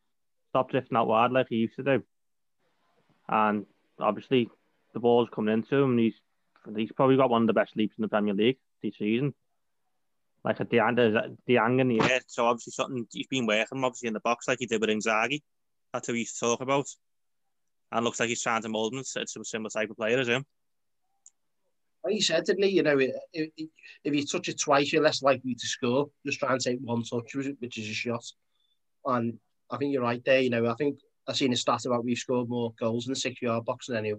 Stop 0.49 0.69
drifting 0.69 0.97
out 0.97 1.07
wide 1.07 1.31
like 1.31 1.47
he 1.49 1.55
used 1.55 1.75
to 1.77 1.83
do. 1.83 2.03
And 3.27 3.65
obviously 3.99 4.49
the 4.93 4.99
ball's 4.99 5.29
coming 5.33 5.53
into 5.53 5.75
him 5.75 5.91
and 5.91 5.99
he's 5.99 6.19
he's 6.76 6.91
probably 6.91 7.17
got 7.17 7.30
one 7.30 7.43
of 7.43 7.48
the 7.48 7.54
best 7.54 7.76
leaps 7.76 7.95
in 7.98 8.02
the 8.02 8.08
Premier 8.08 8.34
League 8.34 8.58
this 8.82 8.98
season. 8.98 9.34
Like 10.43 10.60
a 10.60 10.65
Diang, 10.65 11.38
Diang 11.48 11.82
in 11.82 11.88
the 11.89 12.02
air. 12.02 12.22
So 12.28 12.45
obviously 12.45 12.72
something 12.72 13.08
he's 13.12 13.28
been 13.28 13.45
working 13.45 13.84
obviously 13.84 14.08
in 14.08 14.13
the 14.13 14.19
box 14.22 14.48
like 14.48 14.60
he 14.60 14.65
did 14.65 14.82
with 14.82 14.89
Inzaghi. 14.89 15.41
That's 15.93 16.08
who 16.08 16.13
he 16.13 16.19
used 16.19 16.39
to 16.39 16.45
talk 16.45 16.62
about. 16.62 16.88
and 17.91 18.06
looks 18.06 18.19
like 18.19 18.30
he's 18.30 18.41
trying 18.41 18.62
to 18.62 18.69
mould 18.69 18.93
him 18.93 19.00
into 19.00 19.39
a 19.41 19.45
similar 19.45 19.69
type 19.69 19.89
of 19.89 19.98
player 19.98 20.19
as 20.19 20.28
him. 20.28 20.45
Like 22.04 22.13
he 22.13 22.22
said, 22.22 22.45
didn't 22.45 22.63
he? 22.63 22.69
You 22.69 22.84
know, 22.84 22.98
if, 23.00 23.12
if 24.04 24.13
you 24.13 24.26
touch 24.26 24.48
it 24.48 24.60
twice, 24.60 24.93
you're 24.93 25.04
less 25.04 25.22
likely 25.22 25.56
to 25.56 25.67
score. 25.67 26.10
Just 26.26 26.39
try 26.39 26.54
and 26.54 26.62
take 26.62 26.80
one 26.82 27.04
touch, 27.04 27.36
which 27.36 27.78
is 27.78 27.89
a 27.89 27.93
shot. 27.93 28.24
And 29.06 29.38
I 29.69 29.78
think 29.78 29.91
you're 29.91 30.04
right 30.04 30.24
there. 30.24 30.39
You 30.39 30.50
know, 30.50 30.67
I 30.67 30.76
think 30.76 31.00
I've 31.28 31.36
seen 31.36 31.52
a 31.52 31.58
stat 31.58 31.86
about 31.86 32.06
we've 32.06 32.17
scored 32.17 32.48
more 32.48 32.74
goals 32.80 33.08
in 33.08 33.13
the 33.13 33.19
six-yard 33.19 33.65
box 33.65 33.88
than 33.88 33.98
any 33.98 34.13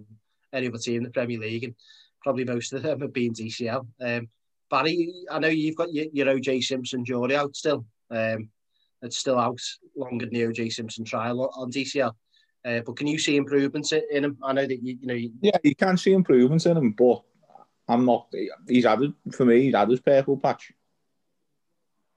any 0.53 0.67
other 0.67 0.77
team 0.77 0.97
in 0.97 1.03
the 1.03 1.09
Premier 1.09 1.39
League, 1.39 1.63
and 1.63 1.75
probably 2.21 2.45
most 2.45 2.73
of 2.73 2.83
them 2.83 3.01
have 3.01 3.13
been 3.13 3.33
DCL. 3.33 3.85
Um, 3.99 4.29
Barry, 4.69 5.13
I 5.29 5.39
know 5.39 5.49
you've 5.49 5.75
got 5.75 5.93
your, 5.93 6.05
your 6.13 6.27
OJ 6.27 6.63
Simpson 6.63 7.03
jury 7.03 7.35
out 7.35 7.55
still. 7.55 7.85
Um, 8.09 8.49
it's 9.01 9.17
still 9.17 9.39
out 9.39 9.59
longer 9.95 10.25
than 10.25 10.33
the 10.33 10.43
OJ 10.43 10.71
Simpson 10.71 11.03
trial 11.03 11.51
on 11.55 11.71
DCL. 11.71 12.13
Uh, 12.63 12.81
but 12.85 12.95
can 12.95 13.07
you 13.07 13.17
see 13.17 13.37
improvements 13.37 13.91
in 13.91 14.23
him? 14.23 14.37
I 14.43 14.53
know 14.53 14.65
that 14.65 14.83
you, 14.83 14.97
you 15.01 15.07
know. 15.07 15.13
You... 15.13 15.31
Yeah, 15.41 15.57
you 15.63 15.75
can 15.75 15.97
see 15.97 16.13
improvements 16.13 16.65
in 16.67 16.77
him, 16.77 16.91
but 16.91 17.23
I'm 17.87 18.05
not. 18.05 18.27
He's 18.67 18.85
added 18.85 19.13
for 19.31 19.45
me. 19.45 19.63
He's 19.63 19.75
had 19.75 19.89
his 19.89 19.99
purple 19.99 20.37
patch. 20.37 20.71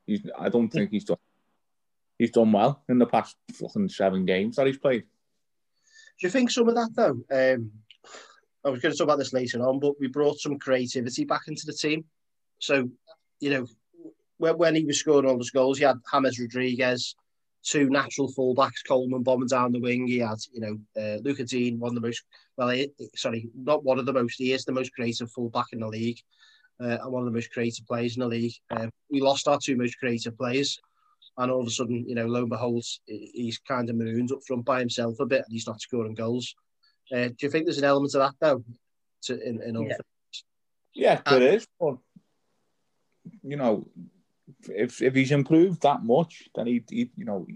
He's. 0.06 0.20
I 0.38 0.50
don't 0.50 0.68
think 0.68 0.90
he's 0.90 1.04
done. 1.04 1.16
He's 2.18 2.30
done 2.30 2.52
well 2.52 2.82
in 2.88 2.98
the 2.98 3.06
past 3.06 3.36
fucking 3.54 3.88
seven 3.88 4.26
games 4.26 4.56
that 4.56 4.66
he's 4.66 4.78
played. 4.78 5.04
Do 6.20 6.26
you 6.26 6.30
think 6.30 6.50
some 6.50 6.68
of 6.68 6.74
that 6.74 6.90
though? 6.94 7.54
Um, 7.54 7.72
I 8.64 8.70
was 8.70 8.80
going 8.80 8.92
to 8.92 8.98
talk 8.98 9.04
about 9.06 9.18
this 9.18 9.32
later 9.32 9.60
on, 9.66 9.78
but 9.78 10.00
we 10.00 10.08
brought 10.08 10.38
some 10.38 10.58
creativity 10.58 11.24
back 11.24 11.42
into 11.48 11.66
the 11.66 11.72
team. 11.72 12.04
So, 12.58 12.88
you 13.40 13.50
know, 13.50 13.66
when, 14.38 14.56
when 14.56 14.74
he 14.74 14.84
was 14.84 14.98
scoring 14.98 15.28
all 15.28 15.36
those 15.36 15.50
goals, 15.50 15.78
he 15.78 15.84
had 15.84 15.98
James 16.10 16.40
Rodriguez, 16.40 17.14
two 17.62 17.90
natural 17.90 18.32
fullbacks, 18.32 18.86
Coleman 18.86 19.22
bombing 19.22 19.48
down 19.48 19.72
the 19.72 19.80
wing. 19.80 20.06
He 20.06 20.18
had, 20.18 20.38
you 20.52 20.60
know, 20.60 20.78
uh, 21.00 21.18
Lucas 21.22 21.50
Digne, 21.50 21.78
one 21.78 21.90
of 21.90 21.94
the 21.94 22.06
most, 22.06 22.22
well, 22.56 22.70
he, 22.70 22.90
sorry, 23.14 23.48
not 23.54 23.84
one 23.84 23.98
of 23.98 24.06
the 24.06 24.12
most, 24.12 24.36
he 24.38 24.52
is 24.52 24.64
the 24.64 24.72
most 24.72 24.94
creative 24.94 25.30
fullback 25.30 25.66
in 25.72 25.80
the 25.80 25.88
league 25.88 26.20
uh, 26.80 26.98
and 27.02 27.12
one 27.12 27.22
of 27.22 27.26
the 27.26 27.36
most 27.36 27.52
creative 27.52 27.86
players 27.86 28.16
in 28.16 28.20
the 28.20 28.28
league. 28.28 28.54
Uh, 28.70 28.86
we 29.10 29.20
lost 29.20 29.46
our 29.46 29.58
two 29.62 29.76
most 29.76 29.98
creative 29.98 30.36
players. 30.38 30.80
And 31.36 31.50
all 31.50 31.62
of 31.62 31.66
a 31.66 31.70
sudden, 31.70 32.08
you 32.08 32.14
know, 32.14 32.26
lo 32.26 32.40
and 32.40 32.48
behold, 32.48 32.84
he's 33.06 33.58
kind 33.58 33.90
of 33.90 33.96
marooned 33.96 34.30
up 34.30 34.38
front 34.46 34.64
by 34.64 34.78
himself 34.78 35.18
a 35.18 35.26
bit 35.26 35.42
and 35.44 35.52
he's 35.52 35.66
not 35.66 35.80
scoring 35.80 36.14
goals. 36.14 36.54
Uh, 37.12 37.28
do 37.28 37.34
you 37.40 37.50
think 37.50 37.66
there's 37.66 37.78
an 37.78 37.84
element 37.84 38.14
of 38.14 38.20
that, 38.20 38.34
though, 38.40 38.64
to, 39.24 39.48
in, 39.48 39.62
in 39.62 39.76
all 39.76 39.86
yeah. 39.86 39.96
yeah, 40.94 41.20
there 41.26 41.50
uh, 41.50 41.54
is. 41.54 41.66
But, 41.78 41.96
you 43.42 43.56
know, 43.56 43.86
if 44.68 45.02
if 45.02 45.14
he's 45.14 45.32
improved 45.32 45.82
that 45.82 46.02
much, 46.02 46.48
then 46.54 46.66
he, 46.66 46.82
he 46.88 47.10
you 47.16 47.24
know 47.24 47.46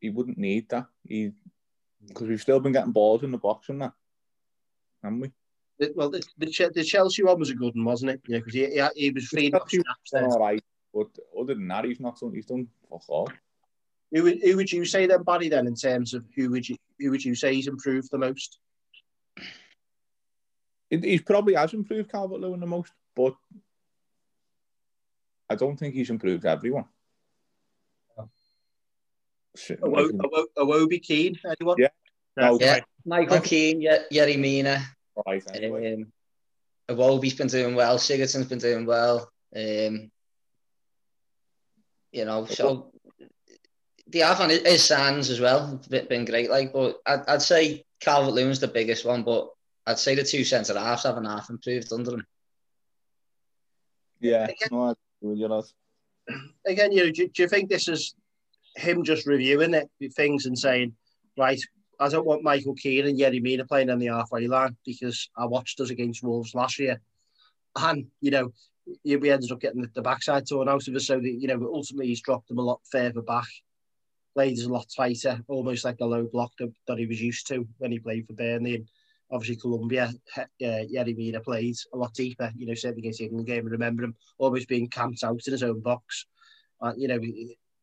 he 0.00 0.10
wouldn't 0.10 0.38
need 0.38 0.68
that. 0.70 0.86
He 1.06 1.32
because 2.06 2.28
we've 2.28 2.40
still 2.40 2.60
been 2.60 2.72
getting 2.72 2.92
balls 2.92 3.22
in 3.22 3.30
the 3.30 3.38
box 3.38 3.68
and 3.68 3.82
that, 3.82 3.92
haven't 5.02 5.20
we? 5.20 5.30
Well, 5.94 6.10
the, 6.10 6.22
the, 6.38 6.70
the 6.74 6.84
Chelsea 6.84 7.22
one 7.22 7.38
was 7.38 7.50
a 7.50 7.54
good 7.54 7.74
one, 7.74 7.84
wasn't 7.84 8.10
it? 8.10 8.20
Yeah, 8.26 8.38
because 8.38 8.54
he, 8.54 8.66
he, 8.66 8.88
he 8.96 9.10
was 9.10 9.26
freed 9.26 9.54
up 9.54 9.66
All 10.12 10.38
right, 10.38 10.62
but 10.92 11.08
other 11.38 11.54
than 11.54 11.68
that, 11.68 11.86
he's 11.86 12.00
not 12.00 12.20
done. 12.20 12.32
He's 12.34 12.46
done 12.46 12.68
fuck 12.90 13.08
all. 13.08 13.30
Who 14.12 14.24
would, 14.24 14.40
who 14.42 14.56
would 14.56 14.70
you 14.70 14.84
say 14.84 15.06
then, 15.06 15.22
Barry? 15.22 15.48
Then, 15.48 15.66
in 15.66 15.74
terms 15.74 16.14
of 16.14 16.24
who 16.36 16.50
would 16.50 16.68
you 16.68 16.76
who 16.98 17.10
would 17.10 17.24
you 17.24 17.34
say 17.34 17.54
he's 17.54 17.68
improved 17.68 18.10
the 18.10 18.18
most? 18.18 18.58
He's 20.90 21.22
probably 21.22 21.54
has 21.54 21.72
improved 21.72 22.10
Calvert 22.10 22.40
Lewin 22.40 22.60
the 22.60 22.66
most, 22.66 22.92
but 23.14 23.34
I 25.48 25.54
don't 25.54 25.76
think 25.76 25.94
he's 25.94 26.10
improved 26.10 26.44
everyone. 26.44 26.86
Iwobi 29.56 31.02
Keane, 31.02 31.38
anyone? 31.44 31.76
Yeah. 31.78 31.88
No, 32.36 32.58
yeah. 32.60 32.80
Michael 33.04 33.40
Keane, 33.40 33.80
yeah, 33.80 33.98
Yerry 34.12 34.38
Mina. 34.38 34.82
Right, 35.26 35.42
anyway. 35.54 35.94
Um, 35.94 36.12
Iwobi's 36.88 37.34
been 37.34 37.48
doing 37.48 37.74
well. 37.74 37.98
Sigurdsson's 37.98 38.46
been 38.46 38.58
doing 38.58 38.86
well. 38.86 39.30
Um, 39.54 40.10
you 42.12 42.24
know, 42.24 42.46
so 42.46 42.92
the 44.08 44.20
have 44.20 44.40
on 44.40 44.50
his 44.50 44.84
Sands 44.84 45.30
as 45.30 45.40
well. 45.40 45.80
Been 45.88 46.24
great, 46.24 46.50
like, 46.50 46.72
but 46.72 47.00
I'd, 47.06 47.28
I'd 47.28 47.42
say 47.42 47.84
Calvert 48.00 48.34
Lewin's 48.34 48.60
the 48.60 48.68
biggest 48.68 49.04
one, 49.04 49.22
but 49.22 49.50
I'd 49.86 49.98
say 49.98 50.14
the 50.14 50.24
two 50.24 50.44
centre 50.44 50.78
halves 50.78 51.04
haven't 51.04 51.24
half 51.24 51.50
improved 51.50 51.92
under 51.92 52.14
him. 52.14 52.26
Yeah, 54.20 54.48
no, 54.70 54.94
you 55.22 55.48
know. 55.48 55.64
Again, 56.66 56.92
you 56.92 57.06
know, 57.06 57.10
do, 57.10 57.28
do 57.28 57.42
you 57.42 57.48
think 57.48 57.68
this 57.68 57.88
is 57.88 58.14
him 58.76 59.02
just 59.02 59.26
reviewing 59.26 59.74
it 59.74 59.90
things 60.14 60.46
and 60.46 60.58
saying, 60.58 60.94
right, 61.36 61.60
I 61.98 62.08
don't 62.08 62.26
want 62.26 62.42
Michael 62.42 62.74
Keane 62.74 63.06
and 63.06 63.18
Yerry 63.18 63.42
Mina 63.42 63.66
playing 63.66 63.90
on 63.90 63.98
the 63.98 64.06
halfway 64.06 64.46
line 64.46 64.76
because 64.86 65.28
I 65.36 65.46
watched 65.46 65.80
us 65.80 65.90
against 65.90 66.22
Wolves 66.22 66.54
last 66.54 66.78
year, 66.78 67.00
and 67.76 68.06
you 68.20 68.30
know, 68.30 68.52
we 69.04 69.30
ended 69.30 69.52
up 69.52 69.60
getting 69.60 69.86
the 69.94 70.02
backside 70.02 70.48
torn 70.48 70.68
out 70.68 70.86
of 70.86 70.94
us. 70.94 71.06
So 71.06 71.18
that 71.18 71.28
you 71.28 71.48
know, 71.48 71.70
ultimately 71.72 72.08
he's 72.08 72.22
dropped 72.22 72.48
them 72.48 72.58
a 72.58 72.62
lot 72.62 72.80
further 72.90 73.22
back. 73.22 73.46
Played 74.34 74.58
a 74.60 74.68
lot 74.68 74.86
tighter, 74.94 75.40
almost 75.48 75.84
like 75.84 75.98
the 75.98 76.06
low 76.06 76.28
block 76.32 76.52
that, 76.58 76.72
that 76.86 76.98
he 76.98 77.06
was 77.06 77.20
used 77.20 77.46
to 77.48 77.66
when 77.78 77.90
he 77.90 77.98
played 77.98 78.26
for 78.26 78.34
Burnley. 78.34 78.76
And 78.76 78.88
obviously 79.30 79.56
Colombia, 79.56 80.12
uh, 80.36 80.42
Yerry 80.60 81.16
Mina 81.16 81.40
played 81.40 81.76
a 81.92 81.96
lot 81.96 82.14
deeper, 82.14 82.52
you 82.56 82.66
know, 82.66 82.74
certainly 82.74 83.00
against 83.00 83.18
the 83.18 83.26
England 83.26 83.46
game. 83.46 83.66
I 83.66 83.70
remember 83.70 84.04
him 84.04 84.14
almost 84.38 84.68
being 84.68 84.88
camped 84.88 85.24
out 85.24 85.40
in 85.46 85.52
his 85.52 85.62
own 85.62 85.80
box. 85.80 86.26
Uh, 86.80 86.92
you 86.96 87.08
know, 87.08 87.20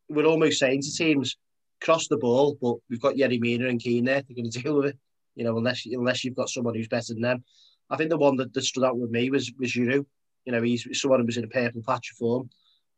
we're 0.10 0.25
almost 0.25 0.60
saying 0.60 0.81
to 0.81 0.93
teams, 0.93 1.38
cross 1.81 2.07
the 2.07 2.17
ball, 2.17 2.57
but 2.62 2.75
we've 2.89 3.01
got 3.01 3.15
Yerry 3.15 3.39
Mina 3.39 3.67
and 3.67 3.79
Keane 3.79 4.05
there. 4.05 4.21
They're 4.21 4.36
going 4.36 4.51
to 4.51 4.62
deal 4.62 4.75
with 4.75 4.88
it, 4.88 4.97
you 5.36 5.43
know, 5.43 5.57
unless 5.57 5.86
unless 5.86 6.23
you've 6.23 6.36
got 6.36 6.49
someone 6.49 6.75
who's 6.75 6.88
better 6.88 7.13
than 7.13 7.21
them. 7.21 7.43
I 7.89 7.95
think 7.95 8.10
the 8.10 8.17
one 8.17 8.36
that, 8.38 8.53
that 8.53 8.63
stood 8.63 8.83
out 8.83 8.97
with 8.97 9.12
me 9.12 9.29
was 9.29 9.51
was 9.60 9.73
Giroud. 9.73 10.05
You 10.45 10.53
know, 10.53 10.62
he's 10.62 10.88
someone 10.99 11.19
who 11.19 11.25
was 11.25 11.38
in 11.38 11.43
a 11.43 11.49
purple 11.49 11.83
patch 11.86 12.12
of 12.12 12.17
form, 12.17 12.49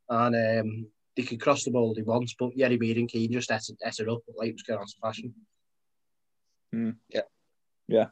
and 0.10 0.36
um, 0.36 0.88
he 1.20 1.26
could 1.26 1.42
cross 1.42 1.64
the 1.64 1.72
ball 1.72 1.92
if 1.92 1.98
he 1.98 2.04
wants, 2.04 2.34
but 2.40 2.56
Yerry 2.56 2.80
Mina 2.80 3.02
and 3.02 3.10
Keane 3.10 3.32
just 3.32 3.52
ate, 3.52 3.70
ate 3.86 4.00
it 4.00 4.10
up 4.10 4.22
like 4.36 4.50
it 4.50 4.54
was 4.54 4.64
going 4.64 4.80
on 4.80 4.86
to 4.86 4.94
fashion. 5.02 5.34
Mm. 6.74 6.96
Yeah. 7.10 7.22
Yeah. 7.88 8.06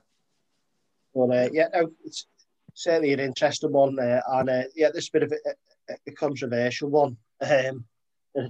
But 1.16 1.30
uh, 1.30 1.50
yeah, 1.54 1.68
no, 1.74 1.92
it's 2.04 2.28
certainly 2.74 3.14
an 3.14 3.20
interesting 3.20 3.72
one, 3.72 3.98
uh, 3.98 4.22
and 4.28 4.50
uh, 4.50 4.64
yeah, 4.76 4.90
this 4.94 5.08
a 5.08 5.12
bit 5.12 5.24
of 5.24 5.32
a, 5.32 5.94
a, 5.94 5.96
a 6.08 6.12
controversial 6.12 6.90
one. 6.90 7.18
Um, 7.42 7.86
uh, 8.36 8.44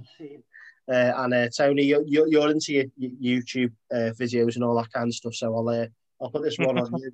and 0.88 1.34
uh, 1.34 1.48
Tony, 1.56 1.84
you're, 1.84 2.04
you're 2.06 2.50
into 2.50 2.72
your, 2.72 2.84
your 2.96 3.36
YouTube 3.36 3.72
uh, 3.92 4.12
videos 4.18 4.56
and 4.56 4.64
all 4.64 4.76
that 4.76 4.92
kind 4.92 5.08
of 5.08 5.14
stuff, 5.14 5.34
so 5.34 5.54
I'll 5.54 5.68
uh, 5.68 5.86
I'll 6.20 6.30
put 6.30 6.42
this 6.42 6.58
one 6.58 6.78
on 6.78 6.92
you. 6.98 7.12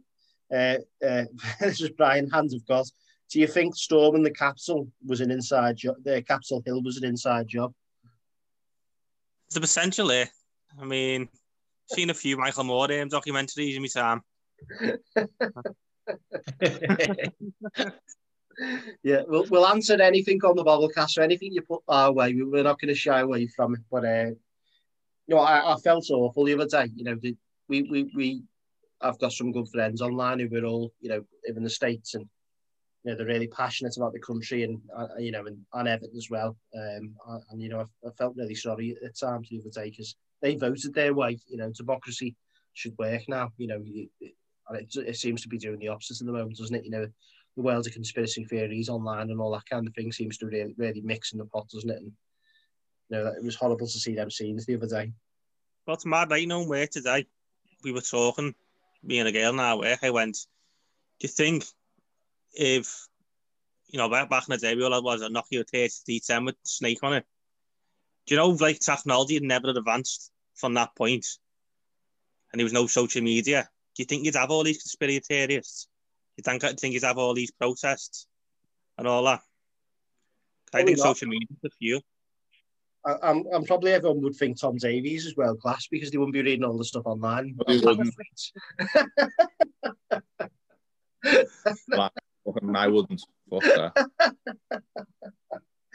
Uh, 0.52 0.78
uh, 1.04 1.24
this 1.60 1.80
is 1.82 1.90
Brian 1.90 2.30
Hands 2.30 2.54
of 2.54 2.66
God. 2.66 2.86
Do 3.30 3.40
you 3.40 3.46
think 3.46 3.74
Storm 3.74 4.14
and 4.14 4.24
the 4.24 4.30
Capitol 4.30 4.88
was 5.04 5.20
an 5.20 5.30
inside 5.30 5.76
job? 5.76 5.96
The 6.04 6.22
Capitol 6.22 6.62
Hill 6.64 6.82
was 6.82 6.98
an 6.98 7.04
inside 7.04 7.48
job. 7.48 7.72
It's 9.46 9.56
a 9.56 9.60
potential 9.60 10.08
there. 10.08 10.28
I 10.80 10.84
mean, 10.84 11.28
seen 11.92 12.10
a 12.10 12.14
few 12.14 12.36
Michael 12.36 12.64
Moore 12.64 12.84
um, 12.84 13.08
documentaries 13.08 13.76
in 13.76 13.82
my 13.82 13.88
time. 13.88 14.22
yeah, 19.02 19.22
we'll, 19.26 19.46
we'll 19.50 19.66
answer 19.66 20.00
anything 20.00 20.40
on 20.44 20.56
the 20.56 20.64
Bobblecast 20.64 21.18
or 21.18 21.22
anything 21.22 21.52
you 21.52 21.62
put 21.62 21.82
our 21.88 22.12
way. 22.12 22.34
We're 22.34 22.62
not 22.62 22.80
going 22.80 22.88
to 22.88 22.94
shy 22.94 23.20
away 23.20 23.46
from 23.48 23.74
it. 23.74 23.80
But, 23.90 24.04
uh, 24.04 24.30
you 25.26 25.34
know, 25.34 25.38
I, 25.38 25.74
I 25.74 25.76
felt 25.78 26.10
awful 26.10 26.44
the 26.44 26.54
other 26.54 26.66
day. 26.66 26.90
You 26.94 27.04
know, 27.04 27.16
the, 27.20 27.36
we, 27.68 27.82
we, 27.82 28.10
we, 28.14 28.42
I've 29.00 29.18
got 29.18 29.32
some 29.32 29.52
good 29.52 29.68
friends 29.68 30.00
online 30.02 30.38
who 30.40 30.56
are 30.56 30.64
all, 30.64 30.92
you 31.00 31.08
know, 31.08 31.24
in 31.44 31.62
the 31.62 31.70
States 31.70 32.14
and, 32.14 32.28
you 33.04 33.10
know, 33.10 33.16
they're 33.16 33.26
really 33.26 33.48
passionate 33.48 33.96
about 33.96 34.14
the 34.14 34.18
country 34.18 34.62
and, 34.62 34.80
uh, 34.96 35.08
you 35.18 35.30
know, 35.30 35.44
and, 35.46 35.58
and 35.74 35.88
Everton 35.88 36.16
as 36.16 36.30
well. 36.30 36.56
Um, 36.74 37.14
and, 37.50 37.60
you 37.60 37.68
know, 37.68 37.80
I, 37.80 38.08
I 38.08 38.10
felt 38.16 38.36
really 38.36 38.54
sorry 38.54 38.96
at 39.04 39.18
times 39.18 39.48
the 39.50 39.60
other 39.60 39.70
day 39.70 39.90
because 39.90 40.16
they 40.40 40.56
voted 40.56 40.94
their 40.94 41.12
way. 41.12 41.38
You 41.46 41.58
know, 41.58 41.70
democracy 41.76 42.34
should 42.72 42.96
work 42.98 43.22
now. 43.28 43.50
You 43.58 43.66
know, 43.66 43.76
and 43.76 44.78
it, 44.78 44.96
it 44.96 45.16
seems 45.16 45.42
to 45.42 45.48
be 45.48 45.58
doing 45.58 45.78
the 45.78 45.88
opposite 45.88 46.20
at 46.22 46.26
the 46.26 46.32
moment, 46.32 46.56
doesn't 46.56 46.74
it? 46.74 46.84
You 46.84 46.90
know, 46.90 47.06
the 47.56 47.62
world 47.62 47.86
of 47.86 47.92
conspiracy 47.92 48.44
theories 48.44 48.88
online 48.88 49.30
and 49.30 49.40
all 49.40 49.52
that 49.52 49.68
kind 49.68 49.86
of 49.86 49.94
thing 49.94 50.10
seems 50.10 50.38
to 50.38 50.46
really, 50.46 50.74
really 50.78 51.02
mix 51.02 51.32
in 51.32 51.38
the 51.38 51.44
pot, 51.44 51.68
doesn't 51.68 51.90
it? 51.90 51.98
And, 51.98 52.12
you 53.10 53.18
know, 53.18 53.26
it 53.26 53.44
was 53.44 53.54
horrible 53.54 53.86
to 53.86 53.98
see 53.98 54.14
them 54.14 54.30
scenes 54.30 54.64
the 54.64 54.76
other 54.76 54.88
day. 54.88 55.12
Well, 55.86 55.94
it's 55.94 56.06
mad, 56.06 56.30
right? 56.30 56.40
You 56.40 56.46
know, 56.46 56.64
where 56.64 56.86
today 56.86 57.26
we 57.84 57.92
were 57.92 58.00
talking, 58.00 58.54
me 59.02 59.18
and 59.18 59.28
a 59.28 59.32
girl 59.32 59.52
now, 59.52 59.76
where 59.76 59.98
I 60.02 60.08
went, 60.10 60.38
do 61.20 61.26
you 61.26 61.28
think 61.28 61.66
if, 62.54 63.06
you 63.88 63.98
know, 63.98 64.08
back, 64.08 64.30
back 64.30 64.48
in 64.48 64.52
the 64.52 64.58
day, 64.58 64.74
we 64.74 64.84
all 64.84 64.92
had 64.92 65.04
was 65.04 65.22
a 65.22 65.28
Nokia 65.28 65.68
3310 65.68 66.44
with 66.44 66.56
Snake 66.62 66.98
on 67.02 67.14
it. 67.14 67.26
Do 68.26 68.34
you 68.34 68.40
know, 68.40 68.48
like, 68.48 68.80
technology 68.80 69.34
had 69.34 69.42
never 69.42 69.68
advanced 69.68 70.30
from 70.54 70.74
that 70.74 70.96
point, 70.96 71.26
and 72.52 72.58
there 72.58 72.64
was 72.64 72.72
no 72.72 72.86
social 72.86 73.22
media 73.22 73.68
do 73.94 74.02
you 74.02 74.06
think 74.06 74.24
you'd 74.24 74.34
have 74.34 74.50
all 74.50 74.64
these 74.64 74.82
conspiracy 74.82 75.20
theorists? 75.20 75.86
Do 76.36 76.40
you 76.40 76.42
think, 76.42 76.62
do 76.62 76.68
you 76.68 76.74
think 76.74 76.94
you'd 76.94 77.04
have 77.04 77.18
all 77.18 77.32
these 77.32 77.52
protests 77.52 78.26
and 78.98 79.06
all 79.06 79.22
that? 79.24 79.40
I 80.72 80.82
think 80.82 80.98
not. 80.98 81.04
social 81.04 81.28
media 81.28 81.46
is 81.50 81.58
a 81.64 81.70
few. 81.78 82.00
I, 83.06 83.14
I'm, 83.22 83.44
I'm 83.52 83.64
probably 83.64 83.92
everyone 83.92 84.20
would 84.22 84.34
think 84.34 84.60
Tom 84.60 84.76
Davies 84.76 85.26
is 85.26 85.36
world 85.36 85.60
class 85.60 85.86
because 85.86 86.10
they 86.10 86.18
wouldn't 86.18 86.34
be 86.34 86.42
reading 86.42 86.64
all 86.64 86.76
the 86.76 86.84
stuff 86.84 87.06
online. 87.06 87.56
They. 92.44 92.78
I 92.78 92.86
wouldn't. 92.88 93.22
Fuck 93.50 93.62
that. 93.62 94.06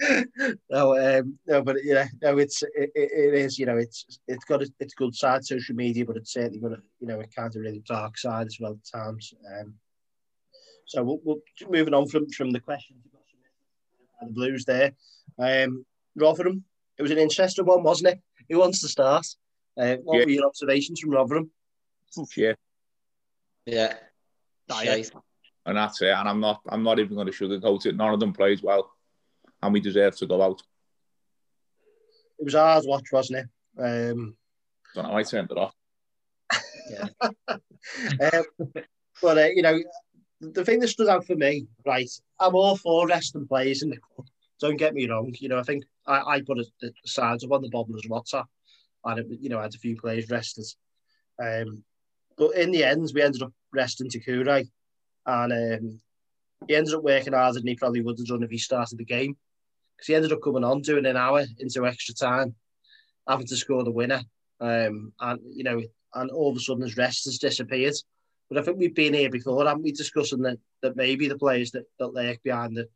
no, 0.69 1.19
um, 1.19 1.37
no, 1.45 1.61
but 1.61 1.77
yeah, 1.83 2.07
no, 2.21 2.37
it's 2.37 2.63
it, 2.63 2.91
it 2.95 3.33
is. 3.33 3.59
You 3.59 3.65
know, 3.65 3.77
it's 3.77 4.19
it's 4.27 4.45
got 4.45 4.61
a, 4.61 4.71
it's 4.79 4.93
good 4.93 5.15
side 5.15 5.45
social 5.45 5.75
media, 5.75 6.05
but 6.05 6.17
it's 6.17 6.33
certainly 6.33 6.59
got 6.59 6.71
a 6.73 6.81
you 6.99 7.07
know 7.07 7.19
a 7.19 7.27
kind 7.27 7.55
of 7.55 7.61
really 7.61 7.83
dark 7.87 8.17
side 8.17 8.47
as 8.47 8.57
well 8.59 8.73
at 8.73 8.99
times. 8.99 9.33
Um, 9.59 9.75
so 10.85 11.03
we'll, 11.03 11.19
we'll 11.23 11.39
moving 11.69 11.93
on 11.93 12.07
from 12.07 12.29
from 12.29 12.51
the 12.51 12.59
questions 12.59 12.99
the 14.27 14.33
Blues 14.33 14.65
there. 14.65 14.93
Um, 15.37 15.85
Rotherham, 16.15 16.63
it 16.97 17.01
was 17.01 17.11
an 17.11 17.17
interesting 17.17 17.65
one, 17.65 17.83
wasn't 17.83 18.13
it? 18.13 18.21
Who 18.49 18.59
wants 18.59 18.81
to 18.81 18.87
start? 18.87 19.25
Uh, 19.77 19.95
what 19.97 20.19
Yeah. 20.19 20.25
were 20.25 20.31
your 20.31 20.45
observations 20.45 20.99
from 20.99 21.11
Rotherham? 21.11 21.51
Yeah, 22.35 22.53
Yeah. 23.65 23.97
Diet. 24.67 25.05
Shite. 25.05 25.23
And 25.69 25.77
that's 25.77 26.01
it. 26.01 26.09
And 26.09 26.27
I'm 26.27 26.39
not. 26.39 26.61
I'm 26.67 26.81
not 26.81 26.97
even 26.97 27.13
going 27.13 27.27
to 27.27 27.31
sugarcoat 27.31 27.85
it. 27.85 27.95
None 27.95 28.11
of 28.11 28.19
them 28.19 28.33
plays 28.33 28.63
well, 28.63 28.91
and 29.61 29.71
we 29.71 29.79
deserve 29.79 30.17
to 30.17 30.25
go 30.25 30.41
out. 30.41 30.63
It 32.39 32.45
was 32.45 32.55
a 32.55 32.59
hard 32.59 32.85
watch, 32.87 33.05
wasn't 33.11 33.45
it? 33.45 33.45
Um, 33.79 34.35
Don't 34.95 35.03
know. 35.03 35.15
I 35.15 35.21
turned 35.21 35.51
it 35.51 35.57
off. 35.59 35.75
um, 37.51 38.45
but 39.21 39.37
uh, 39.37 39.49
you 39.53 39.61
know, 39.61 39.79
the 40.41 40.65
thing 40.65 40.79
that 40.79 40.87
stood 40.87 41.07
out 41.07 41.27
for 41.27 41.35
me, 41.35 41.67
right? 41.85 42.09
I'm 42.39 42.55
all 42.55 42.75
for 42.75 43.05
resting 43.05 43.47
players 43.47 43.83
in 43.83 43.89
the 43.89 43.97
cup. 43.97 44.25
Don't 44.59 44.77
get 44.77 44.95
me 44.95 45.07
wrong. 45.07 45.35
You 45.39 45.49
know, 45.49 45.59
I 45.59 45.63
think 45.63 45.83
I, 46.07 46.21
I 46.21 46.41
put 46.41 46.57
a, 46.57 46.65
the 46.81 46.91
sides 47.05 47.43
up 47.43 47.51
on 47.51 47.61
the 47.61 47.69
Bobblers 47.69 48.07
WhatsApp, 48.09 48.45
and 49.05 49.19
it, 49.19 49.27
you 49.39 49.49
know, 49.49 49.59
I 49.59 49.63
had 49.63 49.75
a 49.75 49.77
few 49.77 49.95
players 50.01 50.31
rested. 50.31 50.65
Um, 51.39 51.83
but 52.39 52.55
in 52.55 52.71
the 52.71 52.85
end, 52.85 53.11
we 53.13 53.21
ended 53.21 53.43
up 53.43 53.53
resting 53.71 54.09
Doucouré, 54.09 54.67
and 55.29 55.53
um, 55.53 56.01
he 56.67 56.75
ended 56.75 56.93
up 56.93 57.03
working 57.03 57.33
harder 57.33 57.59
than 57.59 57.67
he 57.67 57.75
probably 57.75 58.01
would 58.01 58.17
have 58.17 58.27
done 58.27 58.43
if 58.43 58.49
he 58.49 58.57
started 58.57 58.97
the 58.97 59.05
game, 59.05 59.37
because 59.95 60.07
he 60.07 60.15
ended 60.15 60.31
up 60.31 60.41
coming 60.43 60.63
on 60.63 60.81
doing 60.81 61.05
an 61.05 61.17
hour 61.17 61.45
into 61.59 61.85
extra 61.85 62.13
time, 62.15 62.55
having 63.27 63.47
to 63.47 63.55
score 63.55 63.83
the 63.83 63.91
winner. 63.91 64.21
Um, 64.59 65.13
and 65.19 65.39
you 65.53 65.63
know, 65.63 65.81
and 66.15 66.31
all 66.31 66.51
of 66.51 66.57
a 66.57 66.59
sudden 66.59 66.83
his 66.83 66.97
rest 66.97 67.25
has 67.25 67.37
disappeared. 67.37 67.93
But 68.49 68.57
I 68.57 68.63
think 68.63 68.77
we've 68.77 68.95
been 68.95 69.13
here 69.13 69.29
before, 69.29 69.65
haven't 69.65 69.83
we, 69.83 69.91
discussing 69.91 70.41
that, 70.41 70.57
that 70.81 70.95
maybe 70.95 71.27
the 71.27 71.37
players 71.37 71.71
that, 71.71 71.83
that 71.99 72.13
lurk 72.13 72.41
behind 72.43 72.75
the, 72.75 72.87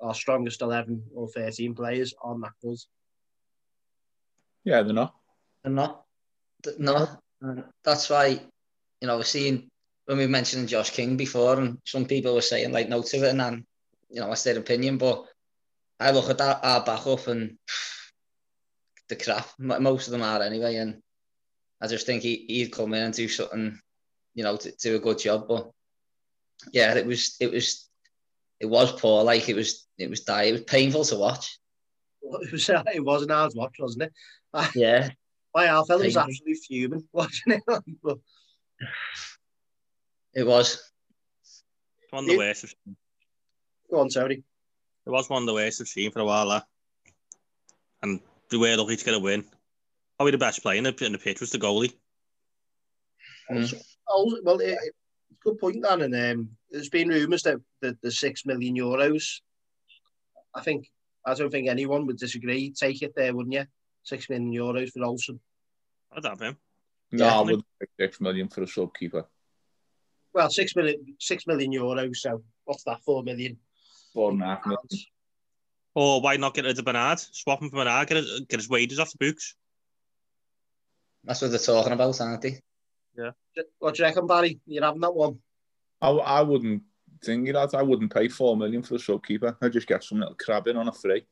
our 0.00 0.14
strongest 0.14 0.62
11 0.62 1.02
or 1.14 1.28
13 1.28 1.74
players 1.74 2.14
aren't 2.22 2.40
that 2.40 2.52
good. 2.62 2.78
Yeah, 4.64 4.82
they're 4.82 4.94
not. 4.94 5.14
They're 5.62 5.72
not. 5.72 6.04
Th- 6.64 6.78
No. 6.78 7.08
And 7.42 7.64
That's 7.84 8.08
why, 8.08 8.40
you 9.00 9.06
know, 9.06 9.18
we're 9.18 9.24
seeing 9.24 9.69
when 10.10 10.18
we 10.18 10.26
mentioned 10.26 10.68
Josh 10.68 10.90
King 10.90 11.16
before, 11.16 11.60
and 11.60 11.78
some 11.84 12.04
people 12.04 12.34
were 12.34 12.40
saying 12.40 12.72
like 12.72 12.88
no 12.88 13.00
to 13.00 13.16
it, 13.18 13.30
and 13.30 13.38
then, 13.38 13.64
you 14.10 14.20
know, 14.20 14.26
that's 14.26 14.42
their 14.42 14.58
opinion. 14.58 14.98
But 14.98 15.24
I 16.00 16.10
look 16.10 16.28
at 16.28 16.38
that 16.38 16.64
our 16.64 16.84
backup 16.84 17.28
and 17.28 17.56
the 19.08 19.14
crap. 19.14 19.46
Most 19.56 20.08
of 20.08 20.10
them 20.10 20.22
are 20.22 20.42
anyway, 20.42 20.74
and 20.76 21.00
I 21.80 21.86
just 21.86 22.06
think 22.06 22.24
he, 22.24 22.44
he'd 22.48 22.72
come 22.72 22.92
in 22.92 23.04
and 23.04 23.14
do 23.14 23.28
something, 23.28 23.78
you 24.34 24.42
know, 24.42 24.56
to 24.56 24.72
do 24.82 24.96
a 24.96 24.98
good 24.98 25.20
job. 25.20 25.46
But 25.46 25.70
yeah, 26.72 26.92
it 26.96 27.06
was 27.06 27.36
it 27.38 27.52
was 27.52 27.88
it 28.58 28.66
was 28.66 28.90
poor. 28.90 29.22
Like 29.22 29.48
it 29.48 29.54
was 29.54 29.86
it 29.96 30.10
was 30.10 30.22
dire. 30.22 30.46
It 30.46 30.52
was 30.52 30.62
painful 30.62 31.04
to 31.04 31.18
watch. 31.18 31.56
It 32.22 32.50
was, 32.50 32.68
it 32.94 33.04
was 33.04 33.22
an 33.22 33.28
hard 33.28 33.52
watch, 33.54 33.76
wasn't 33.78 34.02
it? 34.02 34.12
Yeah, 34.74 35.10
My 35.54 35.66
half 35.66 35.88
was 35.88 36.16
absolutely 36.16 36.54
fuming 36.54 37.08
watching 37.12 37.52
it. 37.52 37.62
But 40.34 40.40
it 40.40 40.46
was. 40.46 40.90
It's 41.42 42.12
one 42.12 42.24
of 42.24 42.30
the 42.30 42.38
worst. 42.38 42.64
I've 42.64 42.70
seen. 42.84 42.96
go 43.90 44.00
on, 44.00 44.08
Tony. 44.08 44.42
It 45.06 45.10
was 45.10 45.28
one 45.30 45.42
of 45.42 45.46
the 45.46 45.54
worst 45.54 45.80
I've 45.80 45.88
seen 45.88 46.10
for 46.10 46.20
a 46.20 46.24
while. 46.24 46.48
That. 46.48 46.64
And 48.02 48.20
we 48.50 48.58
were 48.58 48.76
lucky 48.76 48.96
to 48.96 49.04
get 49.04 49.14
a 49.14 49.18
win. 49.18 49.44
Probably 50.16 50.32
the 50.32 50.38
best 50.38 50.62
player 50.62 50.78
in 50.78 50.84
the, 50.84 51.04
in 51.04 51.12
the 51.12 51.18
pitch 51.18 51.40
was 51.40 51.50
the 51.50 51.58
goalie. 51.58 51.92
Mm. 53.50 53.82
Oh, 54.08 54.38
well, 54.44 54.58
it, 54.60 54.70
it- 54.82 54.94
good 55.42 55.58
point, 55.58 55.82
Dan. 55.82 56.02
And 56.02 56.14
um, 56.14 56.50
there's 56.70 56.88
been 56.90 57.08
rumours 57.08 57.42
that 57.44 57.56
the, 57.80 57.96
the 58.02 58.10
six 58.10 58.44
million 58.44 58.76
euros. 58.76 59.40
I 60.54 60.60
think 60.60 60.88
I 61.24 61.34
don't 61.34 61.50
think 61.50 61.68
anyone 61.68 62.06
would 62.06 62.18
disagree. 62.18 62.72
Take 62.72 63.02
it 63.02 63.14
there, 63.16 63.34
wouldn't 63.34 63.54
you? 63.54 63.64
Six 64.02 64.28
million 64.28 64.52
euros 64.52 64.90
for 64.92 65.04
Olsen. 65.04 65.40
I'd 66.12 66.24
have 66.24 66.40
him. 66.40 66.56
No, 67.12 67.24
I 67.24 67.28
Definitely. 67.28 67.52
wouldn't 67.52 67.66
take 67.80 67.88
six 67.98 68.20
million 68.20 68.48
for 68.48 68.62
a 68.62 68.66
subkeeper. 68.66 69.24
Well, 70.32 70.50
six 70.50 70.76
million, 70.76 71.16
six 71.18 71.46
million 71.46 71.72
euros. 71.72 72.16
So 72.16 72.42
what's 72.64 72.84
that? 72.84 73.02
Four 73.02 73.22
million. 73.22 73.58
Four 74.14 74.32
and 74.32 74.42
a 74.42 74.46
half 74.46 74.66
million. 74.66 74.78
pounds. 74.78 75.06
Or 75.94 76.20
why 76.20 76.36
not 76.36 76.54
get 76.54 76.64
rid 76.64 76.78
of 76.78 76.84
Bernard? 76.84 77.18
Swap 77.18 77.60
him 77.60 77.70
for 77.70 77.76
Bernard, 77.76 78.08
get 78.08 78.18
his, 78.18 78.40
get 78.48 78.60
his 78.60 78.68
wages 78.68 79.00
off 79.00 79.10
the 79.10 79.26
books. 79.26 79.56
That's 81.24 81.42
what 81.42 81.50
they're 81.50 81.58
talking 81.58 81.92
about, 81.92 82.20
aren't 82.20 82.42
they? 82.42 82.60
Yeah. 83.16 83.30
What 83.78 83.94
do 83.94 84.02
you 84.02 84.08
reckon, 84.08 84.26
Barry? 84.26 84.60
You're 84.66 84.84
having 84.84 85.00
that 85.00 85.14
one? 85.14 85.38
I, 86.00 86.10
I 86.10 86.42
wouldn't 86.42 86.82
think 87.22 87.48
it. 87.48 87.56
I 87.56 87.82
wouldn't 87.82 88.14
pay 88.14 88.28
four 88.28 88.56
million 88.56 88.82
for 88.82 88.94
the 88.94 89.00
subkeeper. 89.00 89.56
I'd 89.60 89.72
just 89.72 89.88
get 89.88 90.04
some 90.04 90.20
little 90.20 90.36
crab 90.36 90.68
in 90.68 90.76
on 90.76 90.88
a 90.88 90.92
free. 90.92 91.24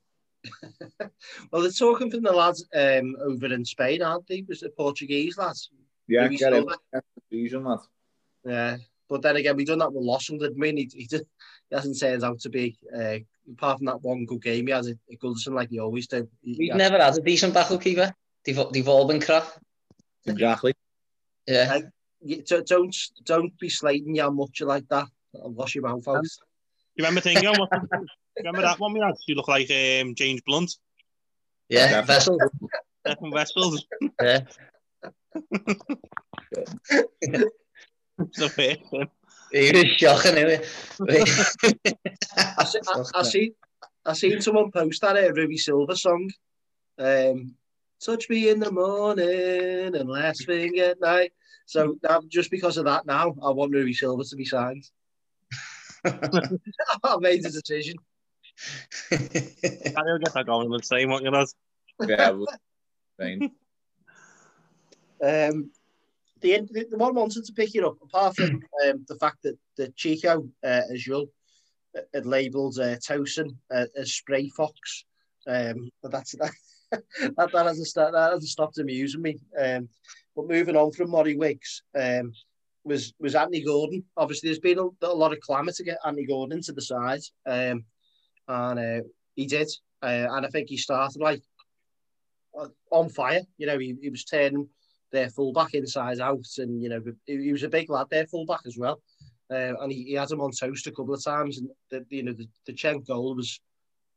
Well, 1.51 1.63
they're 1.63 1.71
talking 1.71 2.11
from 2.11 2.23
the 2.23 2.33
lads 2.33 2.65
um, 2.75 3.17
over 3.21 3.53
in 3.53 3.65
Spain, 3.65 4.03
aren't 4.03 4.27
they? 4.27 4.45
Was 4.49 4.61
the 4.61 4.71
Portuguese 4.71 5.37
lads? 5.39 5.71
Yeah, 6.07 6.23
Maybe 6.23 6.37
get 6.37 6.53
him. 6.53 6.61
Silva. 6.65 6.77
Get 6.93 7.05
the 7.17 7.23
season, 7.31 7.65
lad. 7.65 7.79
Yeah. 8.49 8.77
But 9.09 9.23
then 9.23 9.37
again, 9.37 9.57
we've 9.57 9.67
done 9.67 9.79
that 9.79 9.93
with 9.93 10.05
Lawson, 10.05 10.39
didn't 10.39 10.59
we? 10.59 10.71
He, 10.71 10.91
he, 10.93 11.07
just, 11.07 11.25
he 11.71 11.77
hasn't 11.77 11.99
turned 11.99 12.25
out 12.25 12.41
to 12.41 12.49
be, 12.49 12.79
uh, 12.95 13.19
apart 13.53 13.79
from 13.79 13.87
that 13.87 14.03
one 14.03 14.27
good 14.27 14.43
game, 14.43 14.67
he 14.67 14.73
has 14.73 14.89
a, 14.89 14.95
a 15.11 15.17
Goodison 15.17 15.55
like 15.55 15.71
he 15.71 15.79
always 15.79 16.07
do. 16.07 16.29
He, 16.43 16.53
we've 16.53 16.59
he 16.59 16.69
has... 16.69 16.79
never 16.79 16.99
had 16.99 17.17
a 17.17 17.21
decent 17.21 17.55
backup 17.55 17.83
keeper. 17.83 18.13
They've, 18.45 18.61
they've 18.73 18.89
all 18.89 19.07
been 19.07 19.21
crap. 19.21 19.47
Exactly. 20.27 20.75
Yeah. 21.47 21.81
Like, 22.23 22.47
don't, 22.67 22.97
don't 23.25 23.59
be 23.59 23.69
slating 23.69 24.17
you 24.17 24.31
much 24.31 24.61
like 24.63 24.89
that. 24.89 25.07
I'll 25.43 25.51
wash 25.51 25.75
your 25.75 25.85
mouth 25.85 26.07
out. 26.09 26.25
You 26.97 27.05
remember 27.05 27.21
thing, 27.21 27.43
you 27.43 27.49
oh, 27.49 27.67
remember 28.37 28.63
that 28.63 28.81
one 28.81 28.93
we 28.93 29.01
had? 29.01 29.15
You 29.27 29.37
look 29.37 29.49
like 29.49 29.71
um, 29.71 30.15
James 30.15 30.41
Blunt. 30.45 30.75
Yeah, 31.69 31.91
yeah. 31.91 32.03
Vessels. 32.03 32.41
Vessels. 33.33 33.87
yeah. 34.21 34.41
So 38.33 38.49
fair. 38.49 38.77
He 39.53 39.73
was 39.73 39.87
shocking, 39.97 40.37
anyway. 40.37 40.65
I, 41.09 42.65
see, 42.65 42.81
I, 42.87 43.03
I 43.15 43.23
see. 43.23 43.53
I 44.05 44.13
seen 44.13 44.41
someone 44.41 44.71
post 44.71 45.01
that 45.03 45.17
uh, 45.17 45.33
Ruby 45.33 45.57
Silver 45.57 45.95
song. 45.95 46.31
Um, 46.99 47.55
Touch 48.01 48.29
me 48.29 48.49
in 48.49 48.61
the 48.61 48.71
morning 48.71 49.97
and 49.97 50.09
last 50.09 50.47
thing 50.47 50.79
at 50.79 51.01
night. 51.01 51.33
So 51.67 51.97
now, 52.09 52.21
just 52.29 52.51
because 52.51 52.77
of 52.77 52.85
that, 52.85 53.07
now 53.07 53.35
I 53.43 53.51
want 53.51 53.73
Ruby 53.73 53.93
Silver 53.93 54.23
to 54.23 54.37
be 54.37 54.45
signed. 54.45 54.85
I 56.05 57.17
made 57.19 57.43
the 57.43 57.51
decision. 57.51 57.97
Can't 59.11 59.23
even 59.23 60.21
get 60.23 60.33
that 60.35 60.47
going 60.47 60.71
the 60.71 60.81
same, 60.83 61.11
what 61.11 61.25
you 61.25 61.31
know? 61.31 61.45
Yeah, 62.07 62.39
fine. 63.19 63.51
Um, 65.23 65.71
the, 66.41 66.61
the 66.71 66.87
the 66.91 66.99
one 66.99 67.15
wanted 67.15 67.45
to 67.45 67.53
pick 67.53 67.75
it 67.75 67.85
up, 67.85 67.97
apart 68.03 68.37
from 68.37 68.61
um, 68.87 69.05
the 69.09 69.17
fact 69.17 69.39
that 69.43 69.59
that 69.77 69.97
Chico, 69.97 70.49
uh, 70.65 70.83
as 70.93 71.07
you'll 71.07 71.31
had 72.15 72.27
labelled 72.27 72.79
uh, 72.79 72.97
Tosun 72.97 73.57
uh, 73.75 73.87
as 73.97 74.13
Spray 74.13 74.49
Fox. 74.51 75.05
Um, 75.47 75.91
but 76.03 76.13
that's 76.13 76.33
that. 76.39 76.53
that, 77.37 77.53
that 77.53 77.67
hasn't 77.67 77.87
start, 77.87 78.13
that 78.13 78.33
hasn't 78.33 78.49
stopped 78.49 78.79
amusing 78.79 79.21
me. 79.21 79.39
Um, 79.59 79.89
but 80.35 80.49
moving 80.49 80.77
on 80.77 80.91
from 80.93 81.11
Murray 81.11 81.37
Wicks, 81.37 81.83
um, 81.99 82.33
was 82.85 83.13
was 83.19 83.35
Anthony 83.35 83.63
Gordon. 83.63 84.05
Obviously, 84.17 84.49
there's 84.49 84.59
been 84.59 84.79
a, 84.79 85.07
a 85.07 85.09
lot 85.09 85.33
of 85.33 85.41
clamour 85.41 85.73
to 85.73 85.85
get 85.85 85.99
Anthony 86.05 86.27
Gordon 86.27 86.63
to 86.63 86.73
the 86.73 86.81
side, 86.81 87.21
um, 87.47 87.85
and 88.47 88.79
uh, 88.79 89.07
he 89.35 89.47
did. 89.47 89.69
Uh, 90.03 90.29
and 90.31 90.47
I 90.47 90.49
think 90.49 90.69
he 90.69 90.77
started 90.77 91.21
like 91.21 91.43
on 92.91 93.09
fire. 93.09 93.43
You 93.59 93.67
know, 93.67 93.79
he, 93.79 93.97
he 94.01 94.11
was 94.11 94.25
turning 94.25 94.69
their 95.13 95.31
fullback 95.31 95.75
inside 95.75 96.21
out, 96.21 96.47
and 96.59 96.83
you 96.83 96.89
know 96.89 97.03
he, 97.27 97.53
was 97.53 97.63
a 97.63 97.69
big 97.69 97.91
lad, 97.91 98.07
their 98.11 98.27
fullback 98.27 98.61
as 98.67 98.77
well. 98.77 99.01
Uh, 99.51 99.73
and 99.81 99.91
he, 99.91 100.05
he 100.05 100.13
had 100.13 100.31
him 100.31 100.43
on 100.43 100.51
toast 100.51 100.87
a 100.87 100.91
couple 100.91 101.15
of 101.15 101.25
times, 101.25 101.59
and 101.59 101.69
the, 101.91 102.05
you 102.11 102.23
know 102.23 102.33
the, 102.33 102.49
the 102.67 102.73
Chen 102.73 103.01
goal 103.01 103.35
was 103.35 103.61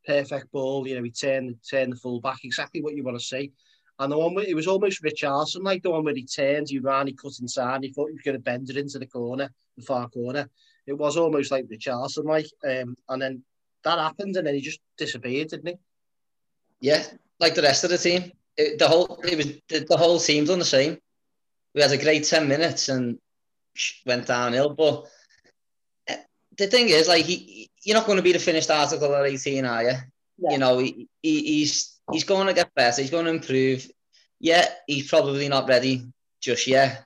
perfect 0.06 0.51
ball. 0.51 0.88
You 0.88 0.95
know, 0.95 1.04
he 1.04 1.12
turned 1.12 1.56
turned 1.69 1.93
the 1.93 1.97
fullback 1.97 2.39
exactly 2.43 2.82
what 2.82 2.95
you 2.95 3.04
want 3.04 3.19
to 3.19 3.23
see. 3.23 3.51
And 3.99 4.12
the 4.12 4.17
one 4.17 4.34
where 4.34 4.45
it 4.45 4.56
was 4.56 4.67
almost 4.67 5.04
Richarlison, 5.04 5.63
like 5.63 5.84
the 5.84 5.91
one 5.91 6.04
where 6.04 6.15
he 6.15 6.25
turned, 6.25 6.69
he 6.69 6.80
ran, 6.80 7.06
he 7.06 7.13
cut 7.13 7.34
inside, 7.39 7.84
he 7.84 7.91
thought 7.91 8.08
he 8.08 8.13
was 8.13 8.23
going 8.23 8.36
to 8.36 8.41
bend 8.41 8.67
it 8.69 8.77
into 8.77 8.97
the 8.97 9.06
corner, 9.06 9.51
the 9.77 9.84
far 9.84 10.10
corner. 10.10 10.49
It 10.88 10.93
was 10.93 11.17
almost 11.17 11.51
like 11.51 11.67
Richarlison, 11.67 12.25
like, 12.25 12.47
um, 12.67 12.97
and 13.10 13.21
then 13.21 13.43
that 13.84 13.99
happened, 13.99 14.38
and 14.38 14.47
then 14.47 14.56
he 14.56 14.62
just 14.62 14.80
disappeared, 14.97 15.49
didn't 15.49 15.67
he? 15.67 15.75
yeah. 16.80 17.04
like 17.39 17.54
the 17.54 17.62
rest 17.62 17.84
of 17.84 17.91
the 17.91 17.97
team. 17.97 18.32
It, 18.58 18.80
the 18.80 18.88
whole 18.88 19.20
it 19.24 19.38
was 19.38 19.48
the, 19.70 19.86
the 19.88 19.98
whole 19.98 20.20
team's 20.20 20.50
on 20.50 20.60
the 20.60 20.66
same. 20.66 20.98
We 21.74 21.82
had 21.82 21.92
a 21.92 21.98
great 21.98 22.26
ten 22.26 22.48
minutes 22.48 22.90
and 22.90 23.18
went 24.06 24.28
downhill. 24.28 24.74
But 24.74 25.06
eh, 26.08 26.18
the 26.58 26.68
thing 26.68 26.90
is, 26.90 27.08
like, 27.08 27.26
he, 27.26 27.70
you're 27.84 27.98
not 27.98 28.06
going 28.06 28.18
to 28.18 28.24
be 28.24 28.34
the 28.34 28.40
finished 28.40 28.70
article 28.70 29.14
at 29.16 29.26
18, 29.26 29.66
are 29.66 29.84
you? 29.84 29.90
Yeah. 30.38 30.52
You 30.52 30.58
know, 30.58 30.78
he, 30.80 31.08
he, 31.22 31.44
he's 31.44 32.00
he's 32.12 32.24
going 32.24 32.48
to 32.48 32.54
get 32.54 32.74
better. 32.74 33.02
He's 33.02 33.12
going 33.12 33.26
to 33.26 33.32
improve. 33.32 33.90
Yeah, 34.40 34.68
he's 34.88 35.10
probably 35.10 35.48
not 35.48 35.68
ready 35.68 36.08
just 36.42 36.66
yet, 36.68 37.06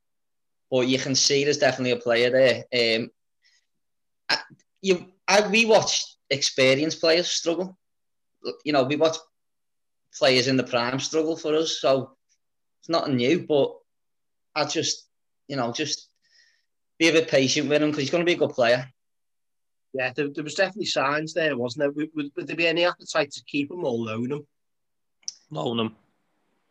but 0.72 0.88
you 0.88 0.98
can 0.98 1.16
see 1.16 1.44
there's 1.44 1.58
definitely 1.58 1.92
a 1.92 1.98
player 1.98 2.30
there. 2.30 2.98
Um, 2.98 3.10
I, 4.30 4.38
you, 4.82 5.06
I, 5.28 5.48
we 5.48 5.66
watch 5.66 6.02
experienced 6.30 7.02
players 7.02 7.28
struggle. 7.28 7.78
You 8.64 8.72
know, 8.72 8.84
we 8.84 8.96
watch 8.96 9.18
players 10.18 10.48
in 10.48 10.58
the 10.58 10.64
prime 10.64 11.00
struggle 11.00 11.38
for 11.38 11.56
us, 11.56 11.80
so 11.80 12.16
it's 12.82 12.90
nothing 12.90 13.18
new. 13.18 13.46
But 13.48 13.76
I 14.56 14.66
just, 14.66 15.08
you 15.48 15.56
know, 15.56 15.72
just 15.72 16.10
be 16.98 17.10
a 17.10 17.14
bit 17.14 17.28
patient 17.28 17.70
with 17.70 17.82
him 17.82 17.90
because 17.90 18.04
he's 18.04 18.12
going 18.12 18.26
to 18.26 18.30
be 18.30 18.34
a 18.34 18.38
good 18.38 18.54
player. 18.54 18.88
Yeah, 19.94 20.12
there, 20.14 20.28
there, 20.30 20.44
was 20.44 20.56
definitely 20.56 20.88
signs 20.88 21.34
there, 21.34 21.58
wasn't 21.58 21.84
there? 21.84 21.92
Would, 21.92 22.10
would, 22.16 22.32
would, 22.36 22.48
there 22.48 22.56
be 22.56 22.68
any 22.68 22.84
appetite 22.84 23.32
to 23.32 23.44
keep 23.46 23.72
him 23.72 23.86
or 23.86 23.94
loan 23.94 24.32
him? 24.32 24.48
Loan 25.50 25.80
him. 25.80 25.96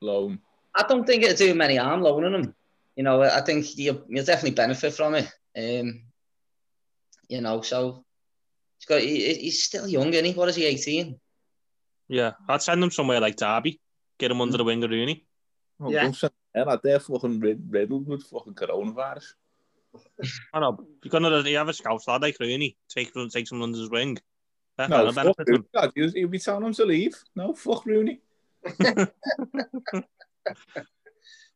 Loan. 0.03 0.41
I 0.75 0.83
don't 0.87 1.07
think 1.07 1.23
it'll 1.23 1.37
do 1.37 1.55
many 1.55 1.77
harm 1.77 2.03
loaning 2.03 2.35
him. 2.35 2.55
You 2.97 3.05
know, 3.05 3.23
I 3.23 3.41
think 3.41 3.79
you'll, 3.79 4.05
you'll 4.09 4.25
definitely 4.25 4.53
benefit 4.55 4.93
from 4.93 5.15
it. 5.15 5.33
Um, 5.57 6.03
you 7.29 7.41
know, 7.41 7.63
so 7.63 8.05
he's 8.79 8.87
got 8.87 9.01
he, 9.01 9.35
he's 9.35 9.63
still 9.63 9.89
young, 9.89 10.13
isn't 10.13 10.25
he? 10.25 10.33
What 10.33 10.49
is 10.49 10.57
he, 10.57 10.67
18? 10.67 11.19
Yeah, 12.09 12.33
I'd 12.49 12.63
send 12.63 12.83
him 12.83 12.91
somewhere 12.91 13.21
like 13.21 13.37
Derby, 13.37 13.81
get 14.19 14.31
him 14.31 14.41
under 14.41 14.57
the 14.59 14.65
wing 14.65 14.83
of 14.85 14.91
Rooney. 14.91 15.25
Oh, 15.81 15.91
Yeah. 15.91 16.03
Don't 16.03 16.17
send 16.17 16.33
them 16.55 16.69
out 16.69 16.83
there 16.83 17.01
fucking 17.01 17.41
rid- 17.41 17.67
riddled 17.71 18.07
with 18.07 18.25
fucking 18.25 18.55
coronavirus. 18.55 19.25
I 20.53 20.61
know, 20.61 20.87
you're 21.03 21.11
gonna 21.11 21.41
you 21.49 21.57
have 21.57 21.69
a 21.69 21.73
scout 21.73 22.03
lad 22.09 22.23
like 22.23 22.37
Rooney, 22.41 22.77
take 22.89 23.13
take 23.31 23.47
someone 23.49 23.69
under 23.69 23.79
his 23.79 23.91
wing. 23.91 24.19
That 24.77 24.91
No, 24.91 25.11
fuck. 25.13 25.37
Rooney. 25.47 25.63
God, 25.73 25.93
He'll, 25.95 26.11
he'll 26.11 26.29
be 26.29 26.39
telling 26.39 26.65
him 26.67 26.73
to 26.75 26.85
leave. 26.85 27.15
No, 27.37 27.55
fuck 27.55 27.87
Rooney. 27.87 28.21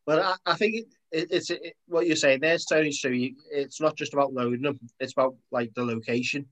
But 0.06 0.20
I, 0.20 0.34
I 0.46 0.54
think 0.54 0.74
it, 0.76 0.86
it, 1.12 1.28
it's 1.30 1.50
it, 1.50 1.76
what 1.86 2.06
you're 2.06 2.16
saying 2.16 2.40
there's 2.40 2.64
Tony 2.64 2.90
true. 2.92 3.10
You, 3.10 3.34
it's 3.50 3.78
not 3.78 3.94
just 3.94 4.14
about 4.14 4.32
loading 4.32 4.62
them; 4.62 4.78
it's 4.98 5.12
about 5.12 5.34
like 5.50 5.74
the 5.74 5.84
location. 5.84 6.46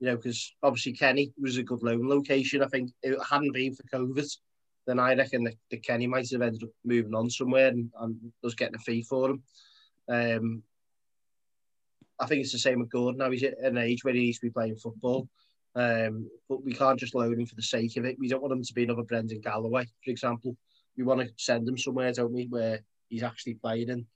You 0.00 0.08
know, 0.08 0.16
because 0.16 0.54
obviously 0.62 0.92
Kenny 0.92 1.32
was 1.40 1.56
a 1.56 1.62
good 1.62 1.82
loan 1.82 2.08
location. 2.08 2.62
I 2.62 2.68
think 2.68 2.92
it 3.02 3.18
hadn't 3.28 3.54
been 3.54 3.74
for 3.74 3.82
COVID, 3.84 4.28
then 4.86 5.00
I 5.00 5.14
reckon 5.14 5.44
that, 5.44 5.54
that 5.70 5.82
Kenny 5.82 6.06
might 6.06 6.30
have 6.30 6.42
ended 6.42 6.62
up 6.62 6.70
moving 6.84 7.14
on 7.14 7.28
somewhere 7.28 7.68
and, 7.68 7.90
and 8.00 8.16
us 8.44 8.54
getting 8.54 8.76
a 8.76 8.78
fee 8.78 9.02
for 9.02 9.30
him. 9.30 9.42
Um, 10.08 10.62
I 12.18 12.26
think 12.26 12.42
it's 12.42 12.52
the 12.52 12.58
same 12.58 12.80
with 12.80 12.90
Gordon. 12.90 13.18
Now 13.18 13.30
he's 13.30 13.42
at 13.42 13.58
an 13.58 13.78
age 13.78 14.04
where 14.04 14.14
he 14.14 14.20
needs 14.20 14.38
to 14.38 14.46
be 14.46 14.50
playing 14.50 14.76
football. 14.76 15.28
Um, 15.74 16.30
but 16.48 16.64
we 16.64 16.72
can't 16.72 16.98
just 16.98 17.14
loan 17.14 17.38
him 17.38 17.46
for 17.46 17.54
the 17.54 17.62
sake 17.62 17.96
of 17.96 18.06
it. 18.06 18.18
We 18.18 18.28
don't 18.28 18.40
want 18.40 18.54
him 18.54 18.62
to 18.62 18.74
be 18.74 18.84
another 18.84 19.02
Brendan 19.02 19.40
Galloway, 19.40 19.86
for 20.04 20.10
example. 20.10 20.56
We 20.96 21.04
want 21.04 21.20
to 21.20 21.28
send 21.36 21.68
him 21.68 21.76
somewhere, 21.76 22.12
don't 22.12 22.32
we, 22.32 22.46
where 22.46 22.80
he's 23.08 23.22
actually 23.22 23.54
playing 23.54 23.90
and 23.90 24.06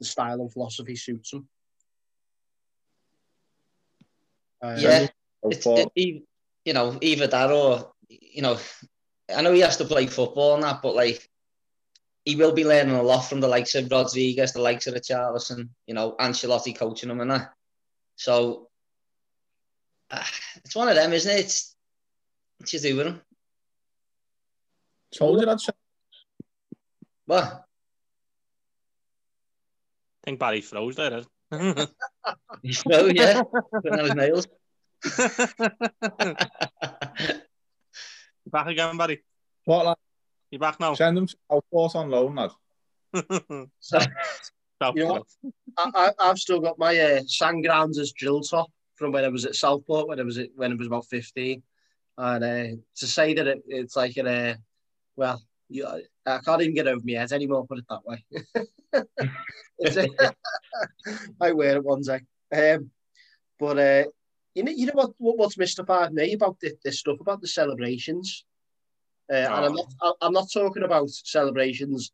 the 0.00 0.04
style 0.04 0.40
and 0.40 0.52
philosophy 0.52 0.96
suits 0.96 1.32
him. 1.32 1.46
Um, 4.60 4.78
Yeah, 4.78 5.06
it's, 5.44 5.66
it, 5.66 6.22
you 6.64 6.72
know, 6.72 6.98
either 7.00 7.26
that 7.26 7.50
or, 7.50 7.92
you 8.08 8.42
know, 8.42 8.58
I 9.34 9.42
know 9.42 9.52
he 9.52 9.60
has 9.60 9.76
to 9.78 9.84
play 9.84 10.06
football 10.06 10.54
and 10.54 10.62
that, 10.62 10.82
but 10.82 10.94
like, 10.94 11.28
he 12.24 12.36
will 12.36 12.52
be 12.52 12.64
learning 12.64 12.94
a 12.94 13.02
lot 13.02 13.22
from 13.22 13.40
the 13.40 13.48
likes 13.48 13.74
of 13.74 13.90
Rodriguez, 13.90 14.52
the 14.52 14.62
likes 14.62 14.86
of 14.86 14.94
the 14.94 15.00
Richarlison, 15.00 15.68
you 15.86 15.94
know, 15.94 16.14
Ancelotti 16.18 16.76
coaching 16.76 17.10
him 17.10 17.20
and 17.20 17.30
that. 17.30 17.52
So, 18.16 18.68
uh, 20.10 20.24
it's 20.64 20.74
one 20.74 20.88
of 20.88 20.94
them, 20.94 21.12
isn't 21.12 21.30
it? 21.30 21.40
It's, 21.40 21.74
what 22.58 22.72
you 22.72 22.78
do 22.78 22.96
with 22.96 23.06
him? 23.08 23.20
told 25.14 25.40
you 25.40 25.46
that. 25.46 25.60
Sam. 25.60 25.74
What? 27.26 27.44
I 27.44 27.60
think 30.24 30.38
Barry 30.38 30.60
froze 30.60 30.96
there. 30.96 31.22
He's 32.62 32.80
so, 32.80 33.06
yeah, 33.06 33.42
putting 33.42 33.92
on 33.92 34.04
his 34.04 34.14
nails. 34.14 34.46
You 35.04 35.12
back 38.52 38.66
again, 38.68 38.96
Barry. 38.96 39.22
What, 39.64 39.86
lad? 39.86 39.96
You 40.50 40.58
back 40.58 40.80
now? 40.80 40.94
Send 40.94 41.18
him 41.18 41.26
to 41.26 41.36
Southport 41.50 41.96
on 41.96 42.10
loan, 42.10 42.34
lad. 42.34 42.50
So, 43.80 43.98
You 44.94 45.06
know? 45.06 45.24
I, 45.78 45.90
I, 45.94 46.10
I've 46.20 46.38
still 46.38 46.60
got 46.60 46.78
my 46.78 46.98
uh, 46.98 47.20
Sandgrounders 47.22 48.12
drill 48.12 48.40
top 48.40 48.70
from 48.96 49.12
when 49.12 49.24
I 49.24 49.28
was 49.28 49.44
at 49.44 49.54
Southport 49.54 50.08
when 50.08 50.20
I 50.20 50.24
was 50.24 50.38
at, 50.38 50.48
when 50.56 50.72
I 50.72 50.74
was 50.74 50.88
about 50.88 51.06
fifteen, 51.06 51.62
and 52.18 52.44
uh, 52.44 52.76
to 52.96 53.06
say 53.06 53.34
that 53.34 53.46
it, 53.46 53.62
it's 53.68 53.96
like 53.96 54.16
an 54.16 54.26
uh, 54.26 54.54
well, 55.16 55.40
you, 55.68 55.86
I 56.26 56.38
can't 56.38 56.62
even 56.62 56.74
get 56.74 56.88
over 56.88 57.00
my 57.04 57.12
head 57.12 57.32
anymore. 57.32 57.66
Put 57.66 57.78
it 57.78 57.84
that 57.88 58.04
way. 58.04 58.24
I 61.40 61.52
wear 61.52 61.76
it 61.76 61.84
one 61.84 62.02
day, 62.02 62.20
um, 62.74 62.90
but 63.58 63.78
uh, 63.78 64.04
you 64.54 64.62
know, 64.62 64.72
you 64.72 64.86
know 64.86 64.92
what, 64.94 65.12
what 65.18 65.38
what's 65.38 65.58
mystified 65.58 66.12
me 66.12 66.32
about 66.32 66.58
this, 66.60 66.74
this 66.84 66.98
stuff 67.00 67.20
about 67.20 67.40
the 67.40 67.48
celebrations, 67.48 68.44
uh, 69.32 69.36
and 69.36 69.64
I'm 69.66 69.74
not 69.74 69.86
I- 70.00 70.12
I'm 70.22 70.32
not 70.32 70.48
talking 70.52 70.84
about 70.84 71.10
celebrations 71.10 72.12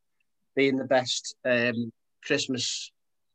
being 0.56 0.76
the 0.76 0.84
best 0.84 1.36
um, 1.44 1.92
Christmas 2.24 2.90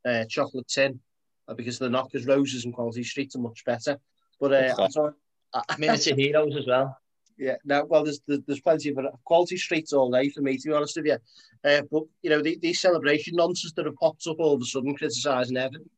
uh, 0.05 0.25
chocolate 0.25 0.67
tin 0.67 0.99
uh, 1.47 1.53
because 1.53 1.79
the 1.79 1.89
Knockers 1.89 2.25
roses 2.25 2.65
and 2.65 2.73
Quality 2.73 3.03
Streets 3.03 3.35
are 3.35 3.39
much 3.39 3.63
better. 3.65 3.97
But 4.39 4.53
uh, 4.53 4.75
I'm 4.79 4.91
sorry, 4.91 5.13
Miniature 5.77 6.15
heroes 6.17 6.55
as 6.57 6.67
well. 6.67 6.97
yeah, 7.37 7.55
no, 7.63 7.85
well, 7.85 8.03
there's 8.03 8.21
there's 8.27 8.61
plenty 8.61 8.89
of 8.89 8.97
Quality 9.23 9.57
Streets 9.57 9.93
all 9.93 10.11
day 10.11 10.29
for 10.29 10.41
me, 10.41 10.57
to 10.57 10.67
be 10.67 10.73
honest 10.73 10.97
with 10.97 11.05
you. 11.05 11.17
Uh, 11.63 11.81
but 11.91 12.03
you 12.23 12.29
know, 12.31 12.41
the, 12.41 12.57
these 12.61 12.81
celebration 12.81 13.35
nonsense 13.35 13.73
that 13.73 13.85
have 13.85 13.95
popped 13.95 14.25
up 14.27 14.37
all 14.39 14.55
of 14.55 14.61
a 14.61 14.65
sudden, 14.65 14.95
criticising 14.95 15.57
Everton 15.57 15.89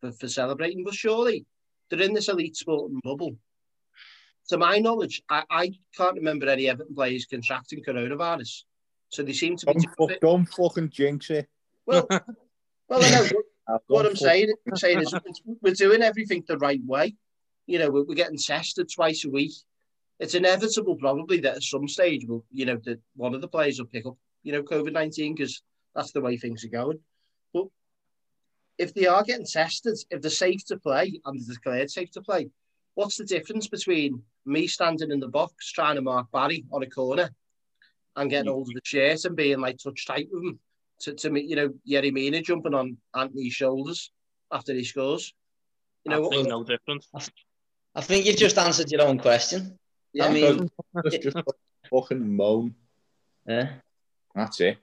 for, 0.00 0.12
for 0.12 0.28
celebrating, 0.28 0.82
but 0.82 0.94
surely 0.94 1.44
they're 1.94 2.06
in 2.06 2.14
this 2.14 2.28
elite 2.28 2.56
sporting 2.56 3.00
bubble. 3.02 3.36
To 4.48 4.58
my 4.58 4.78
knowledge, 4.78 5.22
I, 5.30 5.44
I 5.50 5.72
can't 5.96 6.16
remember 6.16 6.48
any 6.48 6.68
Everton 6.68 6.94
players 6.94 7.26
contracting 7.26 7.82
coronavirus. 7.82 8.64
So 9.08 9.22
they 9.22 9.32
seem 9.32 9.56
to 9.56 9.66
be. 9.66 9.72
Don't, 9.72 10.10
fuck, 10.10 10.20
don't 10.20 10.46
fucking 10.46 10.90
jinx 10.90 11.30
it. 11.30 11.48
Well, 11.86 12.06
well, 12.10 13.04
I 13.04 13.10
know. 13.10 13.28
What 13.86 14.04
I'm 14.04 14.14
saying, 14.14 14.52
I'm 14.68 14.76
saying 14.76 15.00
is 15.00 15.14
we're 15.62 15.72
doing 15.72 16.02
everything 16.02 16.44
the 16.46 16.58
right 16.58 16.82
way. 16.84 17.16
You 17.66 17.78
know, 17.78 17.88
we're, 17.88 18.04
we're 18.04 18.14
getting 18.14 18.36
tested 18.36 18.90
twice 18.94 19.24
a 19.24 19.30
week. 19.30 19.52
It's 20.20 20.34
inevitable, 20.34 20.96
probably, 20.96 21.40
that 21.40 21.56
at 21.56 21.62
some 21.62 21.88
stage, 21.88 22.26
we'll, 22.28 22.44
you 22.52 22.66
know, 22.66 22.78
that 22.84 23.00
one 23.16 23.34
of 23.34 23.40
the 23.40 23.48
players 23.48 23.78
will 23.78 23.86
pick 23.86 24.04
up, 24.04 24.18
you 24.42 24.52
know, 24.52 24.62
COVID 24.62 24.92
nineteen 24.92 25.34
because 25.34 25.62
that's 25.94 26.12
the 26.12 26.20
way 26.20 26.36
things 26.36 26.62
are 26.66 26.68
going. 26.68 26.98
But 28.78 28.88
if 28.88 28.94
they 28.94 29.06
are 29.06 29.22
getting 29.22 29.46
tested, 29.46 29.98
if 30.10 30.20
they're 30.20 30.30
safe 30.30 30.64
to 30.66 30.78
play 30.78 31.20
and 31.24 31.40
they're 31.40 31.54
declared 31.54 31.90
safe 31.90 32.10
to 32.12 32.22
play, 32.22 32.50
what's 32.94 33.16
the 33.16 33.24
difference 33.24 33.68
between 33.68 34.22
me 34.46 34.66
standing 34.66 35.10
in 35.10 35.20
the 35.20 35.28
box 35.28 35.70
trying 35.72 35.96
to 35.96 36.02
mark 36.02 36.30
Barry 36.32 36.64
on 36.72 36.82
a 36.82 36.90
corner 36.90 37.30
and 38.16 38.30
getting 38.30 38.46
hmm. 38.46 38.54
hold 38.54 38.68
of 38.68 38.74
the 38.74 38.80
shirt 38.84 39.24
and 39.24 39.36
being 39.36 39.60
like 39.60 39.78
touch 39.78 40.06
tight 40.06 40.28
with 40.30 40.44
him? 40.44 40.58
to, 41.00 41.14
to 41.14 41.30
me, 41.30 41.42
you 41.42 41.56
know, 41.56 41.74
Yerry 41.88 42.12
Mina 42.12 42.40
jumping 42.40 42.74
on 42.74 42.96
Anthony's 43.14 43.52
shoulders 43.52 44.10
after 44.50 44.72
he 44.74 44.84
scores. 44.84 45.32
You 46.04 46.10
know, 46.10 46.22
I 46.22 46.26
Absolutely 46.26 46.50
no 46.50 46.64
difference. 46.64 47.08
I 47.94 48.00
think 48.00 48.26
you've 48.26 48.36
just 48.36 48.58
answered 48.58 48.90
your 48.90 49.02
own 49.02 49.18
question. 49.18 49.78
yeah, 50.12 50.26
I 50.26 50.32
mean, 50.32 50.68
Just, 51.10 51.22
just 51.22 51.36
fucking 51.90 52.36
moan. 52.36 52.74
yeah. 53.46 53.70
That's 54.34 54.60
it. 54.60 54.78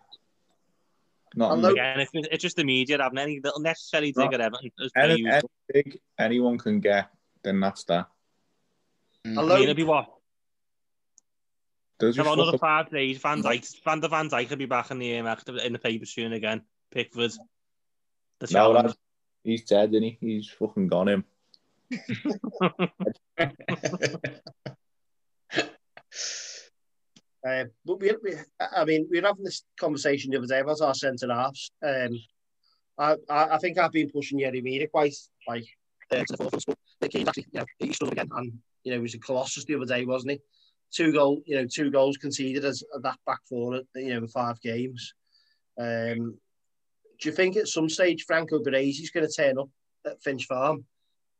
Not 1.35 1.51
Although- 1.51 1.69
Again, 1.71 1.99
it's, 2.01 2.11
it's 2.13 2.41
just 2.41 2.55
the 2.57 2.63
media 2.63 2.97
having 3.01 3.17
any 3.19 3.39
little 3.41 3.61
necessary 3.61 4.11
dig 4.11 4.33
at 4.33 4.41
Everton. 4.41 4.71
as 4.83 4.91
any, 4.95 5.25
any 5.29 5.41
big 5.71 5.99
anyone 6.19 6.57
can 6.57 6.79
get, 6.81 7.09
then 7.43 7.59
that's 7.61 7.83
that. 7.85 8.07
I 9.25 9.35
although, 9.37 9.55
mean, 9.55 9.63
it'll 9.63 9.75
be 9.75 9.83
what? 9.83 10.11
They'll 11.99 12.09
just 12.09 12.19
About 12.19 12.33
another 12.33 12.57
fucking- 12.57 12.59
five 12.59 12.89
days. 12.89 13.17
Van 13.19 13.41
Dijk, 13.43 13.81
Van 13.83 13.99
der 14.01 14.09
Van 14.09 14.29
Dijk 14.29 14.49
will 14.49 14.57
be 14.57 14.65
back 14.65 14.91
in 14.91 14.99
the 14.99 15.17
um, 15.19 15.37
in 15.63 15.71
the 15.73 15.79
paper 15.79 16.05
soon 16.05 16.33
again. 16.33 16.63
Pickford. 16.91 17.31
The 18.39 18.47
no, 18.47 18.73
challenge. 18.73 18.87
lad, 18.87 18.95
he's 19.43 19.63
dead, 19.63 19.89
isn't 19.93 20.03
he? 20.03 20.17
He's 20.19 20.49
fucking 20.49 20.87
gone 20.87 21.07
him. 21.07 21.25
uh, 27.47 27.65
but 27.85 27.99
we, 27.99 28.13
we, 28.23 28.35
I 28.59 28.85
mean, 28.85 29.07
we 29.09 29.19
were 29.19 29.27
having 29.27 29.43
this 29.43 29.63
conversation 29.79 30.31
the 30.31 30.37
other 30.37 30.47
day 30.47 30.59
about 30.59 30.81
our 30.81 30.93
centre 30.93 31.33
halves. 31.33 31.71
Um, 31.83 32.19
I, 32.97 33.15
I, 33.29 33.55
I 33.55 33.57
think 33.57 33.77
I've 33.77 33.91
been 33.91 34.09
pushing 34.09 34.39
Yerry 34.39 34.61
Mina 34.61 34.87
quite 34.87 35.15
like 35.47 35.65
uh, 36.11 36.17
to 36.17 36.25
the 36.29 36.37
forefront. 36.37 36.79
But 36.99 37.11
kid 37.11 37.27
actually, 37.27 37.47
you 37.51 37.59
know, 37.59 37.65
he 37.79 37.95
again, 38.03 38.29
and 38.35 38.53
you 38.83 38.91
know, 38.91 38.97
he 38.97 39.01
was 39.01 39.15
a 39.15 39.19
colossus 39.19 39.65
the 39.65 39.75
other 39.75 39.85
day, 39.85 40.05
wasn't 40.05 40.33
he? 40.33 40.39
two 40.91 41.11
goal, 41.11 41.41
you 41.45 41.55
know, 41.55 41.65
two 41.65 41.89
goals 41.89 42.17
conceded 42.17 42.65
as 42.65 42.83
that 43.01 43.17
back 43.25 43.39
four, 43.47 43.81
you 43.95 44.09
know, 44.09 44.17
in 44.17 44.27
five 44.27 44.59
games. 44.61 45.13
Um, 45.79 46.37
do 47.19 47.29
you 47.29 47.31
think 47.31 47.55
at 47.55 47.67
some 47.67 47.89
stage 47.89 48.25
Franco 48.25 48.59
Baresi 48.59 49.01
is 49.01 49.11
going 49.11 49.27
to 49.27 49.33
turn 49.33 49.57
up 49.57 49.69
at 50.05 50.21
Finch 50.21 50.45
Farm, 50.45 50.85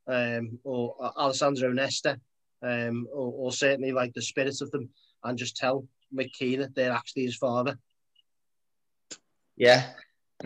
um, 0.07 0.59
or 0.63 0.95
Alessandro 1.17 1.71
Nesta, 1.71 2.19
um, 2.61 3.07
or, 3.13 3.33
or 3.35 3.51
certainly 3.51 3.91
like 3.91 4.13
the 4.13 4.21
spirit 4.21 4.61
of 4.61 4.71
them, 4.71 4.89
and 5.23 5.37
just 5.37 5.57
tell 5.57 5.87
McKean 6.13 6.59
that 6.59 6.75
they're 6.75 6.91
actually 6.91 7.23
his 7.23 7.35
father? 7.35 7.77
Yeah. 9.55 9.85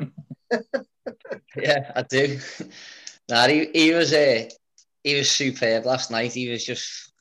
yeah, 1.55 1.91
I 1.95 2.01
do. 2.03 2.39
nah, 3.29 3.47
he, 3.47 3.69
he 3.73 3.93
was 3.93 4.13
uh, 4.13 4.47
he 5.03 5.15
was 5.15 5.31
superb 5.31 5.85
last 5.85 6.11
night. 6.11 6.33
He 6.33 6.49
was 6.49 6.65
just. 6.65 7.11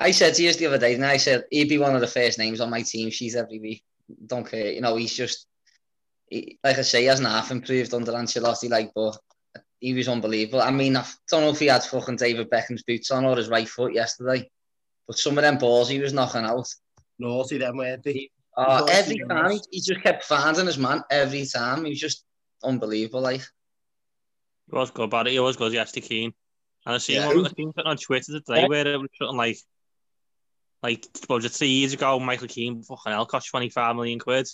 I 0.00 0.12
said 0.12 0.34
to 0.34 0.42
you 0.44 0.52
the 0.52 0.66
other 0.66 0.78
day, 0.78 0.94
and 0.94 1.04
I 1.04 1.16
said 1.16 1.44
he'd 1.50 1.68
be 1.68 1.78
one 1.78 1.96
of 1.96 2.00
the 2.00 2.06
first 2.06 2.38
names 2.38 2.60
on 2.60 2.70
my 2.70 2.82
team 2.82 3.10
she's 3.10 3.34
every 3.34 3.58
week. 3.58 3.82
Don't 4.26 4.48
care, 4.48 4.70
you 4.70 4.80
know. 4.80 4.94
He's 4.94 5.14
just 5.14 5.48
he, 6.30 6.58
like 6.62 6.78
I 6.78 6.82
say, 6.82 7.00
he 7.00 7.06
hasn't 7.06 7.28
half 7.28 7.50
improved 7.50 7.94
under 7.94 8.12
Ancelotti, 8.12 8.70
like, 8.70 8.92
but 8.94 9.18
he 9.80 9.94
was 9.94 10.08
unbelievable. 10.08 10.60
I 10.60 10.70
mean, 10.70 10.96
I 10.96 11.04
don't 11.28 11.42
know 11.42 11.50
if 11.50 11.58
he 11.58 11.66
had 11.66 11.84
fucking 11.84 12.16
David 12.16 12.50
Beckham's 12.50 12.82
boots 12.82 13.10
on 13.10 13.24
or 13.24 13.36
his 13.36 13.48
right 13.48 13.68
foot 13.68 13.94
yesterday, 13.94 14.48
but 15.08 15.18
some 15.18 15.36
of 15.38 15.42
them 15.42 15.58
balls 15.58 15.88
he 15.88 15.98
was 15.98 16.12
knocking 16.12 16.44
out. 16.44 16.68
Naughty 17.18 17.58
them, 17.58 17.78
weren't 17.78 18.04
they? 18.04 18.30
Oh, 18.56 18.84
every 18.86 19.18
time 19.28 19.50
he, 19.50 19.60
he 19.72 19.80
just 19.80 20.02
kept 20.02 20.24
finding 20.24 20.66
his 20.66 20.78
man 20.78 21.02
every 21.10 21.46
time. 21.46 21.84
He 21.84 21.90
was 21.90 21.98
just 22.00 22.24
unbelievable, 22.62 23.22
like. 23.22 23.40
He 23.40 24.76
was 24.76 24.90
good, 24.90 25.10
but 25.10 25.26
he 25.26 25.40
was 25.40 25.56
good, 25.56 25.72
yes, 25.72 25.90
to 25.92 26.00
Keane. 26.00 26.32
And 26.86 26.94
I 26.94 26.98
seen, 26.98 27.16
Yeah. 27.16 27.26
one, 27.26 27.46
I 27.46 27.48
seen 27.48 27.72
something 27.72 27.84
on 27.86 27.96
Twitter 27.96 28.32
today 28.40 28.68
where 28.68 28.86
it 28.86 29.00
was 29.00 29.08
something 29.18 29.36
like, 29.36 29.58
like, 30.82 31.06
was 31.28 31.44
it 31.44 31.52
three 31.52 31.68
years 31.68 31.92
ago, 31.94 32.20
Michael 32.20 32.46
Keane 32.48 32.82
fucking 32.82 33.12
hell 33.12 33.26
cost 33.26 33.48
25 33.50 33.96
million 33.96 34.18
quid. 34.18 34.46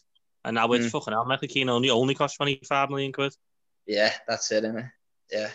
And 0.44 0.55
now 0.55 0.70
it's 0.72 0.86
Mm. 0.86 0.90
fucking 0.90 1.12
hell, 1.12 1.24
Michael 1.24 1.48
Keane 1.48 1.68
only, 1.68 1.90
only 1.90 2.14
cost 2.14 2.36
25 2.36 2.90
million 2.90 3.12
quid. 3.12 3.34
Yeah, 3.86 4.12
that's 4.28 4.50
it, 4.52 4.64
innit? 4.64 4.90
Yeah. 5.30 5.50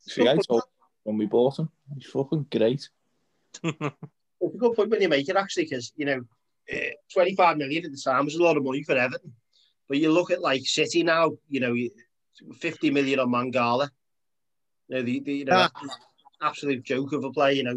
See, 0.00 0.28
I 0.28 0.36
told 0.36 0.62
when 1.02 1.18
we 1.18 1.26
bought 1.26 1.58
him, 1.58 1.70
he's 1.94 2.06
fucking 2.06 2.46
great. 2.50 2.88
It's 3.64 4.54
a 4.54 4.58
good 4.58 4.74
point 4.74 4.90
when 4.90 5.00
you 5.02 5.08
make 5.08 5.28
it 5.28 5.36
actually, 5.36 5.64
because 5.64 5.92
you 5.96 6.04
know, 6.06 6.20
eh, 6.68 6.90
25 7.12 7.58
million 7.58 7.84
at 7.84 7.92
the 7.92 7.96
time 8.04 8.24
was 8.24 8.34
a 8.34 8.42
lot 8.42 8.56
of 8.56 8.64
money 8.64 8.82
for 8.82 8.96
Everton. 8.96 9.32
But 9.88 9.98
you 9.98 10.10
look 10.10 10.30
at 10.30 10.40
like 10.40 10.62
City 10.64 11.02
now, 11.02 11.32
you 11.48 11.60
know, 11.60 11.76
50 12.54 12.90
million 12.90 13.20
on 13.20 13.28
Mangala. 13.28 13.88
You 14.88 14.96
know, 14.96 15.02
the, 15.02 15.20
the 15.20 15.32
you 15.34 15.44
know, 15.44 15.52
Ah. 15.56 15.70
absolute 16.40 16.82
joke 16.82 17.12
of 17.12 17.24
a 17.24 17.30
play. 17.30 17.54
You 17.54 17.62
know, 17.64 17.76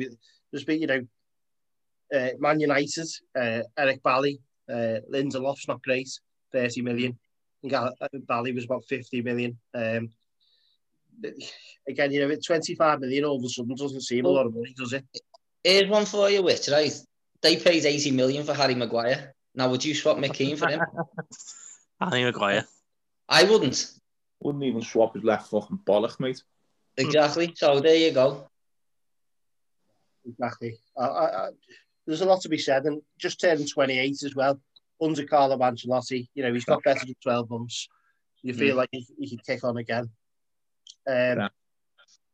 there's 0.51 0.63
been, 0.63 0.81
you 0.81 0.87
know, 0.87 1.05
uh, 2.13 2.29
Man 2.39 2.59
United, 2.59 3.07
uh, 3.35 3.61
Eric 3.77 4.01
Bailly, 4.03 4.39
uh, 4.69 4.99
Lindelof's 5.11 5.67
not 5.67 5.83
great, 5.83 6.09
30 6.51 6.81
million. 6.81 7.17
Uh, 7.99 8.07
Bailly 8.27 8.53
was 8.53 8.65
about 8.65 8.85
50 8.85 9.21
million. 9.21 9.57
Um, 9.73 10.09
again, 11.87 12.11
you 12.11 12.27
know, 12.27 12.35
25 12.35 12.99
million 12.99 13.25
all 13.25 13.37
of 13.37 13.43
a 13.43 13.49
sudden 13.49 13.75
doesn't 13.75 14.01
seem 14.01 14.25
a 14.25 14.29
lot 14.29 14.45
of 14.45 14.53
money, 14.53 14.73
does 14.77 14.93
it? 14.93 15.05
Here's 15.65 15.89
one 15.89 16.05
for 16.05 16.29
you, 16.29 16.43
Which, 16.43 16.67
right? 16.67 16.93
They 17.41 17.57
paid 17.57 17.85
80 17.85 18.11
million 18.11 18.45
for 18.45 18.53
Harry 18.53 18.75
Maguire. 18.75 19.33
Now, 19.55 19.69
would 19.69 19.83
you 19.83 19.95
swap 19.95 20.17
McKean 20.23 20.59
for 20.59 20.69
him? 20.69 20.79
Harry 21.99 22.23
Maguire. 22.23 22.67
I 23.27 23.45
wouldn't. 23.45 23.91
Wouldn't 24.41 24.63
even 24.63 24.83
swap 24.83 25.15
his 25.15 25.23
left 25.23 25.49
fucking 25.49 25.79
bollock, 25.83 26.19
mate. 26.19 26.43
Exactly. 26.97 27.51
So 27.55 27.79
there 27.79 27.95
you 27.95 28.11
go. 28.11 28.47
Exactly. 30.27 30.77
I, 30.95 31.03
I, 31.03 31.47
I, 31.47 31.49
there's 32.05 32.21
a 32.21 32.25
lot 32.25 32.41
to 32.41 32.49
be 32.49 32.59
said, 32.59 32.85
and 32.85 33.01
just 33.17 33.41
turning 33.41 33.67
28 33.67 34.23
as 34.23 34.35
well. 34.35 34.59
Under 35.01 35.25
Carlo 35.25 35.57
Ancelotti, 35.57 36.29
you 36.35 36.43
know, 36.43 36.53
he's 36.53 36.65
got 36.65 36.83
better 36.83 37.05
than 37.05 37.15
12 37.23 37.49
months. 37.49 37.87
You 38.43 38.53
feel 38.53 38.75
like 38.75 38.89
he, 38.91 39.05
he 39.17 39.29
could 39.31 39.43
kick 39.43 39.63
on 39.63 39.77
again. 39.77 40.11
Um, 41.07 41.39
Yeah. 41.39 41.47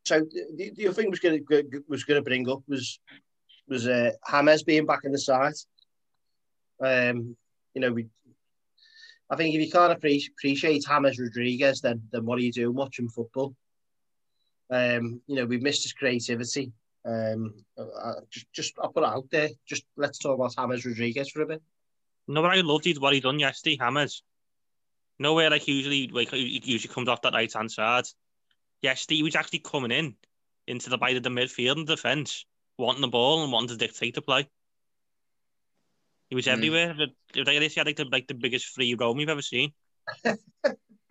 So 0.04 0.20
the, 0.20 0.72
the 0.74 0.86
other 0.86 0.94
thing 0.94 1.10
was 1.10 1.20
going 1.20 1.44
to 1.44 1.84
was 1.88 2.04
going 2.04 2.18
to 2.20 2.24
bring 2.24 2.48
up 2.50 2.62
was 2.66 2.98
was 3.68 3.86
uh, 3.86 4.10
James 4.30 4.62
being 4.62 4.86
back 4.86 5.00
in 5.04 5.12
the 5.12 5.18
side. 5.18 5.54
Um, 6.80 7.36
you 7.74 7.80
know, 7.80 7.92
we. 7.92 8.06
I 9.30 9.36
think 9.36 9.54
if 9.54 9.62
you 9.62 9.70
can't 9.70 9.92
appreciate, 9.92 10.84
James 10.86 11.18
Rodriguez, 11.18 11.80
then 11.80 12.02
then 12.12 12.24
what 12.24 12.38
are 12.38 12.42
you 12.42 12.52
doing 12.52 12.74
watching 12.74 13.08
football? 13.08 13.54
Um, 14.70 15.20
you 15.26 15.36
know, 15.36 15.46
we've 15.46 15.62
missed 15.62 15.84
his 15.84 15.92
creativity. 15.92 16.72
Um, 17.04 17.54
I, 17.78 18.12
just, 18.30 18.52
just 18.52 18.74
I'll 18.80 18.92
put 18.92 19.02
it 19.02 19.08
out 19.08 19.26
there. 19.30 19.50
Just 19.66 19.84
let's 19.96 20.18
talk 20.18 20.34
about 20.34 20.54
James 20.56 20.84
Rodriguez 20.84 21.30
for 21.30 21.42
a 21.42 21.46
bit. 21.46 21.62
No, 22.28 22.42
but 22.42 22.52
I 22.52 22.60
loved 22.60 22.86
it, 22.86 23.00
what 23.00 23.12
he 23.12 23.20
done 23.20 23.38
yesterday, 23.38 23.76
Hammers. 23.80 24.22
Nowhere 25.18 25.50
like 25.50 25.68
usually, 25.68 26.08
like 26.08 26.30
he 26.30 26.60
usually 26.64 26.92
comes 26.92 27.08
off 27.08 27.22
that 27.22 27.34
right 27.34 27.52
hand 27.52 27.70
side. 27.70 28.04
Yesterday, 28.82 29.16
he 29.16 29.22
was 29.22 29.36
actually 29.36 29.60
coming 29.60 29.92
in 29.92 30.16
into 30.66 30.90
the 30.90 30.98
bite 30.98 31.16
of 31.16 31.22
the 31.22 31.28
midfield 31.28 31.76
and 31.76 31.86
defence, 31.86 32.44
wanting 32.76 33.00
the 33.00 33.08
ball 33.08 33.42
and 33.42 33.52
wanting 33.52 33.68
to 33.68 33.76
dictate 33.76 34.14
the 34.14 34.22
play. 34.22 34.48
He 36.28 36.34
was 36.34 36.46
Mm. 36.46 36.52
everywhere. 36.52 36.94
But 36.96 37.10
If 37.34 37.48
I 37.48 37.52
he 37.52 37.68
had 37.78 37.86
like 37.86 37.96
the, 37.96 38.04
like 38.04 38.26
the 38.26 38.34
biggest 38.34 38.66
free 38.66 38.94
roam 38.94 39.20
you've 39.20 39.28
ever 39.28 39.42
seen. 39.42 39.72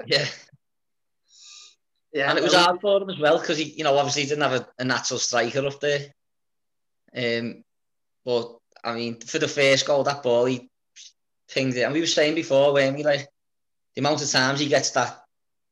Yeah. 0.06 0.26
Yeah, 2.12 2.30
And 2.30 2.40
it 2.40 2.44
was 2.44 2.54
well, 2.54 2.64
hard 2.66 2.82
for 2.82 3.02
him 3.02 3.10
as 3.10 3.20
well 3.20 3.40
because 3.40 3.58
he, 3.58 3.66
you 3.66 3.84
know, 3.84 3.96
obviously 3.98 4.24
he 4.24 4.28
didn't 4.28 4.42
have 4.50 4.62
a, 4.62 4.68
a 4.80 4.84
natural 4.84 5.20
striker 5.20 5.66
up 5.66 5.80
there. 5.80 6.12
Um, 7.16 7.64
but 8.26 8.58
I 8.84 8.96
mean, 8.96 9.20
for 9.20 9.40
the 9.40 9.48
first 9.48 9.86
goal, 9.86 10.04
that 10.04 10.24
ball 10.24 10.46
he 10.46 10.70
pinged 11.50 11.76
it, 11.78 11.84
and 11.84 11.94
we 11.94 12.00
were 12.00 12.08
saying 12.08 12.36
before, 12.36 12.74
weren't 12.74 12.98
we, 12.98 13.04
like 13.04 13.28
the 13.96 14.02
amount 14.02 14.22
of 14.24 14.30
times 14.30 14.60
he 14.60 14.68
gets 14.68 14.92
that 14.92 15.22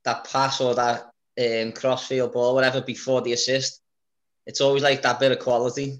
that 0.06 0.30
pass 0.30 0.62
or 0.62 0.76
that 0.76 1.10
um, 1.40 1.72
crossfield 1.72 2.34
ball, 2.34 2.54
whatever, 2.56 2.82
before 2.82 3.22
the 3.22 3.34
assist, 3.34 3.82
it's 4.46 4.62
always 4.62 4.84
like 4.84 5.02
that 5.04 5.20
bit 5.20 5.32
of 5.32 5.40
quality. 5.40 6.00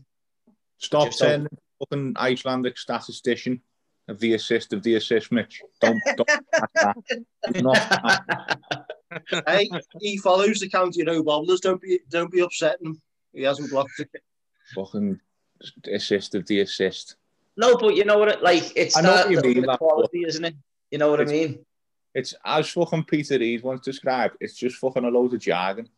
Stop 0.78 1.14
saying 1.14 1.48
fucking 1.80 2.16
Icelandic 2.18 2.78
statistician 2.78 3.62
of 4.08 4.20
the 4.20 4.34
assist 4.34 4.74
of 4.74 4.82
the 4.84 4.96
assist, 4.96 5.32
Mitch. 5.32 5.62
Don't, 5.82 6.00
don't. 6.18 6.30
Not 7.64 8.22
hey, 9.48 9.70
he 10.00 10.18
follows 10.18 10.60
the 10.60 10.70
county 10.70 11.04
no 11.04 11.24
bobblers. 11.24 11.60
Don't 11.62 11.82
be 11.82 12.00
don't 12.10 12.32
be 12.32 12.40
upsetting 12.42 12.88
him. 12.88 13.02
He 13.34 13.44
hasn't 13.44 13.72
blocked 13.72 14.00
it. 14.00 14.10
fucking 14.76 15.20
assist 15.92 16.36
of 16.36 16.46
the 16.48 16.62
assist. 16.62 17.16
no, 17.58 17.76
but 17.78 17.96
you 17.96 18.06
know 18.06 18.18
what? 18.18 18.30
It, 18.30 18.44
like 18.44 18.72
it's 18.76 18.96
I 18.98 19.02
know 19.02 19.14
that 19.16 19.26
what 19.26 19.32
you 19.32 19.36
little 19.38 19.50
mean, 19.50 19.62
bit 19.62 19.70
of 19.70 19.74
that- 19.74 19.80
quality, 19.80 20.24
isn't 20.28 20.46
it? 20.46 20.56
You 20.92 20.98
know 20.98 21.10
what 21.12 21.22
It's- 21.22 21.34
I 21.36 21.48
mean? 21.48 21.66
It's 22.14 22.34
as 22.44 22.70
fucking 22.70 23.04
Peter 23.04 23.38
Reid 23.38 23.64
once 23.64 23.82
described. 23.82 24.38
It's 24.40 24.56
just 24.56 24.78
fucking 24.78 25.06
a 25.06 25.10
load 25.10 25.34
of 25.34 25.40
jargon. 25.40 25.90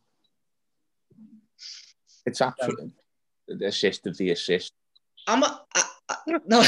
It's 2.26 2.42
absolutely 2.42 2.92
the 3.48 3.68
assist 3.68 4.08
of 4.08 4.18
the 4.18 4.32
assist. 4.32 4.74
I'm 5.28 5.44
a, 5.44 5.62
I, 5.76 5.84
I, 6.10 6.16
no. 6.46 6.62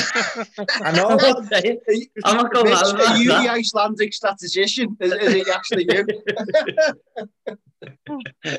I 0.83 0.91
know. 0.91 1.09
I'm 1.09 1.17
not 1.17 1.45
saying. 1.45 1.79
I'm 2.23 2.37
not 2.37 2.53
going 2.53 2.69
Mitch, 2.69 2.77
are 2.77 3.17
you 3.17 3.29
that. 3.29 3.43
the 3.43 3.49
Icelandic 3.51 4.13
statistician? 4.13 4.95
Is, 4.99 5.11
is 5.13 5.33
it 5.33 5.47
actually 5.49 5.87
you? 5.89 6.05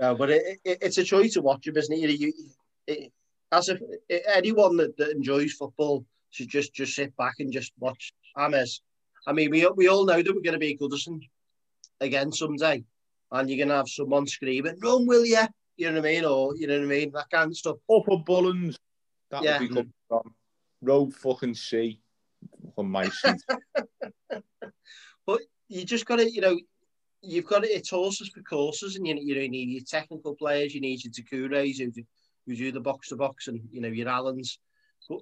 no, 0.00 0.14
but 0.14 0.30
it, 0.30 0.60
it, 0.64 0.78
it's 0.82 0.98
a 0.98 1.04
joy 1.04 1.28
to 1.28 1.42
watch 1.42 1.66
him, 1.66 1.76
isn't 1.76 1.94
it? 1.94 1.98
You, 1.98 2.08
you, 2.08 2.32
it, 2.86 3.12
as 3.52 3.68
if 3.68 3.80
anyone 4.34 4.76
that, 4.76 4.96
that 4.98 5.10
enjoys 5.10 5.52
football 5.54 6.04
should 6.30 6.48
just 6.48 6.74
just 6.74 6.94
sit 6.94 7.16
back 7.16 7.34
and 7.38 7.52
just 7.52 7.72
watch 7.78 8.12
James. 8.36 8.82
I 9.26 9.32
mean, 9.32 9.50
we 9.50 9.66
we 9.76 9.88
all 9.88 10.04
know 10.04 10.22
that 10.22 10.34
we're 10.34 10.42
going 10.42 10.52
to 10.54 10.58
be 10.58 10.76
Goodison 10.76 11.20
again 12.00 12.32
someday, 12.32 12.84
and 13.32 13.48
you're 13.48 13.58
going 13.58 13.68
to 13.68 13.74
have 13.76 13.88
someone 13.88 14.26
screaming, 14.26 14.78
"Run, 14.82 15.06
will 15.06 15.24
you?" 15.24 15.42
You 15.76 15.90
know 15.90 16.00
what 16.00 16.08
I 16.08 16.12
mean, 16.12 16.24
or 16.24 16.56
you 16.56 16.66
know 16.66 16.78
what 16.78 16.84
I 16.84 16.86
mean, 16.86 17.12
that 17.12 17.30
kind 17.30 17.50
of 17.50 17.56
stuff. 17.56 17.76
Upper 17.90 18.16
Bullens. 18.16 18.76
That 19.30 19.42
Yeah. 19.42 19.58
would 19.60 19.68
be 19.68 19.74
coming 19.74 19.92
from. 20.08 20.34
Road 20.80 21.14
fucking 21.14 21.54
C. 21.54 22.00
Fucking 22.76 22.90
my 22.90 23.08
seat. 23.08 23.42
But 25.26 25.40
you 25.68 25.84
just 25.84 26.06
got 26.06 26.16
to, 26.16 26.30
you 26.30 26.40
know, 26.40 26.58
you've 27.20 27.44
got 27.44 27.62
to, 27.62 27.68
it's 27.68 27.90
horses 27.90 28.30
for 28.30 28.40
courses, 28.40 28.96
and 28.96 29.06
you, 29.06 29.14
you 29.20 29.34
know, 29.34 29.42
you 29.42 29.48
need 29.50 29.68
your 29.68 29.82
technical 29.86 30.34
players, 30.34 30.74
you 30.74 30.80
need 30.80 31.04
your 31.04 31.12
Doucourés 31.12 31.78
who, 31.78 31.90
do- 31.90 32.02
who 32.46 32.56
do 32.56 32.72
the 32.72 32.80
box 32.80 33.08
to 33.10 33.16
box, 33.16 33.48
and 33.48 33.60
you 33.70 33.82
know, 33.82 33.88
your 33.88 34.08
Allens. 34.08 34.58
But 35.06 35.18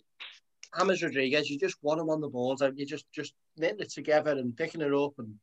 James 0.79 1.03
Rodriguez, 1.03 1.51
you 1.51 1.59
just 1.59 1.77
want 1.83 2.01
him 2.01 2.11
on 2.11 2.21
the 2.21 2.29
ball, 2.29 2.57
don't 2.57 2.79
you? 2.79 2.87
Just, 2.87 3.07
just 3.13 3.35
knitting 3.57 3.81
it 3.81 3.91
together 3.91 4.33
and 4.33 4.57
picking 4.57 4.81
it 4.81 4.93
up, 4.93 5.15
and 5.19 5.35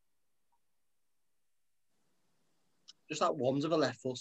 just 3.09 3.21
that 3.21 3.35
wand 3.35 3.63
of 3.65 3.71
a 3.71 3.77
left 3.77 4.01
foot. 4.01 4.19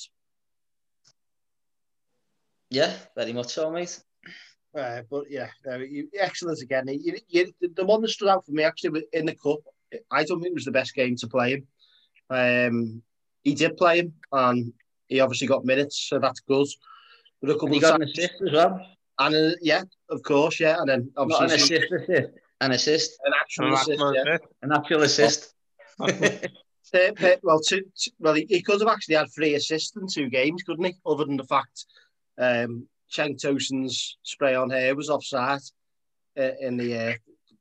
Yeah, 2.71 2.95
very 3.15 3.33
much 3.33 3.53
so, 3.53 3.71
mate. 3.71 4.03
Uh, 4.75 5.03
but 5.11 5.31
yeah, 5.31 5.49
no, 5.67 5.77
you, 5.77 6.09
excellent 6.19 6.63
again. 6.63 6.87
You, 6.89 7.19
you, 7.29 7.53
the 7.61 7.85
one 7.85 8.01
that 8.01 8.09
stood 8.09 8.29
out 8.29 8.47
for 8.47 8.53
me 8.53 8.63
actually 8.63 9.05
in 9.13 9.27
the 9.27 9.35
cup, 9.35 9.59
I 10.11 10.25
don't 10.25 10.41
think 10.41 10.53
it 10.53 10.55
was 10.55 10.65
the 10.65 10.73
best 10.73 10.95
game 10.95 11.17
to 11.17 11.27
play 11.27 11.53
him. 11.53 11.67
Um, 12.31 13.03
he 13.45 13.55
did 13.55 13.77
play 13.77 13.99
him, 13.99 14.15
and 14.33 14.73
he 15.09 15.21
obviously 15.21 15.47
got 15.47 15.67
minutes, 15.67 16.07
so 16.09 16.19
that's 16.19 16.41
good. 16.41 16.69
With 17.43 17.51
a 17.51 17.59
And 17.59 17.75
he 17.75 17.77
of 17.77 17.83
got 17.83 18.01
an 18.01 18.09
assist 18.09 18.35
as 18.47 18.53
well. 18.53 18.87
And 19.27 19.35
uh, 19.35 19.57
yeah, 19.61 19.83
of 20.11 20.23
course, 20.23 20.61
yeah. 20.61 20.79
And 20.79 20.89
then 20.89 21.11
Not 21.17 21.23
obviously 21.23 21.45
an 21.45 21.51
some- 21.51 21.57
assist, 21.57 21.93
assist. 21.93 22.31
An 22.61 22.73
assist. 22.73 23.19
an 23.25 23.33
actual 23.41 23.65
And 23.67 23.75
that's 23.75 23.83
assist, 23.89 24.01
my 24.01 24.13
yeah. 24.15 24.39
An 24.63 24.73
actual 24.73 25.03
assist. 25.03 25.55
Well, 27.43 27.59
two, 27.61 27.85
two, 27.99 28.11
well, 28.19 28.35
he, 28.35 28.45
he 28.49 28.61
could 28.61 28.81
have 28.81 28.91
actually 28.91 29.15
had 29.15 29.33
three 29.35 29.55
assists 29.55 29.97
in 29.97 30.07
two 30.07 30.29
games, 30.29 30.63
couldn't 30.63 30.85
he? 30.85 30.95
Other 31.07 31.25
than 31.25 31.39
the 31.39 31.45
fact 31.45 31.87
um, 32.39 32.87
Cenk 33.11 33.41
Tosun's 33.41 34.19
spray 34.23 34.55
on 34.55 34.69
hair 34.69 34.95
was 34.95 35.09
offside 35.09 35.61
uh, 36.39 36.51
in 36.61 36.77
the, 36.77 36.95
uh, 36.95 37.15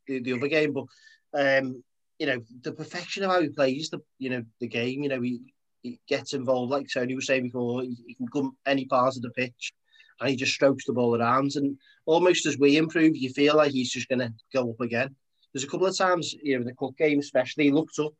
the 0.07 0.21
the 0.21 0.33
other 0.33 0.47
game, 0.47 0.73
but 0.73 0.85
um, 1.33 1.83
you 2.19 2.27
know 2.27 2.41
the 2.61 2.73
perfection 2.73 3.23
of 3.23 3.31
how 3.31 3.41
he 3.41 3.49
plays 3.49 3.89
the 3.89 3.99
you 4.19 4.29
know 4.29 4.43
the 4.59 4.67
game. 4.67 5.03
You 5.03 5.09
know 5.09 5.21
he, 5.21 5.41
he 5.81 5.99
gets 6.07 6.33
involved, 6.33 6.71
like 6.71 6.87
Tony 6.93 7.15
was 7.15 7.27
saying 7.27 7.43
before. 7.43 7.83
He, 7.83 7.95
he 8.07 8.15
can 8.15 8.27
come 8.27 8.57
any 8.65 8.85
part 8.85 9.15
of 9.15 9.21
the 9.21 9.31
pitch, 9.31 9.71
and 10.21 10.29
he 10.29 10.37
just 10.37 10.53
strokes 10.53 10.85
the 10.85 10.93
ball 10.93 11.19
around. 11.19 11.55
And 11.55 11.77
almost 12.05 12.45
as 12.45 12.57
we 12.57 12.77
improve, 12.77 13.17
you 13.17 13.29
feel 13.31 13.57
like 13.57 13.71
he's 13.71 13.91
just 13.91 14.07
going 14.07 14.19
to 14.19 14.33
go 14.53 14.69
up 14.69 14.79
again. 14.79 15.15
There's 15.53 15.65
a 15.65 15.67
couple 15.67 15.87
of 15.87 15.97
times, 15.97 16.33
you 16.41 16.53
know, 16.55 16.61
in 16.61 16.67
the 16.67 16.75
cup 16.75 16.95
game 16.97 17.19
especially, 17.19 17.65
he 17.65 17.71
looked 17.71 17.99
up 17.99 18.13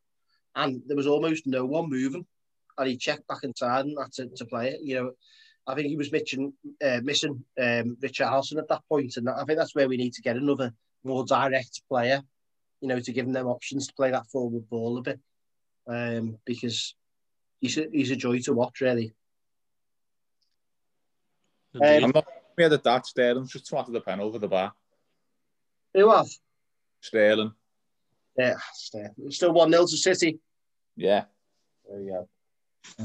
and 0.56 0.82
there 0.88 0.97
was 0.97 1.08
almost 1.08 1.47
no 1.47 1.66
one 1.66 1.89
moving. 1.89 2.26
And 2.78 2.89
he 2.89 2.97
checked 2.97 3.28
back 3.28 3.43
inside 3.43 3.86
and 3.86 3.97
had 3.97 4.12
to, 4.14 4.28
to 4.36 4.45
play 4.45 4.72
it. 4.72 4.80
You 4.82 4.95
know, 4.95 5.12
I 5.68 5.76
think 5.76 5.88
he 5.88 5.95
was 5.95 6.12
missing, 6.12 6.54
uh, 6.84 7.02
missing 7.04 7.45
um, 7.60 7.97
Richarlison 8.02 8.58
at 8.58 8.68
that 8.70 8.82
point, 8.89 9.18
and 9.18 9.30
I 9.30 9.43
think 9.43 9.60
that's 9.60 9.76
where 9.76 9.88
we 9.88 9.97
need 9.97 10.14
to 10.14 10.22
get 10.22 10.36
another 10.36 10.74
more 11.04 11.24
direct 11.24 11.82
player. 11.88 12.22
You 12.82 12.88
know, 12.88 12.99
to 12.99 13.14
give 13.14 13.32
them 13.32 13.45
options 13.45 13.86
to 13.86 13.93
play 13.93 14.10
that 14.10 14.26
forward 14.28 14.68
ball 14.70 14.97
a 14.97 15.02
bit, 15.02 15.20
um, 15.88 16.38
because 16.45 16.95
he's 17.60 17.78
a, 17.78 17.86
he's 17.91 18.10
a 18.10 18.16
joy 18.16 18.39
to 18.39 18.54
watch, 18.54 18.82
really. 18.82 19.14
Indeed. 21.74 22.03
I'm 22.03 22.11
not 22.13 22.28
mad 22.57 22.74
at 22.74 22.84
that. 22.84 23.05
Sterling's 23.05 23.51
just 23.51 23.67
swatted 23.67 23.93
the 23.93 24.01
pen 24.01 24.19
over 24.19 24.38
the 24.39 24.47
bar. 24.47 24.74
Who 25.93 26.07
was? 26.07 26.39
Sterling. 27.01 27.53
Yeah, 28.38 28.55
still- 28.74 29.09
still 29.30 29.53
one 29.53 29.72
0 29.72 29.86
to 29.88 29.97
City. 29.97 30.39
Yeah. 30.95 31.26
There 31.89 31.99
you 32.01 32.11
go. 32.11 32.30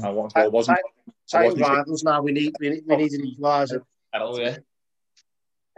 I, 0.03 0.09
wa- 0.09 0.29
I 0.35 0.47
wasn't. 0.47 0.79
Tight 1.29 1.45
wasn't- 1.45 1.61
rivals 1.67 2.03
now. 2.03 2.21
We 2.21 2.31
need 2.31 2.55
we 2.59 2.69
need, 2.69 2.83
we 2.87 2.95
need 2.97 3.11
an 3.13 3.21
equaliser. 3.35 3.81
oh, 4.13 4.39
yeah. 4.39 4.57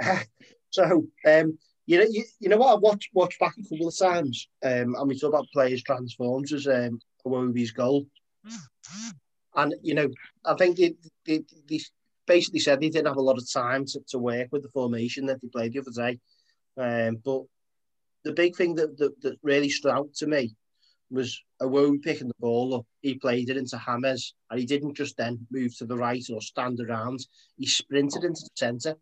So, 0.72 0.84
um, 1.26 1.58
you 1.88 1.98
know, 1.98 2.06
you, 2.08 2.24
you 2.40 2.48
know 2.48 2.58
what? 2.58 2.72
I 2.72 2.76
watched 2.76 3.10
watched 3.14 3.40
back 3.40 3.56
a 3.58 3.64
couple 3.68 3.88
of 3.88 3.98
times, 3.98 4.48
um, 4.64 4.94
and 4.96 5.08
we 5.08 5.18
talk 5.18 5.30
about 5.30 5.48
players 5.52 5.82
transforms 5.82 6.54
as 6.54 6.68
um, 6.68 7.00
Iwobi's 7.26 7.72
goal, 7.72 8.06
and 9.56 9.74
you 9.82 9.96
know, 9.96 10.08
I 10.46 10.54
think 10.54 10.78
they, 10.78 10.94
they, 11.26 11.44
they 11.68 11.80
basically 12.30 12.62
said 12.62 12.80
they 12.80 12.90
didn't 12.90 13.12
have 13.14 13.18
a 13.24 13.30
lot 13.30 13.40
of 13.42 13.52
time 13.52 13.84
to, 13.86 14.00
to 14.12 14.20
work 14.20 14.48
with 14.52 14.64
the 14.64 14.70
formation 14.80 15.26
that 15.26 15.42
they 15.42 15.50
played 15.50 15.74
the 15.74 15.82
other 15.84 15.92
day, 16.04 16.20
um, 16.78 17.18
but 17.26 17.44
the 18.24 18.34
big 18.34 18.56
thing 18.56 18.76
that, 18.76 18.98
that 19.00 19.14
that 19.24 19.38
really 19.44 19.70
stood 19.70 19.92
out 19.92 20.14
to 20.20 20.28
me 20.28 20.44
was 21.12 21.42
Iwobi 21.62 22.02
picking 22.04 22.28
the 22.28 22.34
ball 22.40 22.76
up. 22.76 22.86
He 23.02 23.16
played 23.16 23.50
it 23.50 23.58
into 23.58 23.78
Hammers, 23.78 24.36
and 24.50 24.60
he 24.60 24.66
didn't 24.66 24.96
just 25.02 25.18
then 25.18 25.48
move 25.50 25.72
to 25.78 25.86
the 25.86 25.98
right 25.98 26.26
or 26.34 26.42
stand 26.42 26.80
around. 26.80 27.20
He 27.58 27.66
sprinted 27.66 28.24
into 28.24 28.44
the 28.44 28.50
centre 28.56 28.96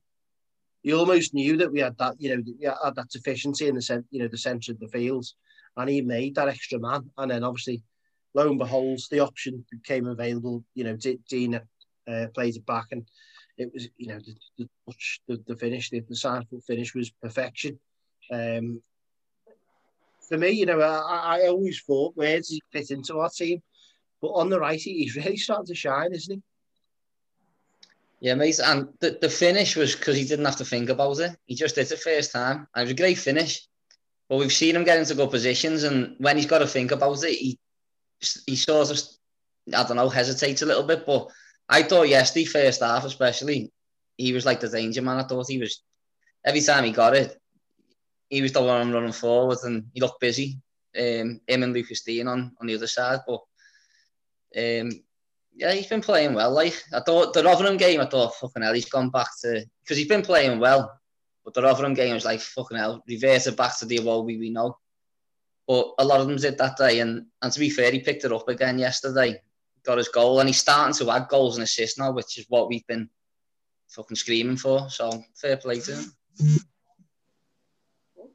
He 0.83 0.93
almost 0.93 1.33
knew 1.33 1.57
that 1.57 1.71
we 1.71 1.81
had 1.81 1.97
that, 1.97 2.15
you 2.19 2.29
know, 2.29 2.73
had 2.83 2.95
that 2.95 3.09
deficiency 3.09 3.67
in 3.67 3.75
the 3.75 3.81
cent, 3.81 4.05
you 4.09 4.19
know, 4.21 4.29
the 4.29 4.37
centre 4.37 4.71
of 4.71 4.79
the 4.79 4.87
field, 4.87 5.25
and 5.75 5.89
he 5.89 6.01
made 6.01 6.35
that 6.35 6.47
extra 6.47 6.79
man. 6.79 7.09
And 7.17 7.29
then 7.31 7.43
obviously, 7.43 7.83
lo 8.33 8.49
and 8.49 8.59
behold, 8.59 9.01
the 9.11 9.19
option 9.19 9.65
became 9.71 10.07
available. 10.07 10.63
You 10.75 10.85
know, 10.85 10.95
D- 10.95 11.19
Digne 11.29 11.59
uh, 12.07 12.27
played 12.33 12.55
it 12.55 12.65
back, 12.65 12.87
and 12.91 13.05
it 13.57 13.71
was, 13.73 13.87
you 13.97 14.07
know, 14.07 14.19
the 14.19 14.35
the, 14.57 14.69
touch, 14.85 15.21
the, 15.27 15.43
the 15.47 15.55
finish, 15.55 15.89
the, 15.89 16.01
the 16.01 16.15
side 16.15 16.47
foot 16.49 16.63
finish 16.63 16.93
was 16.95 17.09
perfection. 17.09 17.79
Um, 18.31 18.81
for 20.27 20.37
me, 20.37 20.49
you 20.49 20.65
know, 20.65 20.81
I, 20.81 21.39
I 21.39 21.47
always 21.47 21.81
thought 21.81 22.15
where 22.15 22.37
does 22.37 22.49
he 22.49 22.61
fit 22.71 22.91
into 22.91 23.19
our 23.19 23.29
team, 23.29 23.61
but 24.21 24.29
on 24.29 24.49
the 24.49 24.59
right, 24.59 24.79
he- 24.79 25.03
he's 25.03 25.15
really 25.15 25.37
starting 25.37 25.65
to 25.67 25.75
shine, 25.75 26.13
isn't 26.13 26.35
he? 26.35 26.41
Yeah, 28.19 28.33
mate. 28.33 28.59
And 28.59 28.89
the, 28.99 29.17
the 29.21 29.29
finish 29.29 29.75
was 29.75 29.95
because 29.95 30.17
he 30.17 30.25
didn't 30.25 30.45
have 30.45 30.55
to 30.57 30.65
think 30.65 30.89
about 30.89 31.19
it. 31.19 31.37
He 31.45 31.55
just 31.55 31.75
did 31.75 31.91
it 31.91 31.99
first 31.99 32.31
time. 32.31 32.67
And 32.73 32.81
it 32.81 32.85
was 32.85 32.91
a 32.91 32.95
great 32.95 33.17
finish. 33.17 33.67
But 34.27 34.37
we've 34.37 34.51
seen 34.51 34.75
him 34.75 34.83
get 34.83 34.97
into 34.97 35.13
good 35.15 35.29
positions. 35.29 35.83
And 35.83 36.15
when 36.17 36.35
he's 36.35 36.47
got 36.47 36.59
to 36.59 36.67
think 36.67 36.91
about 36.91 37.23
it, 37.23 37.35
he 37.35 37.59
he 38.47 38.55
sort 38.55 38.89
of, 38.89 38.99
I 39.73 39.83
don't 39.83 39.97
know, 39.97 40.09
hesitates 40.09 40.63
a 40.63 40.65
little 40.65 40.83
bit. 40.83 41.05
But 41.05 41.29
I 41.69 41.83
thought 41.83 42.09
yesterday, 42.09 42.45
first 42.45 42.81
half 42.81 43.03
especially, 43.03 43.71
he 44.17 44.33
was 44.33 44.45
like 44.45 44.59
the 44.59 44.69
danger 44.69 45.01
man. 45.01 45.17
I 45.17 45.23
thought 45.23 45.49
he 45.49 45.57
was, 45.57 45.81
every 46.45 46.61
time 46.61 46.83
he 46.83 46.91
got 46.91 47.15
it, 47.15 47.37
he 48.29 48.41
was 48.41 48.51
the 48.51 48.61
one 48.61 48.91
running 48.91 49.11
forward 49.11 49.57
and 49.63 49.85
he 49.93 50.01
looked 50.01 50.19
busy. 50.19 50.59
Um, 50.97 51.41
him 51.47 51.63
and 51.63 51.73
Lucas 51.73 52.01
Dean 52.01 52.27
on, 52.27 52.53
on 52.59 52.67
the 52.67 52.75
other 52.75 52.87
side. 52.87 53.19
But 53.27 53.41
um, 54.57 54.89
yeah, 55.55 55.71
he's 55.73 55.87
been 55.87 56.01
playing 56.01 56.33
well. 56.33 56.51
Like 56.51 56.81
I 56.93 57.01
thought 57.01 57.33
the 57.33 57.43
Rotherham 57.43 57.77
game, 57.77 58.01
I 58.01 58.05
thought 58.05 58.35
fucking 58.35 58.63
hell, 58.63 58.73
he's 58.73 58.89
gone 58.89 59.09
back 59.09 59.27
to 59.41 59.65
because 59.83 59.97
he's 59.97 60.07
been 60.07 60.21
playing 60.21 60.59
well. 60.59 60.99
But 61.43 61.53
the 61.53 61.61
Rotherham 61.61 61.93
game 61.93 62.13
was 62.13 62.25
like 62.25 62.41
fucking 62.41 62.77
hell, 62.77 63.03
reverted 63.07 63.55
back 63.55 63.77
to 63.79 63.85
the 63.85 63.99
Iwobi 63.99 64.39
we 64.39 64.49
know. 64.49 64.77
But 65.67 65.93
a 65.99 66.05
lot 66.05 66.21
of 66.21 66.27
them 66.27 66.37
did 66.37 66.57
that 66.57 66.77
day, 66.77 66.99
and, 66.99 67.25
and 67.41 67.51
to 67.51 67.59
be 67.59 67.69
fair, 67.69 67.91
he 67.91 67.99
picked 67.99 68.23
it 68.23 68.31
up 68.31 68.47
again 68.47 68.79
yesterday. 68.79 69.41
Got 69.87 69.97
his 69.97 70.09
goal, 70.09 70.39
and 70.39 70.47
he's 70.49 70.59
starting 70.59 70.93
to 70.95 71.11
add 71.11 71.27
goals 71.29 71.55
and 71.57 71.63
assists 71.63 71.97
now, 71.97 72.11
which 72.11 72.37
is 72.37 72.45
what 72.49 72.67
we've 72.69 72.85
been 72.87 73.09
fucking 73.89 74.17
screaming 74.17 74.57
for. 74.57 74.89
So 74.89 75.23
fair 75.35 75.57
play 75.57 75.79
to 75.79 75.95
him. 75.95 76.13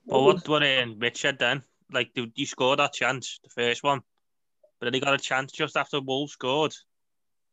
Well, 0.06 0.24
what 0.24 0.48
what 0.48 0.62
in 0.62 0.98
Richard 0.98 1.38
then? 1.38 1.62
Like, 1.92 2.12
dude, 2.14 2.32
you 2.34 2.46
scored 2.46 2.78
that 2.80 2.92
chance, 2.94 3.38
the 3.44 3.50
first 3.50 3.82
one, 3.82 4.00
but 4.80 4.86
then 4.86 4.94
he 4.94 5.00
got 5.00 5.14
a 5.14 5.18
chance 5.18 5.52
just 5.52 5.76
after 5.76 6.00
Wolves 6.00 6.32
scored. 6.32 6.74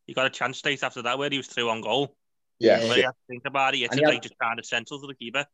He 0.08 0.14
got 0.14 0.26
a 0.26 0.30
chance 0.32 0.58
straight 0.58 0.82
after 0.82 1.04
that 1.04 1.20
where 1.20 1.30
he 1.30 1.38
was 1.38 1.48
through 1.48 1.70
on 1.70 1.82
goal. 1.82 2.16
Yeah. 2.58 2.82
Yeah. 2.82 2.88
When 2.88 2.98
you 2.98 3.04
to 3.04 3.14
think 3.30 3.44
about 3.46 3.76
it, 3.76 3.80
it's 3.80 3.96
like 3.96 4.14
had- 4.14 4.24
just 4.24 4.36
trying 4.42 4.58
to 4.58 4.64
central 4.64 5.00
to 5.02 5.08
the 5.08 5.14
keeper. 5.16 5.46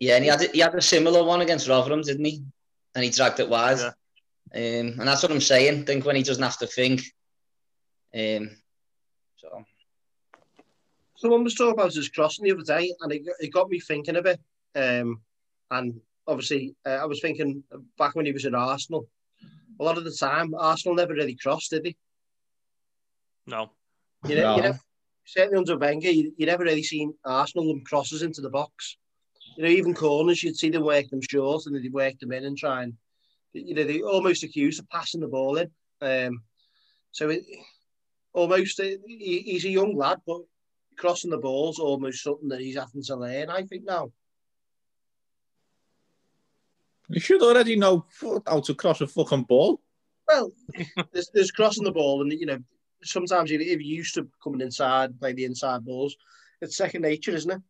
Yeah, 0.00 0.14
and 0.14 0.24
he 0.24 0.30
had 0.30 0.40
he 0.54 0.60
had 0.60 0.74
a 0.74 0.80
similar 0.80 1.24
one 1.24 1.40
against 1.40 1.68
Rotherham, 1.68 2.02
didn't 2.02 2.24
he? 2.24 2.44
And 2.94 3.04
he 3.04 3.10
dragged 3.10 3.40
it 3.40 3.48
wide. 3.48 3.78
Yeah. 3.78 3.92
Um, 4.54 5.00
and 5.00 5.08
that's 5.08 5.22
what 5.22 5.32
I'm 5.32 5.40
saying. 5.40 5.84
think 5.84 6.06
when 6.06 6.16
he 6.16 6.22
doesn't 6.22 6.42
have 6.42 6.58
to 6.58 6.66
think. 6.66 7.02
Um, 8.14 8.50
so 9.36 9.64
Someone 11.16 11.44
was 11.44 11.54
talking 11.54 11.72
about 11.72 11.92
his 11.92 12.08
crossing 12.08 12.44
the 12.44 12.52
other 12.52 12.62
day, 12.62 12.94
and 13.00 13.12
it, 13.12 13.22
it 13.40 13.52
got 13.52 13.68
me 13.68 13.80
thinking 13.80 14.16
a 14.16 14.22
bit. 14.22 14.40
Um, 14.76 15.20
and 15.70 16.00
obviously, 16.26 16.76
uh, 16.86 16.90
I 16.90 17.06
was 17.06 17.20
thinking 17.20 17.64
back 17.98 18.14
when 18.14 18.26
he 18.26 18.32
was 18.32 18.46
at 18.46 18.54
Arsenal. 18.54 19.08
A 19.80 19.84
lot 19.84 19.98
of 19.98 20.04
the 20.04 20.12
time, 20.12 20.54
Arsenal 20.54 20.94
never 20.94 21.14
really 21.14 21.34
crossed, 21.34 21.70
did 21.70 21.86
he? 21.86 21.96
No. 23.46 23.70
You 24.28 24.36
know, 24.36 24.42
No. 24.42 24.56
you 24.56 24.62
know 24.62 24.78
certainly 25.28 25.58
under 25.58 25.76
Wenger, 25.76 26.10
you, 26.10 26.32
you 26.36 26.46
never 26.46 26.64
really 26.64 26.82
seen 26.82 27.12
Arsenal 27.24 27.70
and 27.70 27.84
crosses 27.84 28.22
into 28.22 28.40
the 28.40 28.50
box. 28.50 28.96
You 29.56 29.64
know, 29.64 29.70
even 29.70 29.94
corners, 29.94 30.42
you'd 30.42 30.56
see 30.56 30.70
them 30.70 30.84
work 30.84 31.08
them 31.08 31.20
short, 31.20 31.66
and 31.66 31.74
then 31.74 31.82
they'd 31.82 31.92
work 31.92 32.18
them 32.18 32.32
in 32.32 32.44
and 32.44 32.56
try 32.56 32.84
and, 32.84 32.94
you 33.52 33.74
know, 33.74 33.84
they 33.84 34.00
almost 34.00 34.42
accused 34.42 34.80
of 34.80 34.88
passing 34.88 35.20
the 35.20 35.28
ball 35.28 35.58
in. 35.58 35.70
Um, 36.00 36.42
so 37.12 37.28
it, 37.28 37.44
almost, 38.32 38.80
he, 38.80 39.42
he's 39.44 39.64
a 39.64 39.70
young 39.70 39.96
lad, 39.96 40.20
but 40.26 40.42
crossing 40.96 41.30
the 41.30 41.38
ball's 41.38 41.78
almost 41.78 42.22
something 42.22 42.48
that 42.48 42.60
he's 42.60 42.76
having 42.76 43.02
to 43.02 43.16
learn, 43.16 43.50
I 43.50 43.62
think, 43.62 43.84
now. 43.84 44.12
You 47.08 47.20
should 47.20 47.42
already 47.42 47.76
know 47.76 48.04
how 48.46 48.60
to 48.60 48.74
cross 48.74 49.00
a 49.00 49.06
fucking 49.06 49.44
ball. 49.44 49.80
Well, 50.26 50.52
there's, 51.12 51.30
there's 51.32 51.50
crossing 51.50 51.84
the 51.84 51.92
ball, 51.92 52.20
and, 52.20 52.32
you 52.32 52.44
know, 52.44 52.58
sometimes 53.02 53.50
if 53.50 53.60
you're 53.60 53.80
used 53.80 54.14
to 54.14 54.28
coming 54.42 54.60
inside, 54.60 55.18
play 55.18 55.32
the 55.32 55.44
inside 55.44 55.84
balls, 55.84 56.16
it's 56.60 56.76
second 56.76 57.02
nature, 57.02 57.30
isn't 57.30 57.50
it? 57.50 57.62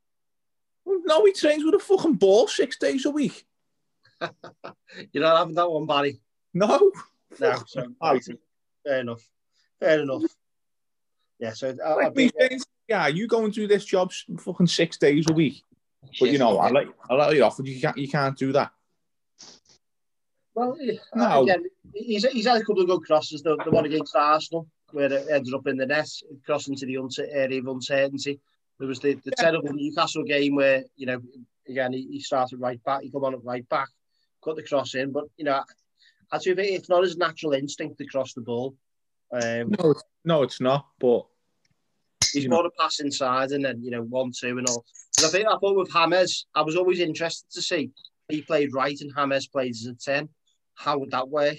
Well, 0.85 1.01
No, 1.05 1.25
he 1.25 1.33
trains 1.33 1.65
with 1.65 1.75
a 1.75 1.79
fucking 1.79 2.15
ball 2.15 2.49
six 2.49 2.79
days 2.79 3.05
a 3.05 3.11
week. 3.11 3.45
You're 5.13 5.23
not 5.23 5.39
having 5.39 5.55
that 5.55 5.71
one, 5.71 5.87
Barry. 5.87 6.21
No. 6.55 6.91
No, 7.39 7.63
so 7.67 7.87
fair 8.85 9.01
enough. 9.01 9.23
Fair 9.79 10.01
enough. 10.01 10.23
Yeah, 11.39 11.53
so 11.53 11.75
I, 11.85 11.95
Like 11.95 12.07
I've 12.07 12.17
me 12.17 12.31
saying, 12.39 12.61
yeah, 12.89 13.07
you 13.07 13.27
go 13.29 13.45
and 13.45 13.53
do 13.53 13.67
this 13.67 13.85
job 13.85 14.13
fucking 14.39 14.67
six 14.67 14.97
days 14.97 15.27
a 15.31 15.33
week. 15.33 15.63
But 16.19 16.31
you 16.31 16.39
know, 16.39 16.59
I 16.59 16.71
let 16.71 16.87
I 17.11 17.15
let 17.15 17.35
you 17.35 17.45
off. 17.45 17.59
You 17.63 17.81
can't 17.81 17.99
you 17.99 18.09
can't 18.09 18.37
do 18.37 18.53
that. 18.53 18.71
well, 20.55 20.77
yeah, 20.81 20.95
uh, 21.15 21.19
No. 21.19 21.43
again, 21.43 21.65
he's, 21.95 22.25
he's 22.27 22.47
had 22.47 22.61
a 22.61 22.65
couple 22.65 22.83
of 22.83 22.89
good 22.89 23.03
crosses. 23.03 23.43
The, 23.43 23.57
the 23.65 23.71
one 23.71 23.85
against 23.85 24.17
Arsenal, 24.17 24.67
where 24.93 25.13
it 25.13 25.27
ended 25.31 25.55
up 25.55 25.67
in 25.67 25.77
the 25.77 25.87
net, 25.87 26.09
crossing 26.47 26.77
to 26.77 26.87
the 26.87 26.95
uncer- 26.95 27.29
area 27.31 27.61
of 27.61 27.69
uncertainty. 27.69 28.41
There 28.79 28.89
was 28.89 29.01
the, 29.01 29.15
the 29.25 29.33
terrible 29.33 29.73
Newcastle 29.73 30.23
game 30.25 30.55
where, 30.55 30.85
you 30.97 31.07
know, 31.07 31.21
again, 31.69 31.93
he, 31.93 32.07
he 32.13 32.21
started 32.21 32.61
right 32.61 32.83
back, 32.85 33.03
he 33.03 33.11
come 33.11 33.25
on 33.25 33.35
at 33.35 33.45
right 33.45 33.69
back, 33.69 33.89
cut 34.43 34.57
the 34.57 34.63
cross 34.63 34.95
in, 34.95 35.11
but, 35.11 35.25
you 35.37 35.45
know, 35.45 35.63
actually, 36.33 36.75
it's 36.75 36.89
not 36.89 37.03
his 37.03 37.17
natural 37.17 37.53
instinct 37.55 37.99
to 37.99 38.07
cross 38.07 38.35
the 38.35 38.41
ball. 38.41 38.75
Um, 39.33 39.75
No, 39.79 39.91
it's, 39.91 40.03
no, 40.25 40.43
it's 40.43 40.61
not. 40.61 40.87
But 41.01 41.27
He's 42.33 42.49
more 42.49 42.67
a 42.67 42.71
pass 42.71 43.01
inside 43.01 43.51
and 43.53 43.65
then, 43.65 43.83
you 43.83 43.91
know, 43.91 44.03
one, 44.03 44.33
two 44.39 44.59
and 44.59 44.67
all. 44.69 44.85
But 45.17 45.27
I 45.27 45.29
think 45.29 45.47
I 45.47 45.57
thought 45.59 45.77
with 45.77 45.91
Hammers, 45.93 46.47
I 46.55 46.63
was 46.63 46.77
always 46.77 47.01
interested 47.01 47.51
to 47.53 47.63
see 47.63 47.91
he 48.29 48.43
played 48.43 48.75
right 48.75 48.99
and 49.01 49.11
Hammers 49.17 49.47
played 49.47 49.71
as 49.71 49.87
a 49.87 49.95
10. 49.95 50.29
How 50.75 50.99
would 50.99 51.11
that 51.13 51.29
work? 51.29 51.57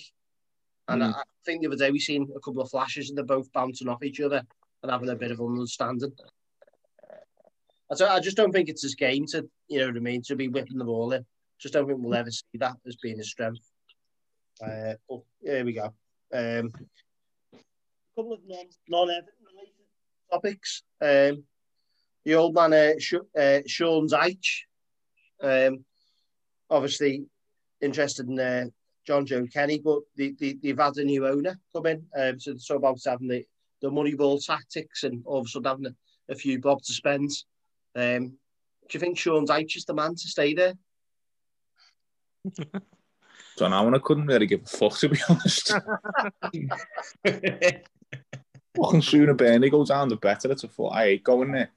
And 0.88 1.01
Mm. 1.01 1.13
I, 1.15 1.20
I 1.20 1.24
think 1.45 1.61
the 1.61 1.67
other 1.67 1.76
day 1.76 1.91
we 1.91 1.99
seen 1.99 2.30
a 2.36 2.39
couple 2.39 2.61
of 2.61 2.70
flashes 2.70 3.09
and 3.09 3.17
they're 3.17 3.26
both 3.26 3.51
bouncing 3.53 3.88
off 3.88 4.03
each 4.03 4.20
other 4.20 4.43
and 4.84 4.91
having 4.91 5.09
a 5.09 5.15
bit 5.15 5.32
of 5.32 5.41
understanding. 5.41 6.11
I, 7.91 8.03
I 8.05 8.20
just 8.20 8.38
don't 8.38 8.51
think 8.51 8.70
it's 8.70 8.84
his 8.84 8.95
game 8.95 9.26
to, 9.28 9.47
you 9.67 9.80
know 9.80 9.88
what 9.88 9.95
I 9.97 9.99
mean, 9.99 10.22
to 10.24 10.36
be 10.36 10.47
whipping 10.47 10.78
the 10.78 10.86
ball 10.86 11.11
in. 11.13 11.26
Just 11.57 11.74
don't 11.74 11.88
think 11.88 11.99
we'll 11.99 12.13
ever 12.15 12.32
see 12.32 12.43
that 12.55 12.76
as 12.88 12.95
being 12.97 13.17
his 13.17 13.32
strength. 13.32 13.59
Uh, 14.63 14.93
but 15.09 15.22
here 15.41 15.65
we 15.65 15.74
go. 15.74 15.93
Um, 16.34 16.72
couple 18.20 18.34
of 18.34 18.41
non 18.47 18.65
non 18.88 19.09
Everton 19.09 19.45
related 19.49 19.74
topics. 20.30 20.84
Um, 21.01 21.43
the 22.26 22.36
old 22.36 22.53
man 22.53 22.74
uh, 22.74 22.93
Sh- 22.99 23.15
uh, 23.38 23.59
Sean 23.65 24.07
Dyche, 24.07 24.63
um, 25.41 25.86
obviously 26.70 27.26
interested 27.82 28.28
in 28.28 28.39
uh, 28.39 28.65
Jonjoe 29.07 29.51
Kenny, 29.51 29.80
but 29.80 29.99
they, 30.17 30.32
they, 30.32 30.57
they've 30.61 30.78
had 30.78 30.97
a 30.97 31.03
new 31.03 31.26
owner 31.26 31.57
come 31.74 31.86
in. 31.86 32.05
Um, 32.17 32.39
so 32.39 32.51
it's 32.51 32.70
all 32.70 32.78
about 32.78 32.99
having 33.05 33.30
the, 33.30 33.45
the 33.82 33.89
money 33.89 34.15
ball 34.15 34.38
tactics 34.39 35.05
and 35.05 35.24
all 35.26 35.39
of 35.39 35.45
a 35.45 35.49
sudden 35.49 35.70
having 35.70 35.86
a, 35.86 35.95
a 36.34 36.36
few 36.36 36.59
bob 36.59 36.82
to 36.84 36.93
spend. 36.93 37.32
Um, 37.95 38.28
do 38.28 38.93
you 38.93 38.99
think 38.99 39.17
Sean 39.17 39.47
Dyche 39.47 39.78
is 39.78 39.86
the 39.86 39.93
man 39.93 40.15
to 40.15 40.28
stay 40.28 40.53
there? 40.53 40.74
Don't 43.57 43.72
know, 43.72 43.93
I 43.93 43.99
couldn't 43.99 44.28
really 44.28 44.45
give 44.45 44.61
a 44.63 44.65
fuck, 44.65 44.97
to 44.99 45.09
be 45.09 45.20
honest. 45.30 45.74
Fucking 48.82 49.01
sooner 49.01 49.34
Burnley 49.34 49.69
go 49.69 49.86
down, 49.86 50.09
the 50.09 50.15
better 50.15 50.51
it's 50.51 50.63
a 50.63 50.67
foot. 50.67 50.89
I 50.89 51.03
hate 51.05 51.23
going 51.23 51.51
there. 51.51 51.71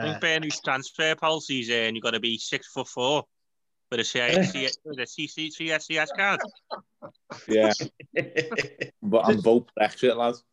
I 0.00 0.04
think 0.04 0.20
Burnley's 0.20 0.60
transfer 0.60 1.14
policy 1.14 1.60
is 1.60 1.70
uh, 1.70 1.90
you've 1.92 2.02
got 2.02 2.10
to 2.12 2.20
be 2.20 2.38
six 2.38 2.68
foot 2.68 2.88
four 2.88 3.24
with 3.90 4.00
a 4.00 4.02
CC, 4.04 4.68
with 4.84 4.98
a 4.98 5.02
CC, 5.02 5.48
CSCS 5.48 6.08
card. 6.16 6.40
Yeah, 7.48 7.72
but 9.02 9.26
I'm 9.26 9.40
vote 9.40 9.70
Brexit, 9.78 10.16
lads. 10.16 10.44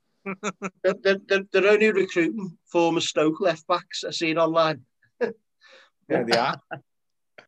They're, 0.84 0.94
they're, 1.02 1.18
they're, 1.28 1.44
they're 1.52 1.68
only 1.68 1.92
recruiting 1.92 2.58
former 2.66 3.00
Stoke 3.00 3.40
left 3.40 3.68
backs, 3.68 4.04
I've 4.04 4.16
seen 4.16 4.38
online. 4.38 4.82
Yeah, 6.10 6.24
they 6.24 6.38
are. 6.38 6.56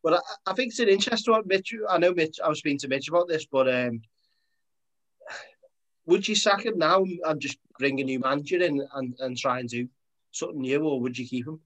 But 0.02 0.12
I, 0.12 0.50
I 0.50 0.52
think 0.52 0.68
it's 0.68 0.80
an 0.80 0.90
interesting 0.90 1.32
one, 1.32 1.44
Mitch. 1.46 1.74
I 1.88 1.96
know 1.96 2.12
Mitch. 2.12 2.38
I 2.44 2.48
was 2.50 2.58
speaking 2.58 2.78
to 2.80 2.88
Mitch 2.88 3.08
about 3.08 3.26
this, 3.26 3.46
but 3.46 3.72
um, 3.74 4.02
would 6.10 6.26
you 6.28 6.34
sack 6.34 6.64
him 6.66 6.76
now 6.78 7.04
and 7.28 7.40
just 7.40 7.58
bring 7.78 8.00
a 8.00 8.04
new 8.04 8.18
manager 8.20 8.60
in 8.62 8.86
and, 8.94 9.14
and 9.20 9.36
try 9.38 9.60
and 9.60 9.68
do 9.68 9.88
something 10.32 10.60
new, 10.60 10.82
or 10.84 11.00
would 11.00 11.16
you 11.18 11.26
keep 11.26 11.46
him? 11.46 11.60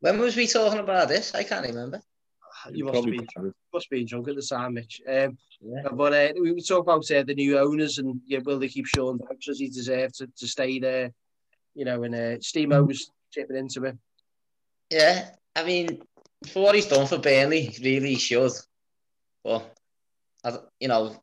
when 0.00 0.18
was 0.18 0.34
we 0.34 0.46
talking 0.48 0.80
about 0.80 1.06
this? 1.08 1.32
I 1.34 1.44
can't 1.44 1.64
remember. 1.66 2.02
You 2.72 2.84
must 2.84 2.96
have 2.96 3.04
Probably 3.04 3.18
been 3.18 3.26
better. 3.36 3.54
must 3.72 3.90
be 3.90 4.04
drunk 4.04 4.28
at 4.28 4.36
the 4.36 4.42
time, 4.42 4.74
Mitch. 4.74 5.00
Um, 5.08 5.38
Yeah. 5.60 5.88
but 5.92 6.12
uh, 6.12 6.32
we 6.40 6.52
would 6.52 6.66
talk 6.66 6.82
about 6.82 7.08
uh, 7.10 7.22
the 7.22 7.34
new 7.42 7.56
owners 7.58 7.98
and 7.98 8.20
yeah, 8.26 8.40
will 8.44 8.58
they 8.58 8.68
keep 8.68 8.86
Sean 8.86 9.18
Dyche 9.18 9.48
as 9.48 9.58
he 9.60 9.68
deserves 9.68 10.18
to, 10.18 10.26
to 10.40 10.46
stay 10.48 10.78
there? 10.80 11.12
You 11.74 11.84
know, 11.86 12.02
and 12.02 12.14
uh, 12.14 12.36
Steamo 12.48 12.86
was 12.86 13.10
chipping 13.32 13.56
into 13.56 13.84
him. 13.84 13.98
Yeah, 14.90 15.30
I 15.56 15.62
mean, 15.64 16.02
for 16.52 16.64
what 16.64 16.74
he's 16.74 16.86
done 16.94 17.06
for 17.06 17.18
Burnley, 17.18 17.62
really 17.80 17.90
he 17.90 17.98
really 18.00 18.14
should. 18.16 18.52
But, 19.44 19.62
I, 20.44 20.50
don't- 20.50 20.68
you 20.80 20.88
know, 20.88 21.16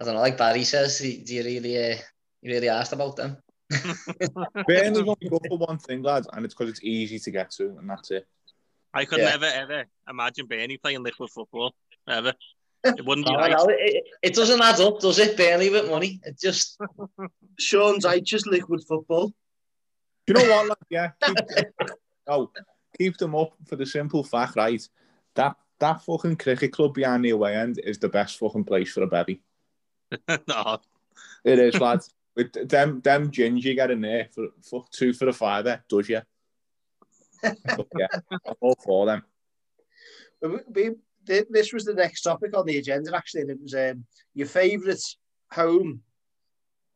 I 0.00 0.04
don't 0.04 0.14
know, 0.14 0.20
like 0.20 0.38
Barry 0.38 0.64
says, 0.64 0.98
do 0.98 1.08
you 1.34 1.44
really, 1.44 1.76
uh, 1.92 1.96
you 2.40 2.52
really 2.54 2.68
asked 2.70 2.92
about 2.94 3.16
them? 3.16 3.36
Burnley's 4.66 4.98
only 4.98 5.28
go 5.28 5.38
for 5.46 5.58
one 5.58 5.78
thing, 5.78 6.02
lads, 6.02 6.26
and 6.32 6.44
it's 6.44 6.54
because 6.54 6.70
it's 6.70 6.82
easy 6.82 7.18
to 7.18 7.30
get 7.30 7.50
to, 7.52 7.76
and 7.78 7.88
that's 7.88 8.10
it. 8.10 8.26
I 8.94 9.04
could 9.04 9.18
Yeah. 9.18 9.30
never 9.36 9.44
ever 9.44 9.84
imagine 10.08 10.46
Burnley 10.46 10.78
playing 10.78 11.02
liquid 11.02 11.30
football 11.30 11.74
ever. 12.08 12.32
It 12.82 13.04
wouldn't 13.04 13.26
be 13.26 13.32
No, 13.32 13.38
right. 13.38 13.52
it, 13.52 13.94
it- 13.96 14.04
it 14.22 14.34
doesn't 14.34 14.60
add 14.62 14.80
up, 14.80 15.00
does 15.00 15.18
it? 15.18 15.36
Burnley 15.36 15.68
with 15.70 15.90
money. 15.90 16.18
It 16.24 16.40
just, 16.40 16.78
Sean 17.58 18.00
Dyche 18.00 18.46
liquid 18.46 18.82
football. 18.88 19.32
You 20.26 20.34
know 20.34 20.40
what, 20.48 20.68
lad? 20.68 20.78
Yeah, 20.88 21.10
keep, 21.22 21.36
oh, 22.26 22.50
keep 22.98 23.16
them 23.18 23.34
up 23.34 23.52
for 23.66 23.76
the 23.76 23.86
simple 23.86 24.24
fact, 24.24 24.56
right? 24.56 24.82
That 25.34 25.56
that 25.78 26.02
fucking 26.02 26.36
cricket 26.36 26.72
club 26.72 26.94
behind 26.94 27.24
the 27.24 27.30
away 27.30 27.54
end 27.56 27.80
is 27.84 27.98
the 27.98 28.08
best 28.08 28.38
fucking 28.38 28.64
place 28.64 28.92
for 28.92 29.02
a 29.02 29.06
bevy. 29.06 29.42
no, 30.48 30.78
It 31.44 31.58
is, 31.58 31.80
lads. 31.80 32.12
With 32.36 32.68
them, 32.68 33.00
them 33.00 33.32
ginger 33.32 33.74
get 33.74 33.90
in 33.90 34.00
there 34.02 34.28
for 34.32 34.46
fuck 34.62 34.88
two 34.92 35.12
for 35.12 35.28
a 35.28 35.32
fiver, 35.32 35.82
does 35.88 36.08
you? 36.08 36.20
But 37.42 37.88
yeah, 37.98 38.06
I'm 38.30 38.54
all 38.60 38.78
for 38.82 39.04
them. 39.06 39.24
We, 40.40 40.58
we, 40.72 40.90
this 41.26 41.72
was 41.72 41.84
the 41.84 41.94
next 41.94 42.22
topic 42.22 42.56
on 42.56 42.66
the 42.66 42.78
agenda, 42.78 43.14
actually, 43.14 43.42
and 43.42 43.50
it 43.50 43.60
was 43.60 43.74
um, 43.74 44.04
your 44.34 44.46
favourite 44.46 45.02
home 45.52 46.02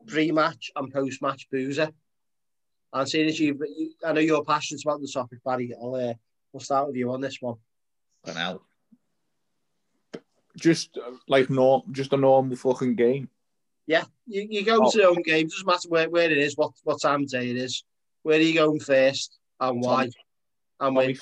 pre-match 0.07 0.71
and 0.77 0.93
post-match 0.93 1.49
boozer. 1.51 1.91
And 2.93 3.09
seeing 3.09 3.29
as 3.29 3.41
you, 3.41 3.59
you, 3.77 3.93
I 4.05 4.13
know 4.13 4.21
you're 4.21 4.45
passionate 4.45 4.83
about 4.85 5.01
the 5.01 5.09
topic, 5.09 5.41
Barry. 5.45 5.75
I'll 5.81 5.97
uh, 5.97 6.15
we'll 6.53 6.61
start 6.61 6.87
with 6.87 6.97
you 6.97 7.13
on 7.13 7.21
this 7.21 7.39
one. 7.41 7.57
Fucking 8.25 8.41
hell. 8.41 8.63
Just 10.57 10.97
uh, 10.99 11.11
like 11.29 11.51
norm, 11.51 11.83
just 11.91 12.13
a 12.13 12.17
normal 12.17 12.57
fucking 12.57 12.95
game. 12.95 13.29
Yeah, 13.87 14.05
you, 14.27 14.47
you 14.49 14.65
go 14.65 14.79
Oh. 14.83 14.91
to 14.91 14.99
the 14.99 15.05
home 15.07 15.23
game. 15.23 15.49
Doesn't 15.49 15.67
matter 15.67 15.89
where, 15.89 16.09
where 16.09 16.31
it 16.31 16.39
is, 16.39 16.57
what 16.57 16.73
what 16.85 17.01
time 17.03 17.23
of 17.25 17.29
day 17.29 17.51
it 17.51 17.57
is. 17.57 17.85
Where 18.23 18.39
are 18.39 18.43
you 18.43 18.55
going 18.55 18.81
first 18.81 19.37
and 19.61 19.81
why? 19.83 20.09
And 20.81 20.97
when? 20.97 21.17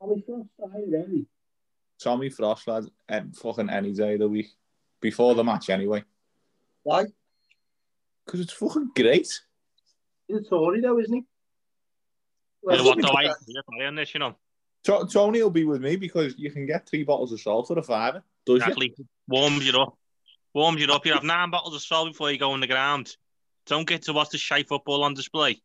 Tommy, 0.00 0.22
Tommy 0.24 0.24
Frost, 0.56 0.74
really? 0.88 1.26
Tommy 2.00 2.28
Frost, 2.30 2.68
lad, 2.68 2.84
and 3.08 3.36
fucking 3.36 3.68
any 3.70 3.92
day 3.92 4.14
of 4.14 4.20
the 4.20 4.28
week 4.28 4.48
before 5.00 5.34
the 5.34 5.44
match, 5.44 5.68
anyway. 5.70 6.04
Why? 6.84 7.06
Because 8.24 8.40
it's 8.40 8.52
fucking 8.52 8.90
great. 8.94 9.28
He's 10.28 10.36
a 10.38 10.42
Tory, 10.42 10.80
though, 10.80 10.98
isn't 11.00 11.12
he? 11.12 11.18
you 11.20 12.76
know 12.76 12.84
Well, 12.84 12.84
what? 12.84 13.02
Though 13.02 13.08
I 13.08 13.22
agree 13.24 13.86
on 13.86 13.94
this, 13.96 14.14
you 14.14 14.20
know, 14.20 14.30
To- 14.30 14.36
Tony 14.84 15.42
will 15.42 15.50
be 15.50 15.64
with 15.64 15.82
me 15.82 15.96
because 15.96 16.34
you 16.38 16.50
can 16.50 16.66
get 16.66 16.88
three 16.88 17.04
bottles 17.04 17.32
of 17.32 17.40
salt 17.40 17.68
for 17.68 17.78
a 17.78 17.82
fiver. 17.82 18.22
Does 18.46 18.60
you? 18.60 18.62
exactly 18.62 18.94
warms 19.26 19.66
you 19.66 19.78
up. 19.78 19.98
Warms 20.54 20.80
you 20.80 20.92
up. 20.92 21.04
You 21.04 21.12
have 21.12 21.24
nine 21.24 21.50
bottles 21.50 21.74
of 21.74 21.82
salt 21.82 22.08
before 22.08 22.30
you 22.30 22.38
go 22.38 22.52
on 22.52 22.60
the 22.60 22.66
ground. 22.66 23.14
Don't 23.66 23.86
get 23.86 24.02
to 24.02 24.12
watch 24.12 24.30
the 24.30 24.38
shy 24.38 24.62
football 24.62 25.04
on 25.04 25.14
display. 25.14 25.60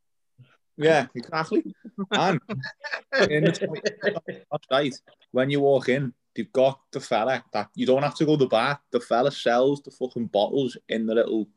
Yeah, 0.76 1.08
exactly. 1.16 1.64
And 2.12 2.40
in 3.30 3.46
the 3.46 4.44
right, 4.72 4.94
when 5.32 5.50
you 5.50 5.62
walk 5.62 5.90
in, 5.90 6.14
they've 6.36 6.52
got 6.52 6.80
the 6.92 7.00
fella 7.00 7.44
that 7.54 7.70
you 7.76 7.86
don't 7.86 8.04
have 8.04 8.16
to 8.16 8.26
go 8.26 8.34
to 8.36 8.46
the 8.46 8.48
bar. 8.48 8.80
The 8.92 9.00
fella 9.00 9.32
sells 9.32 9.82
the 9.84 9.92
fucking 9.92 10.28
bottles 10.28 10.78
in 10.90 11.06
the 11.06 11.16
little, 11.16 11.48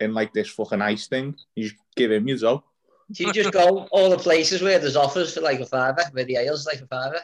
in 0.00 0.14
like 0.14 0.32
this 0.32 0.48
fucking 0.48 0.82
ice 0.82 1.06
thing. 1.06 1.36
You 1.54 1.64
just 1.64 1.76
give 1.94 2.10
him 2.10 2.26
your 2.26 2.38
dough. 2.38 2.64
Do 3.10 3.24
you 3.24 3.32
just 3.32 3.52
go 3.52 3.88
all 3.90 4.10
the 4.10 4.18
places 4.18 4.62
where 4.62 4.78
there's 4.78 4.96
offers 4.96 5.34
for 5.34 5.40
like 5.40 5.60
a 5.60 5.66
fiver, 5.66 6.02
where 6.12 6.24
the 6.24 6.36
ale's 6.36 6.66
like 6.66 6.80
a 6.80 6.86
fiver? 6.86 7.20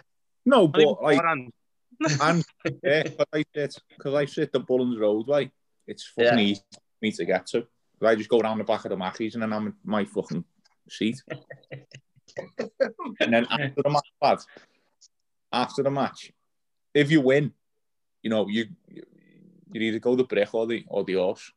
No, 0.47 0.69
but 0.69 1.03
like, 1.03 1.17
beforehand. 1.17 1.53
and 2.21 2.45
yeah, 2.83 3.05
but 3.17 3.29
I 3.33 3.45
sit, 3.55 3.77
because 3.97 4.15
I 4.15 4.25
sit 4.25 4.53
the 4.53 4.61
Bullens 4.61 4.99
Roadway, 4.99 5.51
it's 5.87 6.07
fucking 6.07 6.39
Yeah. 6.39 6.45
easy 6.45 6.63
for 6.73 6.81
me 7.03 7.13
to 7.13 7.25
get 7.25 7.47
to. 7.49 7.67
I 8.03 8.15
just 8.15 8.29
go 8.29 8.43
down 8.43 8.59
the 8.59 8.65
back 8.65 8.85
of 8.85 8.91
the 8.91 8.97
Mackies 8.97 9.35
and 9.35 9.43
then 9.43 9.53
I'm 9.53 9.69
in 9.69 9.75
my 9.85 10.05
fucking 10.05 10.45
seat. 10.89 11.23
and 13.21 13.33
then 13.33 13.47
after 13.51 13.83
the 13.83 13.91
match, 13.91 14.13
lad, 14.21 14.39
after 15.53 15.83
the 15.83 15.91
match, 15.91 16.33
if 16.93 17.11
you 17.11 17.21
win, 17.21 17.53
you 18.23 18.31
know 18.31 18.49
you 18.49 18.67
you 18.89 19.03
you 19.73 19.81
either 19.81 19.99
go 19.99 20.17
the 20.17 20.25
brick 20.25 20.55
or 20.55 20.67
the 20.67 20.85
or 20.89 21.05
the 21.05 21.15
horse. 21.15 21.53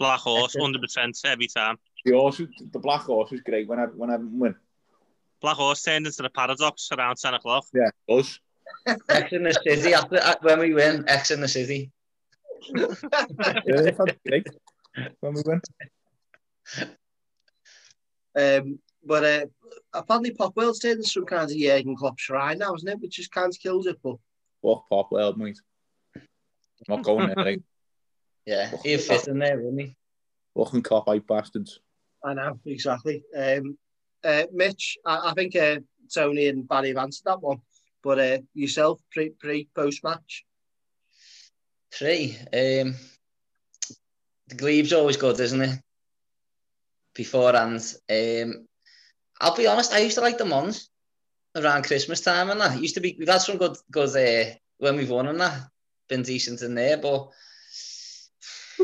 Black 0.00 0.20
Horse, 0.20 0.56
100% 0.56 1.20
every 1.26 1.46
time. 1.46 1.76
The, 2.06 2.12
horse, 2.12 2.38
the 2.72 2.78
Black 2.78 3.02
Horse 3.02 3.32
is 3.32 3.42
great 3.42 3.68
when 3.68 3.78
I, 3.78 3.84
when 3.84 4.10
I 4.10 4.16
win. 4.16 4.54
Black 5.42 5.56
Horse 5.56 5.82
turned 5.82 6.06
into 6.06 6.22
the 6.22 6.30
paradox 6.30 6.88
around 6.90 7.16
10 7.16 7.34
o'clock. 7.34 7.66
Yeah, 7.74 7.90
it 8.08 8.14
was. 8.14 8.40
X 9.10 9.32
in 9.32 9.42
the 9.42 9.52
city, 9.52 9.92
after, 9.92 10.16
uh, 10.16 10.36
when 10.40 10.58
we 10.58 10.72
win, 10.72 11.04
X 11.06 11.30
in 11.30 11.42
the 11.42 11.48
city. 11.48 11.90
yeah, 12.74 12.86
that's 13.66 13.98
great 14.26 14.46
when 15.20 15.34
we 15.34 15.42
win. 15.44 15.60
Um, 18.34 18.78
but 19.04 19.24
uh, 19.24 19.46
apparently 19.92 20.32
Popwell's 20.32 20.78
taking 20.78 21.02
some 21.02 21.26
kind 21.26 21.50
of 21.50 21.56
Jurgen 21.56 21.94
Klopp 21.94 22.18
shrine 22.18 22.58
now, 22.58 22.74
isn't 22.74 22.88
it? 22.88 23.00
Which 23.00 23.16
just 23.16 23.32
kind 23.32 23.52
of 23.52 23.60
kills 23.60 23.86
it, 23.86 23.98
but... 24.02 24.16
What 24.62 25.10
world, 25.10 25.36
mate? 25.36 25.60
I'm 26.16 26.22
not 26.88 27.02
going 27.02 27.26
there, 27.26 27.36
right? 27.44 27.62
Yeah, 28.46 28.70
he'd 28.82 29.00
fit 29.00 29.28
in 29.28 29.38
there, 29.38 29.56
wouldn't 29.56 29.80
he? 29.80 29.96
Fucking 30.56 30.82
cop 30.82 31.08
out 31.08 31.26
bastards. 31.26 31.80
I 32.24 32.34
know 32.34 32.58
exactly. 32.66 33.22
Um, 33.36 33.78
uh, 34.24 34.44
Mitch, 34.52 34.98
I, 35.04 35.30
I 35.30 35.34
think 35.34 35.56
uh, 35.56 35.80
Tony 36.12 36.48
and 36.48 36.68
Barry 36.68 36.88
have 36.88 36.98
answered 36.98 37.24
that 37.26 37.42
one. 37.42 37.60
But 38.02 38.18
uh, 38.18 38.38
yourself, 38.54 39.00
pre 39.12 39.30
pre 39.30 39.68
post 39.74 40.02
match. 40.02 40.44
Three. 41.92 42.36
Um, 42.52 42.94
the 44.48 44.56
Glebe's 44.56 44.92
always 44.92 45.16
good, 45.16 45.38
isn't 45.38 45.60
it? 45.60 45.78
beforehand. 47.14 47.82
Um, 48.08 48.66
I'll 49.40 49.56
be 49.56 49.66
honest, 49.66 49.92
I 49.92 49.98
used 49.98 50.16
to 50.16 50.20
like 50.20 50.38
the 50.38 50.44
Mons 50.44 50.90
around 51.56 51.84
Christmas 51.84 52.20
time 52.20 52.50
and 52.50 52.60
that. 52.60 52.80
Used 52.80 52.94
to 52.94 53.00
be, 53.00 53.16
we've 53.18 53.28
had 53.28 53.42
some 53.42 53.58
good, 53.58 53.76
good 53.90 54.10
uh, 54.16 54.54
when 54.78 54.96
we've 54.96 55.10
won 55.10 55.26
and 55.28 55.40
that. 55.40 55.68
Been 56.08 56.22
decent 56.22 56.62
in 56.62 56.74
there, 56.74 56.96
but... 56.96 57.28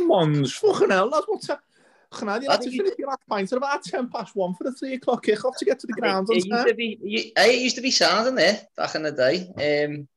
Mons, 0.05 0.53
fucking 0.55 0.91
hell, 0.91 1.11
that's 1.11 1.27
what's 1.27 1.51
up. 1.51 1.63
Chna, 2.13 2.43
you'll 2.43 2.53
have 2.53 2.61
to 2.61 2.71
finish 2.71 2.95
your 2.99 3.09
last 3.09 3.27
pint 3.29 3.53
at 3.53 3.59
about 3.59 3.83
10 3.83 4.09
past 4.09 4.37
1 4.37 4.55
for 4.55 4.65
the 4.65 4.73
3 4.73 4.95
o'clock 4.95 5.25
kick 5.25 5.45
off 5.45 5.57
to 5.59 5.65
get 5.65 5.79
to 5.81 5.87
the 5.87 5.93
ground 5.93 6.29
on 6.31 6.41
time. 6.41 6.67
It, 6.69 7.33
it 7.37 7.61
used 7.61 7.77
to 7.77 7.83
be 7.83 7.91
sad, 7.91 8.27
in 8.27 8.35
there 8.35 8.61
back 8.77 8.95
in 8.95 9.03
the 9.03 9.13
day. 9.13 9.47
Um, 9.87 10.09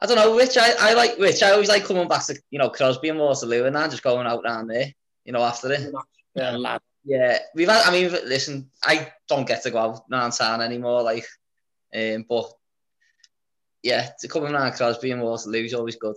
I 0.00 0.06
don't 0.06 0.16
know, 0.16 0.34
which 0.34 0.56
I, 0.56 0.72
I 0.78 0.94
like, 0.94 1.18
which 1.18 1.42
I 1.42 1.50
always 1.50 1.68
like 1.68 1.84
coming 1.84 2.08
back 2.08 2.26
to, 2.26 2.40
you 2.50 2.58
know, 2.58 2.70
Crosby 2.70 3.10
and 3.10 3.18
Waterloo 3.18 3.64
and 3.64 3.76
that, 3.76 3.90
just 3.90 4.02
going 4.02 4.26
out 4.26 4.42
down 4.42 4.66
there, 4.66 4.92
you 5.24 5.32
know, 5.32 5.42
after 5.42 5.70
it. 5.72 5.92
Yeah, 6.34 6.56
lad. 6.56 6.80
Yeah, 7.04 7.38
we've 7.54 7.68
had, 7.68 7.86
I 7.86 7.92
mean, 7.92 8.10
listen, 8.10 8.70
I 8.82 9.12
don't 9.28 9.46
get 9.46 9.62
to 9.62 9.70
go 9.70 9.78
out 9.78 10.04
round 10.10 10.32
town 10.32 10.60
anymore, 10.60 11.02
like, 11.02 11.26
um, 11.94 12.24
but 12.28 12.52
yeah, 13.82 14.10
to 14.20 14.28
coming 14.28 14.52
round 14.52 14.74
Crosby 14.74 15.10
and 15.10 15.22
Waterloo 15.22 15.64
is 15.64 15.74
always 15.74 15.96
good. 15.96 16.16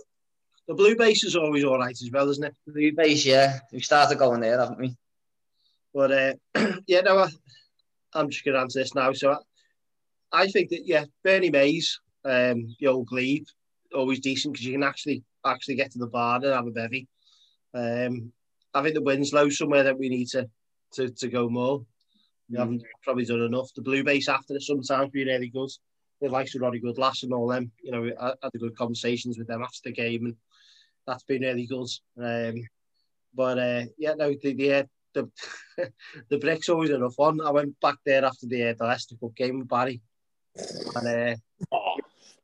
The 0.66 0.74
blue 0.74 0.96
base 0.96 1.24
is 1.24 1.36
always 1.36 1.64
all 1.64 1.78
right 1.78 1.90
as 1.90 2.10
well, 2.12 2.28
isn't 2.30 2.44
it? 2.44 2.54
Blue 2.66 2.92
base 2.92 3.24
yeah 3.24 3.60
we 3.72 3.80
started 3.80 4.18
going 4.18 4.40
there 4.40 4.58
haven't 4.58 4.78
we 4.78 4.96
But 5.92 6.12
uh, 6.12 6.34
yeah, 6.86 7.00
no, 7.00 7.18
I, 7.18 7.28
I'm 8.14 8.30
just 8.30 8.44
going 8.44 8.54
to 8.54 8.60
answer 8.60 8.80
this 8.80 8.94
now. 8.94 9.12
So 9.12 9.32
I, 9.32 10.42
I 10.42 10.46
think 10.48 10.70
that 10.70 10.86
yeah, 10.86 11.04
Bernie 11.22 11.50
Mays, 11.50 12.00
um, 12.24 12.74
the 12.80 12.86
old 12.88 13.06
glebe, 13.06 13.46
always 13.94 14.20
decent 14.20 14.54
because 14.54 14.66
you 14.66 14.72
can 14.72 14.82
actually 14.82 15.22
actually 15.44 15.76
get 15.76 15.92
to 15.92 15.98
the 15.98 16.06
bar 16.06 16.36
and 16.36 16.46
have 16.46 16.66
a 16.66 16.70
bevy. 16.70 17.06
Um, 17.74 18.32
I 18.72 18.82
think 18.82 18.94
the 18.94 19.02
Winslow 19.02 19.48
somewhere 19.50 19.84
that 19.84 19.98
we 19.98 20.08
need 20.08 20.28
to 20.28 20.48
to, 20.94 21.10
to 21.10 21.28
go 21.28 21.48
more. 21.48 21.84
We 22.50 22.58
haven't 22.58 22.82
probably 23.02 23.24
done 23.24 23.40
enough. 23.40 23.72
The 23.74 23.82
blue 23.82 24.04
base 24.04 24.28
after 24.28 24.54
it 24.54 24.62
sometimes 24.62 25.10
be 25.10 25.24
really 25.24 25.48
good. 25.48 25.70
The 26.20 26.28
likes 26.28 26.54
of 26.54 26.60
Ronny 26.60 26.78
Goodlass 26.78 27.22
and 27.22 27.32
all 27.32 27.48
them, 27.48 27.72
you 27.82 27.90
know, 27.90 28.10
I 28.20 28.34
had 28.42 28.52
the 28.52 28.58
good 28.58 28.76
conversations 28.76 29.38
with 29.38 29.48
them 29.48 29.62
after 29.62 29.80
the 29.84 29.92
game, 29.92 30.26
and 30.26 30.36
that's 31.06 31.24
been 31.24 31.42
really 31.42 31.66
good. 31.66 31.88
Um, 32.18 32.66
but 33.34 33.58
uh, 33.58 33.84
yeah, 33.98 34.14
no, 34.14 34.34
the 34.42 34.54
the 34.54 34.74
uh, 34.74 34.84
the, 35.14 35.30
the 36.28 36.38
brick's 36.38 36.68
always 36.68 36.90
a 36.90 36.98
rough 36.98 37.18
one. 37.18 37.40
I 37.40 37.50
went 37.50 37.78
back 37.80 37.96
there 38.04 38.24
after 38.24 38.46
the, 38.46 38.70
uh, 38.70 38.74
the 38.76 38.84
Leicester 38.84 39.16
Cup 39.20 39.34
game 39.34 39.58
with 39.58 39.68
Barry, 39.68 40.00
and 40.96 41.06
uh, 41.08 41.36
Oh, 41.72 41.96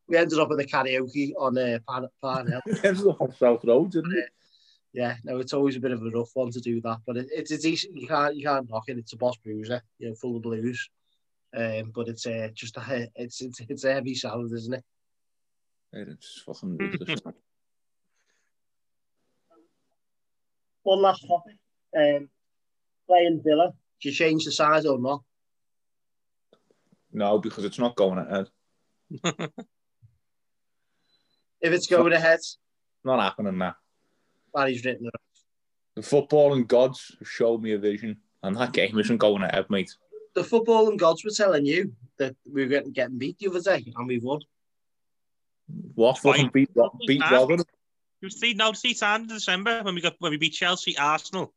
we 0.08 0.16
ended 0.16 0.38
up 0.38 0.50
at 0.50 0.56
the 0.56 0.66
karaoke 0.66 1.32
on 1.38 1.56
uh, 1.58 1.78
Pan, 2.22 2.61
ends 2.84 3.06
up 3.06 3.20
on 3.20 3.32
South 3.34 3.64
Road, 3.64 3.92
didn't 3.92 4.16
it? 4.16 4.30
Yeah, 4.92 5.16
no, 5.22 5.38
it's 5.38 5.52
always 5.52 5.76
a 5.76 5.80
bit 5.80 5.92
of 5.92 6.02
a 6.02 6.11
rough 6.11 6.30
one 6.34 6.50
to 6.50 6.61
do 6.61 6.80
that, 6.80 6.98
but 7.06 7.16
it, 7.16 7.28
it's 7.30 7.52
a 7.52 7.58
decent. 7.58 7.96
You 7.96 8.08
can't 8.08 8.34
you 8.34 8.44
can't 8.44 8.68
knock 8.68 8.88
it. 8.88 8.98
It's 8.98 9.12
a 9.12 9.16
boss 9.16 9.36
bruiser, 9.36 9.82
you 9.98 10.08
know, 10.08 10.14
full 10.14 10.36
of 10.36 10.42
blues. 10.42 10.90
Um, 11.56 11.92
but 11.94 12.08
it's 12.08 12.26
uh, 12.26 12.48
just 12.54 12.76
a 12.76 13.08
it's 13.14 13.40
it's 13.40 13.61
it's 13.61 13.84
a 13.84 13.92
heavy 13.92 14.14
salad, 14.14 14.52
isn't 14.52 14.74
it? 14.74 14.84
It's 15.92 16.42
fucking 16.44 16.76
ridiculous. 16.76 17.20
One 20.82 21.02
last 21.02 21.26
topic. 21.26 21.56
Um, 21.96 22.28
playing 23.06 23.42
Villa. 23.44 23.72
Do 24.00 24.08
you 24.08 24.14
change 24.14 24.44
the 24.44 24.52
size 24.52 24.86
or 24.86 24.98
not? 24.98 25.22
no, 27.12 27.38
because 27.38 27.64
it's 27.64 27.78
not 27.78 27.96
going 27.96 28.18
ahead. 28.18 28.48
If 31.60 31.72
it's 31.72 31.86
going 31.86 32.12
ahead, 32.12 32.40
Not 33.04 33.20
happening 33.20 33.58
now. 33.58 33.76
Barry's 34.54 34.84
written 34.84 35.06
it. 35.06 35.14
The 35.94 36.00
footballing 36.00 36.66
gods 36.66 37.14
have 37.18 37.28
showed 37.28 37.62
me 37.62 37.72
a 37.72 37.78
vision, 37.78 38.16
and 38.42 38.56
that 38.56 38.72
game 38.72 38.98
isn't 38.98 39.18
going 39.18 39.42
ahead, 39.42 39.66
mate. 39.68 39.94
The 40.34 40.44
football 40.44 40.88
and 40.88 40.98
gods 40.98 41.24
were 41.24 41.30
telling 41.30 41.66
you 41.66 41.92
that 42.18 42.34
we 42.50 42.62
were 42.62 42.68
getting, 42.68 42.92
getting 42.92 43.18
beat 43.18 43.38
the 43.38 43.48
other 43.48 43.60
day, 43.60 43.92
and 43.94 44.06
we 44.06 44.18
won. 44.18 44.40
What 45.94 46.18
fucking 46.18 46.44
Fine. 46.44 46.50
beat, 46.52 46.70
beat 47.06 47.22
Fine. 47.22 47.64
Robin? 48.22 48.30
You 48.30 48.30
see, 48.30 48.54
no, 48.54 48.72
see, 48.72 48.94
signed 48.94 49.22
in 49.24 49.36
December 49.36 49.82
when 49.82 49.94
we 49.94 50.00
got 50.00 50.16
when 50.18 50.30
we 50.30 50.36
beat 50.38 50.52
Chelsea, 50.52 50.96
Arsenal, 50.98 51.52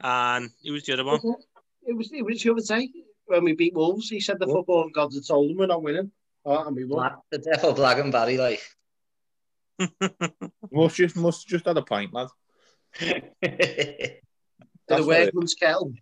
and 0.00 0.50
it 0.64 0.70
was 0.70 0.84
the 0.84 0.92
other 0.94 1.04
one. 1.04 1.18
Mm-hmm. 1.18 1.30
It 1.86 1.96
was 1.96 2.12
it 2.12 2.24
was 2.24 2.42
the 2.42 2.50
other 2.52 2.62
day 2.62 2.88
when 3.26 3.44
we 3.44 3.54
beat 3.54 3.74
Wolves. 3.74 4.08
He 4.08 4.20
said 4.20 4.38
the 4.38 4.46
What? 4.46 4.58
football 4.58 4.88
gods 4.90 5.14
had 5.14 5.26
told 5.26 5.50
him 5.50 5.56
we're 5.56 5.66
not 5.66 5.82
winning, 5.82 6.10
oh, 6.44 6.66
and 6.66 6.76
we 6.76 6.84
won. 6.84 6.98
Black, 6.98 7.18
the 7.30 7.38
devil 7.38 7.72
Black 7.72 7.98
and 7.98 8.12
Barry 8.12 8.36
like 8.38 8.60
Must 10.72 10.96
just 10.96 11.16
must 11.16 11.46
just 11.48 11.66
had 11.66 11.76
a 11.78 11.82
pint, 11.82 12.12
lad. 12.12 12.28
The 13.40 14.96
what 15.04 15.20
it- 15.20 15.26
workman's 15.26 15.54
kettle. 15.54 15.92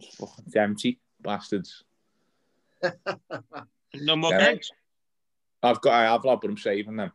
It's 0.00 0.16
fucking 0.16 0.56
empty, 0.56 0.98
bastards. 1.20 1.84
No 3.94 4.16
more 4.16 4.30
Yeah. 4.32 4.52
games. 4.54 4.70
I've 5.62 5.82
got, 5.82 5.92
I 5.92 6.04
have, 6.10 6.24
lad, 6.24 6.38
but 6.40 6.48
I'm 6.50 6.56
saving 6.56 6.96
them 6.96 7.12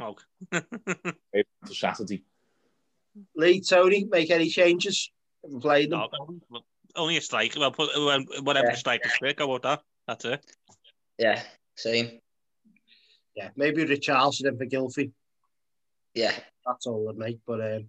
Oh. 0.00 0.16
for 0.52 1.74
Saturday. 1.74 2.22
Lee, 3.34 3.60
Tony, 3.60 4.04
make 4.04 4.30
any 4.30 4.48
changes? 4.48 5.10
Haven't 5.42 5.60
played 5.60 5.90
them. 5.90 6.00
No, 6.50 6.60
only 6.96 7.16
a 7.16 7.20
strike. 7.20 7.54
Well, 7.58 7.72
put 7.72 7.90
whatever 8.42 8.66
Yeah. 8.68 8.72
the 8.72 8.76
strike 8.78 9.04
is 9.04 9.12
quick. 9.18 9.38
How 9.40 9.50
about 9.50 9.62
that? 9.62 9.82
That's 10.06 10.24
it. 10.24 10.46
yeah 11.18 11.42
same 11.76 12.20
Yeah, 13.36 13.50
maybe 13.56 13.84
Richarlison 13.84 14.48
and 14.48 14.58
for 14.58 14.66
Gylfi. 14.66 15.10
yeah 16.14 16.32
That's 16.66 16.86
all 16.86 17.08
I'd 17.10 17.16
make. 17.16 17.38
But 17.46 17.60
um, 17.60 17.88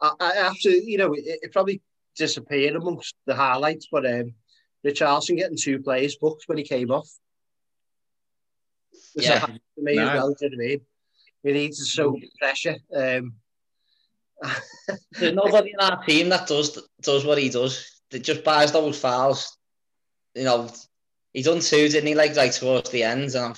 I, 0.00 0.12
I 0.20 0.32
absolutely, 0.48 0.90
you 0.90 0.98
know, 0.98 1.12
it, 1.14 1.24
it 1.26 1.52
probably 1.52 1.80
disappeared 2.16 2.76
amongst 2.76 3.14
the 3.26 3.34
highlights. 3.34 3.86
But 3.90 4.04
um, 4.06 4.34
Richarlison 4.84 5.36
getting 5.36 5.56
two 5.56 5.80
players 5.80 6.16
booked 6.16 6.44
when 6.46 6.58
he 6.58 6.64
came 6.64 6.90
off. 6.90 7.08
Was 9.14 9.24
Yeah. 9.26 9.36
a 9.36 9.38
highlight 9.40 9.62
for 9.76 9.80
me 9.82 9.98
as 9.98 10.06
well. 10.08 10.34
Do 10.34 10.44
you 10.44 10.50
know 10.50 10.56
what 10.56 10.64
I 10.64 10.68
mean? 10.68 10.80
We 11.42 11.52
need 11.52 11.72
to 11.72 11.84
soak 11.84 12.18
pressure. 12.38 12.76
Um, 12.94 13.34
There's 15.18 15.34
nobody 15.34 15.72
in 15.72 15.80
our 15.80 16.02
team 16.04 16.28
that 16.30 16.46
does 16.46 16.78
does 17.00 17.24
what 17.24 17.38
he 17.38 17.48
does. 17.48 18.02
That 18.10 18.20
just 18.20 18.44
buys 18.44 18.72
those 18.72 18.98
fouls. 18.98 19.56
You 20.34 20.44
know, 20.44 20.70
he 21.32 21.42
done 21.42 21.60
two, 21.60 21.88
didn't 21.88 22.06
he? 22.06 22.14
Like 22.14 22.36
like 22.36 22.52
towards 22.54 22.90
the 22.90 23.02
end, 23.02 23.34
and 23.34 23.44
I'm, 23.46 23.54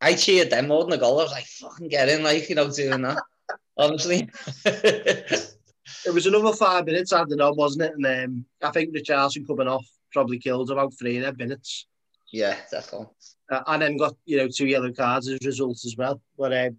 I 0.00 0.14
cheered 0.14 0.50
them 0.50 0.68
more 0.68 0.82
than 0.82 0.90
the 0.90 0.98
goal. 0.98 1.20
I 1.20 1.24
was 1.24 1.32
like, 1.32 1.46
"Fucking 1.46 1.88
get 1.88 2.08
in!" 2.08 2.22
Like 2.22 2.48
you 2.48 2.54
know, 2.54 2.70
doing 2.70 3.02
that. 3.02 3.22
Honestly, 3.76 4.28
it 4.64 6.12
was 6.12 6.26
another 6.26 6.52
five 6.52 6.86
minutes 6.86 7.12
added 7.12 7.40
on, 7.40 7.56
wasn't 7.56 7.82
it? 7.84 7.94
And 7.96 8.06
um, 8.06 8.44
I 8.62 8.70
think 8.70 8.94
Richarlison 8.94 9.46
coming 9.46 9.68
off 9.68 9.86
probably 10.12 10.38
killed 10.38 10.70
about 10.70 10.94
three 10.98 11.16
of 11.16 11.22
them 11.24 11.36
minutes. 11.38 11.86
yeah, 12.32 12.56
definitely. 12.70 13.08
uh, 13.50 13.62
and 13.66 13.82
then 13.82 13.96
got 13.96 14.14
you 14.24 14.36
know 14.36 14.48
two 14.48 14.66
yellow 14.66 14.92
cards 14.92 15.28
as 15.28 15.38
a 15.42 15.46
result 15.46 15.78
as 15.84 15.96
well. 15.96 16.20
But 16.38 16.52
um, 16.52 16.76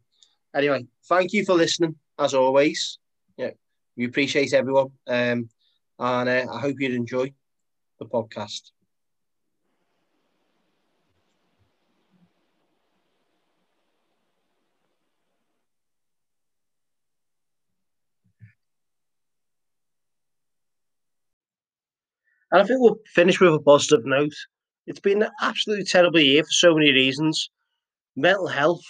anyway, 0.55 0.85
thank 1.07 1.33
you 1.33 1.45
for 1.45 1.53
listening 1.53 1.95
as 2.17 2.33
always. 2.33 2.97
Yeah, 3.37 3.51
we 3.97 4.05
appreciate 4.05 4.53
everyone, 4.53 4.91
um, 5.07 5.49
and 5.99 6.29
uh, 6.29 6.45
I 6.51 6.59
hope 6.59 6.79
you 6.79 6.89
enjoy 6.93 7.33
the 7.99 8.05
podcast. 8.05 8.71
And 22.51 22.61
I 22.61 22.65
think 22.65 22.79
we'll 22.79 22.97
finish 23.13 23.39
with 23.39 23.53
a 23.53 23.59
positive 23.59 24.05
note. 24.05 24.33
It's 24.87 24.99
been 24.99 25.23
an 25.23 25.31
absolutely 25.41 25.85
terrible 25.85 26.19
year 26.19 26.43
for 26.43 26.51
so 26.51 26.73
many 26.75 26.91
reasons. 26.91 27.49
Mental 28.15 28.47
health 28.47 28.83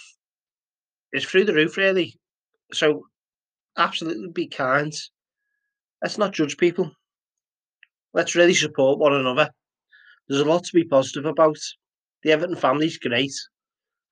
is 1.16 1.24
through 1.24 1.44
the 1.44 1.54
roof, 1.54 1.76
really. 1.76 2.14
So, 2.72 3.06
absolutely 3.76 4.28
be 4.28 4.46
kind. 4.46 4.92
Let's 6.02 6.18
not 6.18 6.32
judge 6.32 6.56
people. 6.56 6.92
Let's 8.12 8.34
really 8.34 8.54
support 8.54 8.98
one 8.98 9.14
another. 9.14 9.50
There's 10.28 10.40
a 10.40 10.44
lot 10.44 10.64
to 10.64 10.72
be 10.74 10.84
positive 10.84 11.26
about. 11.26 11.58
The 12.22 12.32
Everton 12.32 12.56
family's 12.56 12.98
great. 12.98 13.32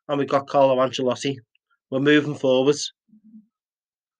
And 0.09 0.19
we've 0.19 0.29
got 0.29 0.49
Carlo 0.49 0.77
Ancelotti. 0.77 1.37
We're 1.91 2.01
moving 2.01 2.35
forward. 2.35 2.77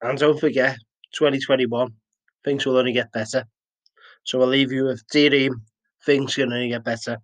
And 0.01 0.17
don't 0.17 0.39
forget, 0.39 0.77
2021, 1.13 1.93
things 2.43 2.65
will 2.65 2.77
only 2.77 2.91
get 2.91 3.11
better. 3.11 3.45
So 4.23 4.41
I'll 4.41 4.47
leave 4.47 4.71
you 4.71 4.85
with 4.85 5.03
D:Ream. 5.11 5.61
Things 6.05 6.35
can 6.35 6.51
only 6.51 6.69
get 6.69 6.83
better. 6.83 7.17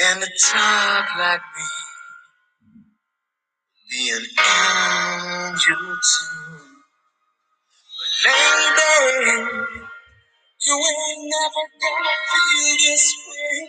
And 0.00 0.22
to 0.22 0.28
talk 0.52 1.06
like 1.18 1.40
me. 1.40 1.64
Be 3.90 4.10
an 4.10 4.24
angel 4.24 5.76
too. 5.76 6.58
But 8.24 8.32
lady, 8.78 9.38
you 10.62 10.74
ain't 10.76 11.30
never 11.30 11.64
gonna 11.82 12.16
feel 12.30 12.76
this 12.78 13.14
way. 13.28 13.68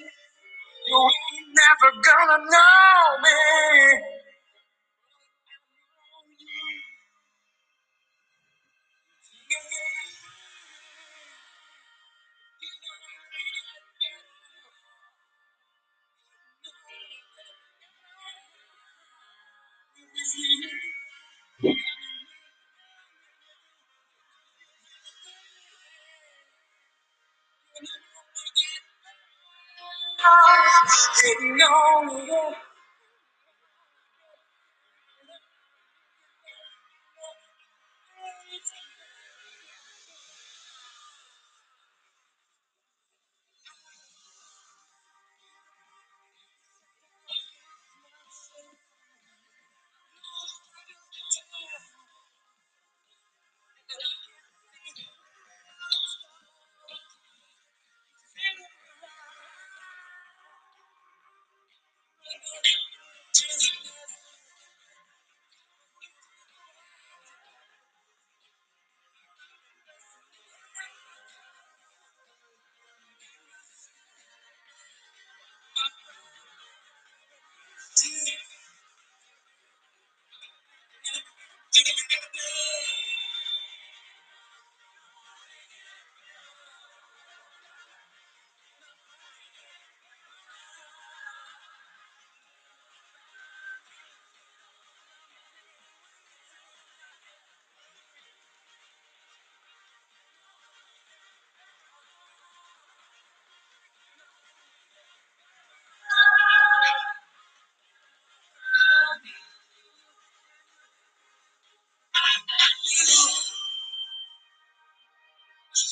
You 0.87 1.09
ain't 1.11 1.49
never 1.55 1.91
gonna 2.03 2.45
know 2.51 3.21
me 3.23 4.24
Didn't 31.21 31.57
know 31.57 32.17
it. 32.17 32.74